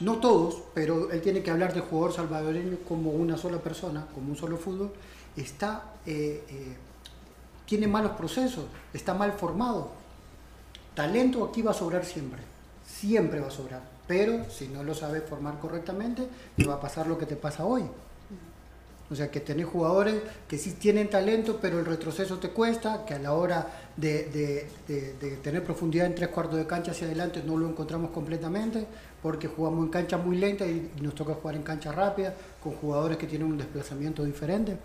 no 0.01 0.19
todos, 0.19 0.63
pero 0.75 1.11
él 1.11 1.21
tiene 1.23 1.43
que 1.43 1.51
hablar 1.51 1.75
de 1.75 1.81
jugador 1.81 2.13
salvadoreño 2.15 2.79
como 2.87 3.11
una 3.11 3.37
sola 3.37 3.59
persona, 3.59 4.07
como 4.15 4.31
un 4.31 4.37
solo 4.37 4.57
fútbol, 4.57 4.93
está, 5.37 5.83
eh, 6.07 6.45
eh, 6.49 6.77
tiene 7.67 7.87
malos 7.89 8.13
procesos, 8.13 8.65
está 8.93 9.15
mal 9.15 9.33
formado. 9.33 9.91
Talento 10.95 11.45
aquí 11.45 11.63
va 11.63 11.71
a 11.71 11.75
sobrar 11.75 12.05
siempre, 12.05 12.41
siempre 12.87 13.41
va 13.41 13.49
a 13.49 13.51
sobrar, 13.53 13.83
pero 14.07 14.49
si 14.51 14.69
no 14.69 14.83
lo 14.83 14.95
sabes 14.95 15.23
formar 15.29 15.59
correctamente, 15.61 16.27
te 16.57 16.65
va 16.65 16.75
a 16.75 16.81
pasar 16.81 17.07
lo 17.07 17.17
que 17.19 17.27
te 17.27 17.37
pasa 17.37 17.65
hoy. 17.65 17.85
O 19.11 19.15
sea, 19.15 19.31
que 19.31 19.41
tenés 19.41 19.67
jugadores 19.67 20.17
que 20.47 20.59
sí 20.59 20.73
tienen 20.73 21.09
talento, 21.09 21.59
pero 21.61 21.79
el 21.79 21.87
retroceso 21.87 22.39
te 22.39 22.51
cuesta, 22.51 23.07
que 23.07 23.15
a 23.15 23.19
la 23.19 23.33
hora 23.33 23.67
de, 23.97 24.67
tener 25.43 25.65
profundidad 25.65 26.07
en 26.07 26.15
tres 26.15 26.29
cuartos 26.29 26.59
de 26.59 26.67
cancha 26.67 26.91
hacia 26.91 27.07
adelante 27.07 27.43
no 27.45 27.57
lo 27.57 27.69
encontramos 27.69 28.11
completamente, 28.11 28.87
porque 29.23 29.49
jugamos 29.49 29.85
en 29.87 29.91
cancha 29.91 30.19
muy 30.19 30.37
lenta 30.37 30.67
y, 30.67 30.91
nos 31.01 31.15
toca 31.15 31.35
jugar 31.35 31.57
en 31.57 31.63
cancha 31.63 31.91
rápida, 31.91 32.35
con 32.63 32.73
jugadores 32.75 33.17
que 33.17 33.27
tienen 33.27 33.49
un 33.49 33.57
desplazamiento 33.57 34.25
diferente. 34.25 34.77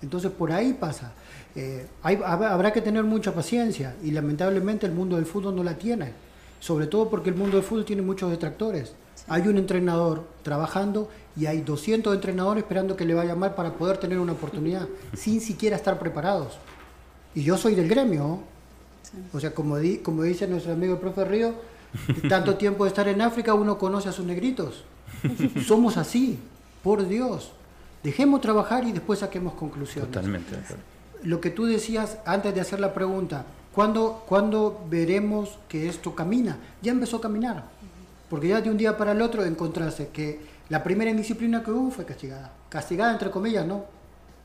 Entonces 0.00 0.30
por 0.30 0.52
ahí 0.52 0.74
pasa. 0.74 1.12
Eh, 1.54 1.86
habrá 2.02 2.72
que 2.72 2.80
tener 2.80 3.04
mucha 3.04 3.32
paciencia 3.32 3.94
y 4.02 4.10
lamentablemente 4.10 4.86
el 4.86 4.92
mundo 4.92 5.16
del 5.16 5.26
fútbol 5.26 5.56
no 5.56 5.62
la 5.62 5.74
tiene. 5.76 6.12
Sobre 6.60 6.86
todo 6.86 7.10
porque 7.10 7.30
el 7.30 7.36
mundo 7.36 7.56
del 7.56 7.64
fútbol 7.64 7.84
tiene 7.84 8.02
muchos 8.02 8.30
detractores. 8.30 8.94
Hay 9.28 9.46
un 9.48 9.56
entrenador 9.56 10.24
trabajando 10.42 11.08
y 11.36 11.46
hay 11.46 11.60
200 11.62 12.14
entrenadores 12.14 12.64
esperando 12.64 12.96
que 12.96 13.04
le 13.04 13.14
vaya 13.14 13.34
mal 13.34 13.54
para 13.54 13.72
poder 13.74 13.96
tener 13.98 14.18
una 14.18 14.32
oportunidad, 14.32 14.86
sin 15.16 15.40
siquiera 15.40 15.76
estar 15.76 15.98
preparados. 15.98 16.58
Y 17.34 17.42
yo 17.42 17.56
soy 17.56 17.74
del 17.74 17.88
gremio. 17.88 18.20
¿no? 18.20 18.40
O 19.32 19.40
sea, 19.40 19.54
como, 19.54 19.78
di- 19.78 19.98
como 19.98 20.22
dice 20.22 20.46
nuestro 20.46 20.72
amigo 20.72 20.94
el 20.94 21.00
profe 21.00 21.24
Río, 21.24 21.54
tanto 22.28 22.56
tiempo 22.58 22.84
de 22.84 22.88
estar 22.88 23.06
en 23.08 23.20
África 23.22 23.54
uno 23.54 23.78
conoce 23.78 24.08
a 24.08 24.12
sus 24.12 24.24
negritos. 24.26 24.84
Somos 25.66 25.96
así, 25.96 26.38
por 26.82 27.06
Dios. 27.06 27.52
Dejemos 28.02 28.40
trabajar 28.40 28.84
y 28.84 28.92
después 28.92 29.20
saquemos 29.20 29.54
conclusiones. 29.54 30.10
Totalmente 30.10 30.50
de 30.56 30.62
acuerdo. 30.62 30.82
Lo 31.22 31.40
que 31.40 31.50
tú 31.50 31.66
decías 31.66 32.18
antes 32.26 32.52
de 32.54 32.60
hacer 32.60 32.80
la 32.80 32.92
pregunta, 32.92 33.44
¿cuándo, 33.72 34.24
¿cuándo 34.28 34.84
veremos 34.90 35.58
que 35.68 35.88
esto 35.88 36.14
camina? 36.16 36.58
Ya 36.82 36.90
empezó 36.90 37.18
a 37.18 37.20
caminar. 37.20 37.64
Porque 38.32 38.48
ya 38.48 38.62
de 38.62 38.70
un 38.70 38.78
día 38.78 38.96
para 38.96 39.12
el 39.12 39.20
otro 39.20 39.44
encontraste 39.44 40.08
que 40.08 40.40
la 40.70 40.82
primera 40.82 41.10
indisciplina 41.10 41.62
que 41.62 41.70
hubo 41.70 41.90
fue 41.90 42.06
castigada. 42.06 42.50
Castigada 42.70 43.12
entre 43.12 43.30
comillas, 43.30 43.66
no. 43.66 43.84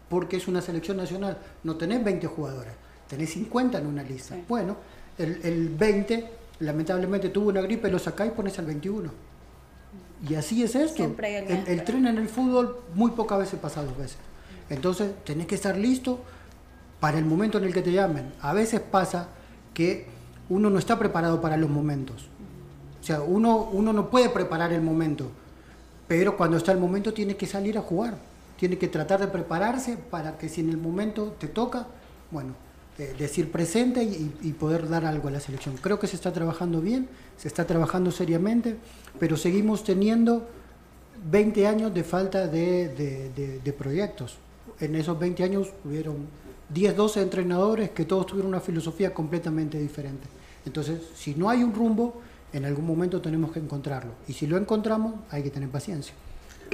Porque 0.10 0.36
es 0.36 0.50
una 0.50 0.62
selección 0.62 0.98
nacional. 0.98 1.38
No 1.64 1.78
tenés 1.78 2.04
20 2.04 2.28
jugadores, 2.28 2.74
tenés 3.08 3.30
50 3.30 3.78
en 3.78 3.88
una 3.88 4.04
lista. 4.04 4.36
Sí. 4.36 4.44
Bueno, 4.46 4.76
el, 5.18 5.40
el 5.42 5.70
20 5.70 6.30
lamentablemente 6.60 7.30
tuvo 7.30 7.48
una 7.48 7.62
gripe, 7.62 7.90
lo 7.90 7.98
sacáis 7.98 8.34
y 8.34 8.36
pones 8.36 8.60
al 8.60 8.66
21. 8.66 9.10
Y 10.28 10.36
así 10.36 10.64
es 10.64 10.76
esto. 10.76 10.98
Siempre 10.98 11.38
hay 11.38 11.46
El, 11.48 11.68
el 11.70 11.84
tren 11.86 12.08
en 12.08 12.18
el 12.18 12.28
fútbol 12.28 12.82
muy 12.94 13.12
pocas 13.12 13.40
veces 13.40 13.58
pasa 13.58 13.84
dos 13.84 13.98
veces. 13.98 14.18
Entonces 14.70 15.12
tenés 15.24 15.48
que 15.48 15.56
estar 15.56 15.78
listo 15.78 16.20
para 17.00 17.18
el 17.18 17.24
momento 17.24 17.58
en 17.58 17.64
el 17.64 17.74
que 17.74 17.84
te 17.84 17.94
llamen. 17.94 18.34
A 18.42 18.52
veces 18.52 18.82
pasa 18.82 19.30
que 19.74 20.08
uno 20.50 20.70
no 20.70 20.78
está 20.78 21.00
preparado 21.00 21.40
para 21.40 21.56
los 21.56 21.70
momentos. 21.70 22.28
Sea, 23.08 23.22
uno, 23.22 23.70
uno 23.72 23.94
no 23.94 24.10
puede 24.10 24.28
preparar 24.30 24.74
el 24.74 24.82
momento, 24.82 25.28
pero 26.10 26.36
cuando 26.36 26.58
está 26.58 26.74
el 26.74 26.78
momento 26.78 27.14
tiene 27.14 27.38
que 27.38 27.46
salir 27.46 27.78
a 27.78 27.82
jugar. 27.82 28.18
Tiene 28.60 28.78
que 28.78 28.90
tratar 28.90 29.22
de 29.22 29.28
prepararse 29.28 29.96
para 29.96 30.38
que 30.38 30.50
si 30.50 30.60
en 30.60 30.70
el 30.72 30.78
momento 30.78 31.34
te 31.40 31.48
toca, 31.48 31.88
bueno, 32.32 32.54
eh, 33.00 33.16
decir 33.18 33.50
presente 33.50 34.04
y, 34.04 34.36
y 34.42 34.52
poder 34.52 34.90
dar 34.90 35.06
algo 35.06 35.30
a 35.30 35.32
la 35.32 35.40
selección. 35.40 35.76
Creo 35.80 36.00
que 36.02 36.08
se 36.08 36.18
está 36.18 36.34
trabajando 36.34 36.82
bien, 36.82 37.08
se 37.38 37.48
está 37.48 37.66
trabajando 37.66 38.12
seriamente, 38.12 38.76
pero 39.20 39.38
seguimos 39.38 39.86
teniendo 39.86 40.46
20 41.32 41.66
años 41.66 41.94
de 41.94 42.04
falta 42.04 42.46
de, 42.48 42.90
de- 42.90 43.30
de- 43.34 43.60
de 43.60 43.74
proyectos. 43.74 44.36
En 44.82 44.96
esos 44.96 45.18
20 45.18 45.44
años 45.46 45.70
hubieron 45.86 46.18
10, 46.74 46.94
12 46.98 47.22
entrenadores 47.22 47.92
que 47.92 48.04
todos 48.04 48.26
tuvieron 48.26 48.50
una 48.50 48.60
filosofía 48.60 49.14
completamente 49.14 49.80
diferente. 49.80 50.28
Entonces, 50.66 51.00
si 51.16 51.36
no 51.36 51.50
hay 51.50 51.64
un 51.64 51.74
rumbo, 51.74 52.22
en 52.54 52.66
algún 52.66 52.86
momento 52.86 53.22
tenemos 53.22 53.52
que 53.52 53.60
encontrarlo. 53.60 54.14
Y 54.28 54.34
si 54.34 54.48
lo 54.48 54.58
encontramos, 54.58 55.16
hay 55.32 55.44
que 55.44 55.50
tener 55.50 55.70
paciencia. 55.70 56.14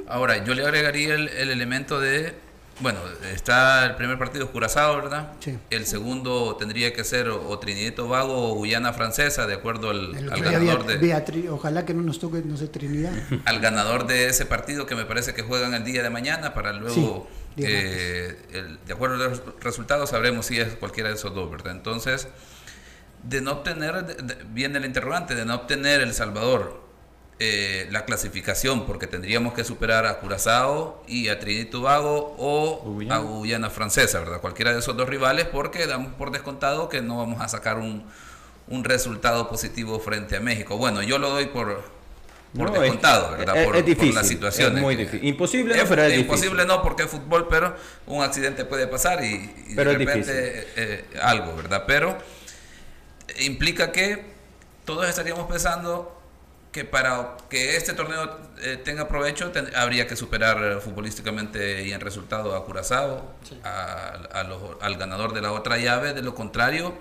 Ahora, 0.07 0.43
yo 0.43 0.53
le 0.53 0.63
agregaría 0.63 1.13
el, 1.15 1.29
el 1.29 1.49
elemento 1.51 1.99
de, 1.99 2.33
bueno, 2.79 2.99
está 3.33 3.85
el 3.85 3.95
primer 3.95 4.17
partido 4.17 4.51
Curazao, 4.51 4.95
¿verdad? 4.95 5.33
Sí. 5.39 5.57
El 5.69 5.85
segundo 5.85 6.55
tendría 6.57 6.93
que 6.93 7.03
ser 7.03 7.29
o, 7.29 7.47
o 7.47 7.59
Trinidad 7.59 7.87
y 7.89 7.91
Tobago 7.91 8.51
o 8.51 8.55
Guyana 8.55 8.93
Francesa, 8.93 9.45
de 9.45 9.53
acuerdo 9.53 9.91
al, 9.91 10.13
ganador 10.41 10.85
de, 10.85 10.99
Beatri- 10.99 11.47
ojalá 11.49 11.85
que 11.85 11.93
no 11.93 12.01
nos 12.01 12.19
toque, 12.19 12.41
no 12.43 12.57
sé, 12.57 12.67
Trinidad. 12.67 13.13
al 13.45 13.59
ganador 13.59 14.07
de 14.07 14.27
ese 14.27 14.45
partido 14.45 14.85
que 14.87 14.95
me 14.95 15.05
parece 15.05 15.33
que 15.33 15.43
juegan 15.43 15.73
el 15.75 15.83
día 15.83 16.01
de 16.03 16.09
mañana 16.09 16.53
para 16.53 16.73
luego, 16.73 17.27
Sí, 17.55 17.63
eh, 17.67 18.35
el- 18.51 18.79
de 18.83 18.93
acuerdo 18.93 19.15
a 19.23 19.27
los 19.27 19.41
resultados, 19.61 20.09
sabremos 20.09 20.47
si 20.47 20.59
es 20.59 20.73
cualquiera 20.75 21.09
de 21.09 21.15
esos 21.15 21.35
dos, 21.35 21.51
¿verdad? 21.51 21.73
Entonces, 21.73 22.27
de 23.23 23.41
no 23.41 23.51
obtener, 23.53 24.05
de- 24.05 24.15
de- 24.15 24.43
viene 24.49 24.77
el 24.79 24.85
interrogante, 24.85 25.33
de 25.35 25.45
no 25.45 25.55
obtener 25.55 26.01
El 26.01 26.13
Salvador 26.13 26.81
eh, 27.39 27.87
la 27.91 28.05
clasificación, 28.05 28.85
porque 28.85 29.07
tendríamos 29.07 29.53
que 29.53 29.63
superar 29.63 30.05
a 30.05 30.19
Curazao 30.19 31.03
y 31.07 31.29
a 31.29 31.39
Trinidad 31.39 31.63
y 31.65 31.69
Tobago 31.69 32.35
o 32.37 32.77
Guyana. 32.83 33.15
a 33.15 33.19
Guyana 33.19 33.69
Francesa, 33.69 34.19
¿verdad? 34.19 34.39
Cualquiera 34.39 34.71
de 34.71 34.79
esos 34.79 34.95
dos 34.95 35.09
rivales, 35.09 35.45
porque 35.45 35.87
damos 35.87 36.13
por 36.13 36.31
descontado 36.31 36.89
que 36.89 37.01
no 37.01 37.17
vamos 37.17 37.41
a 37.41 37.47
sacar 37.49 37.79
un, 37.79 38.05
un 38.67 38.83
resultado 38.83 39.49
positivo 39.49 39.99
frente 39.99 40.37
a 40.37 40.39
México. 40.41 40.77
Bueno, 40.77 41.01
yo 41.01 41.17
lo 41.17 41.31
doy 41.31 41.47
por, 41.47 41.83
por 42.55 42.71
No, 42.71 42.79
descontado, 42.79 43.31
¿verdad? 43.31 43.57
es- 43.57 43.65
por, 43.65 43.75
es 43.77 43.81
por 43.81 43.89
difícil, 43.89 44.15
las 44.15 44.27
situaciones. 44.27 44.75
es 44.75 44.81
muy 44.81 44.95
difícil. 44.95 45.27
Imposible 45.27 45.75
no, 45.75 45.83
pero 45.89 46.03
es 46.03 46.19
imposible 46.19 46.49
difícil. 46.63 46.67
no, 46.67 46.83
porque 46.83 47.03
es 47.03 47.09
fútbol, 47.09 47.47
pero 47.49 47.75
un 48.05 48.23
accidente 48.23 48.63
puede 48.63 48.87
pasar 48.87 49.23
y, 49.25 49.33
y 49.69 49.73
Pero 49.75 49.91
de 49.91 49.97
repente 49.97 50.33
difícil. 50.33 50.71
eh, 50.77 51.05
algo, 51.21 51.55
¿verdad? 51.55 51.83
Pero 51.87 52.15
implica 53.39 53.91
que 53.91 54.23
todos 54.85 55.07
estaríamos 55.07 55.47
pensando 55.49 56.19
que 56.71 56.83
para 56.85 57.37
que 57.49 57.77
este 57.77 57.93
torneo 57.93 58.39
eh, 58.63 58.77
tenga 58.83 59.07
provecho 59.07 59.51
ten- 59.51 59.69
habría 59.75 60.07
que 60.07 60.15
superar 60.15 60.81
futbolísticamente 60.81 61.83
y 61.85 61.93
en 61.93 62.01
resultado 62.01 62.55
a 62.55 62.65
Curazao, 62.65 63.31
a- 63.63 64.17
a 64.33 64.43
los- 64.43 64.81
al 64.81 64.97
ganador 64.97 65.33
de 65.33 65.41
la 65.41 65.51
otra 65.51 65.77
llave, 65.77 66.13
de 66.13 66.21
lo 66.23 66.33
contrario 66.33 66.95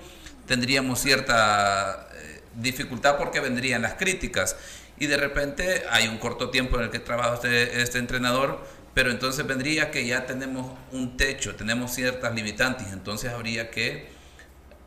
tendríamos 0.47 0.99
cierta 1.01 2.09
eh, 2.15 2.43
dificultad 2.57 3.17
porque 3.17 3.41
vendrían 3.41 3.81
las 3.83 3.95
críticas. 3.95 4.57
Y 4.99 5.07
de 5.07 5.17
repente 5.17 5.85
hay 5.91 6.07
un 6.09 6.19
corto 6.19 6.51
tiempo 6.51 6.77
en 6.77 6.85
el 6.85 6.91
que 6.91 6.99
trabaja 6.99 7.35
este, 7.35 7.81
este 7.81 7.99
entrenador, 7.99 8.61
pero 8.93 9.11
entonces 9.11 9.47
vendría 9.47 9.91
que 9.91 10.07
ya 10.07 10.27
tenemos 10.27 10.77
un 10.93 11.17
techo, 11.17 11.55
tenemos 11.55 11.93
ciertas 11.95 12.35
limitantes, 12.35 12.89
entonces 12.93 13.33
habría 13.33 13.71
que 13.71 14.12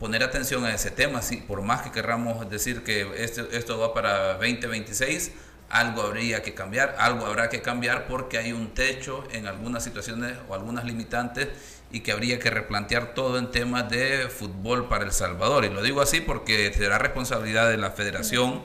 poner 0.06 0.22
atención 0.22 0.64
a 0.66 0.72
ese 0.72 0.92
tema, 0.92 1.24
sí, 1.24 1.38
por 1.38 1.64
más 1.64 1.82
que 1.82 1.90
querramos 1.90 2.48
decir 2.48 2.84
que 2.84 3.12
esto, 3.18 3.48
esto 3.52 3.80
va 3.80 3.92
para 3.92 4.34
2026, 4.34 5.32
algo 5.68 6.04
habría 6.04 6.44
que 6.44 6.54
cambiar, 6.54 6.96
algo 7.00 7.26
habrá 7.26 7.50
que 7.50 7.64
cambiar 7.64 8.06
porque 8.06 8.38
hay 8.38 8.54
un 8.54 8.76
techo 8.76 9.24
en 9.32 9.48
algunas 9.48 9.84
situaciones 9.84 10.38
o 10.48 10.54
algunas 10.54 10.86
limitantes 10.86 11.48
y 11.92 12.02
que 12.02 12.12
habría 12.12 12.38
que 12.38 12.52
replantear 12.52 13.16
todo 13.16 13.40
en 13.40 13.50
temas 13.50 13.90
de 13.90 14.30
fútbol 14.30 14.88
para 14.88 15.06
El 15.06 15.12
Salvador. 15.12 15.66
Y 15.66 15.70
lo 15.70 15.82
digo 15.82 16.02
así 16.02 16.22
porque 16.22 16.72
será 16.72 17.00
responsabilidad 17.00 17.68
de 17.72 17.78
la 17.78 17.90
federación, 17.90 18.62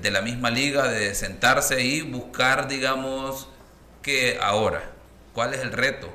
de 0.00 0.10
la 0.12 0.22
misma 0.22 0.50
liga, 0.50 0.86
de 0.86 1.12
sentarse 1.16 1.82
y 1.82 2.02
buscar, 2.02 2.68
digamos, 2.68 3.48
que 4.00 4.38
ahora, 4.40 4.92
cuál 5.32 5.54
es 5.54 5.62
el 5.62 5.72
reto, 5.72 6.08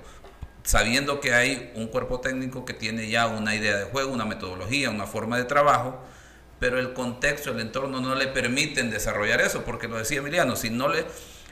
sabiendo 0.64 1.20
que 1.20 1.34
hay 1.34 1.72
un 1.76 1.88
cuerpo 1.88 2.20
técnico 2.20 2.66
que 2.66 2.74
tiene 2.74 3.10
ya 3.10 3.28
una 3.28 3.56
idea 3.56 3.78
de 3.78 3.86
juego, 3.86 4.12
una 4.12 4.26
metodología, 4.26 4.90
una 4.90 5.08
forma 5.08 5.38
de 5.38 5.46
trabajo, 5.46 6.00
pero 6.60 6.78
el 6.80 6.94
contexto, 6.94 7.52
el 7.52 7.60
entorno 7.60 8.02
no 8.02 8.14
le 8.14 8.28
permiten 8.28 8.92
desarrollar 8.92 9.42
eso, 9.42 9.64
porque 9.64 9.88
lo 9.88 9.98
decía 9.98 10.20
Emiliano, 10.20 10.56
si 10.56 10.70
no 10.70 10.88
le, 10.88 11.06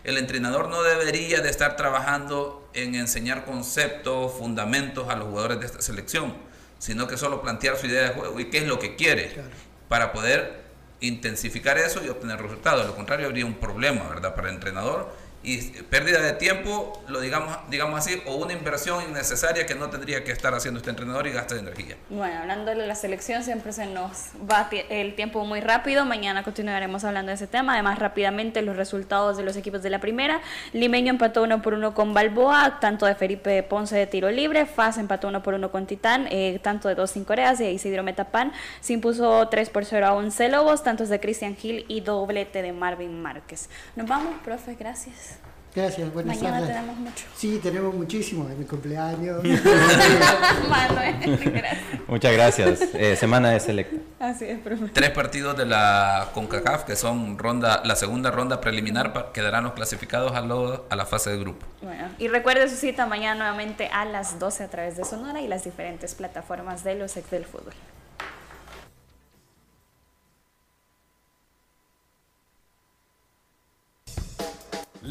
el 0.04 0.18
entrenador 0.18 0.70
no 0.70 0.84
debería 0.84 1.42
de 1.42 1.50
estar 1.50 1.76
trabajando 1.76 2.70
en 2.74 2.94
enseñar 2.94 3.46
conceptos, 3.46 4.34
fundamentos 4.34 5.10
a 5.10 5.16
los 5.16 5.28
jugadores 5.28 5.60
de 5.60 5.66
esta 5.66 5.82
selección, 5.82 6.36
sino 6.78 7.08
que 7.08 7.18
solo 7.18 7.42
plantear 7.42 7.78
su 7.78 7.88
idea 7.88 8.04
de 8.04 8.10
juego 8.10 8.40
y 8.40 8.46
qué 8.46 8.60
es 8.60 8.68
lo 8.68 8.78
que 8.78 8.96
quiere 8.96 9.36
para 9.88 10.14
poder 10.14 10.62
intensificar 11.02 11.78
eso 11.78 12.04
y 12.04 12.10
obtener 12.10 12.42
resultados. 12.42 12.82
De 12.82 12.88
lo 12.88 12.96
contrario, 12.96 13.26
habría 13.26 13.46
un 13.46 13.56
problema, 13.56 14.08
¿verdad? 14.08 14.36
Para 14.36 14.50
el 14.50 14.56
entrenador 14.56 15.12
y 15.42 15.58
pérdida 15.84 16.22
de 16.22 16.34
tiempo, 16.34 17.02
lo 17.08 17.22
digamos, 17.22 17.58
digamos 17.70 18.00
así, 18.00 18.22
o 18.26 18.36
una 18.36 18.52
inversión 18.52 19.04
innecesaria 19.10 19.66
que 19.66 19.74
no 19.74 19.90
tendría 19.90 20.24
que 20.24 20.32
estar 20.32 20.54
haciendo 20.54 20.80
este 20.80 20.90
entrenador 20.90 21.28
y 21.28 21.32
gasta 21.32 21.56
de 21.56 21.62
energía. 21.62 21.96
Bueno, 22.10 22.40
hablando 22.40 22.72
de 22.72 22.86
la 22.86 22.96
selección, 22.96 23.44
siempre 23.44 23.72
se 23.72 23.86
nos 23.86 24.32
va 24.50 24.70
el 24.90 25.16
tiempo 25.16 25.46
muy 25.46 25.62
rápido. 25.62 26.04
Mañana 26.06 26.44
continuaremos 26.44 27.06
hablando 27.06 27.30
de 27.30 27.36
ese 27.36 27.48
tema. 27.48 27.74
Además, 27.74 28.00
rápidamente 28.00 28.62
los 28.62 28.76
resultados 28.76 29.38
de 29.38 29.44
los 29.44 29.56
equipos 29.56 29.82
de 29.82 29.90
la 29.90 30.00
primera. 30.00 30.42
Limeño 30.74 31.12
empató 31.12 31.44
uno 31.44 31.62
por 31.62 31.74
uno 31.74 31.94
con 31.94 32.14
Balboa, 32.14 32.80
tanto 32.82 33.06
de 33.06 33.16
Felipe 33.16 33.64
Ponce 33.64 33.96
de 33.96 34.08
tiro 34.08 34.30
libre. 34.30 34.66
Faz 34.66 34.98
empató 34.98 35.30
uno 35.30 35.42
por 35.42 35.54
uno 35.54 35.72
con 35.72 35.88
Titán, 35.88 36.28
eh, 36.32 36.60
tanto 36.62 36.90
de 36.90 36.96
dos 36.96 37.12
sin 37.12 37.24
Coreas. 37.24 37.62
Y 37.62 37.66
Isidro 37.66 38.04
Metapan 38.04 38.52
se 38.82 38.94
impuso 38.94 39.48
3 39.48 39.70
por 39.70 39.86
0 39.86 40.06
a 40.06 40.14
11 40.14 40.50
Lobos, 40.50 40.84
tantos 40.84 41.08
de 41.08 41.20
Cristian 41.20 41.56
Gil 41.56 41.86
y 41.88 42.02
doblete 42.02 42.62
de 42.62 42.74
Marvin 42.74 43.22
Márquez. 43.22 43.70
Nos 43.96 44.08
vamos, 44.08 44.34
profe, 44.44 44.76
gracias. 44.76 45.29
Gracias, 45.76 46.12
buenas 46.14 46.36
Mañana 46.38 46.60
tardes. 46.62 46.76
tenemos 46.76 46.98
mucho. 46.98 47.26
Sí, 47.36 47.60
tenemos 47.62 47.94
muchísimo 47.94 48.50
mi 48.58 48.66
cumpleaños. 48.66 49.42
Manuel, 50.70 51.16
gracias. 51.46 51.78
Muchas 52.08 52.34
gracias. 52.34 52.82
Eh, 52.94 53.16
semana 53.16 53.52
de 53.52 53.60
selecta. 53.60 53.96
Así 54.20 54.46
es, 54.46 54.60
profe. 54.60 54.88
Tres 54.94 55.12
partidos 55.12 55.56
de 55.58 55.66
la 55.68 56.30
CONCACAF, 56.34 56.84
que 56.86 56.96
son 56.96 57.38
ronda, 57.38 57.82
la 57.86 57.96
segunda 57.96 58.32
ronda 58.32 58.60
preliminar, 58.62 59.32
quedarán 59.32 59.64
los 59.64 59.74
clasificados 59.74 60.32
a, 60.34 60.42
lo- 60.42 60.86
a 60.90 60.96
la 60.96 61.06
fase 61.06 61.30
de 61.30 61.38
grupo. 61.38 61.66
Bueno, 61.82 62.10
y 62.18 62.28
recuerde 62.28 62.68
su 62.68 62.76
cita 62.76 63.06
mañana 63.06 63.36
nuevamente 63.36 63.88
a 63.94 64.06
las 64.06 64.40
12 64.40 64.64
a 64.64 64.68
través 64.70 64.98
de 64.98 65.06
Sonora 65.06 65.40
y 65.40 65.48
las 65.48 65.64
diferentes 65.64 66.16
plataformas 66.16 66.84
de 66.84 66.96
los 66.96 67.16
ex 67.16 67.30
del 67.30 67.46
fútbol. 67.46 67.74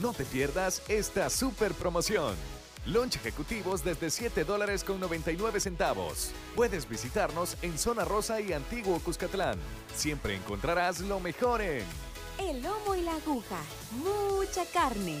No 0.00 0.12
te 0.14 0.24
pierdas 0.24 0.82
esta 0.88 1.28
super 1.28 1.74
promoción. 1.74 2.34
Lunch 2.86 3.16
ejecutivos 3.16 3.84
desde 3.84 4.10
7 4.10 4.42
dólares 4.44 4.82
con 4.84 4.98
99 4.98 5.60
centavos. 5.60 6.32
Puedes 6.56 6.88
visitarnos 6.88 7.56
en 7.62 7.78
Zona 7.78 8.04
Rosa 8.04 8.40
y 8.40 8.54
Antiguo 8.54 8.98
Cuscatlán. 9.00 9.58
Siempre 9.94 10.34
encontrarás 10.34 11.00
lo 11.00 11.20
mejor 11.20 11.60
en 11.60 11.84
El 12.38 12.62
lomo 12.62 12.94
y 12.94 13.02
la 13.02 13.12
aguja. 13.12 13.58
Mucha 13.92 14.64
carne. 14.72 15.20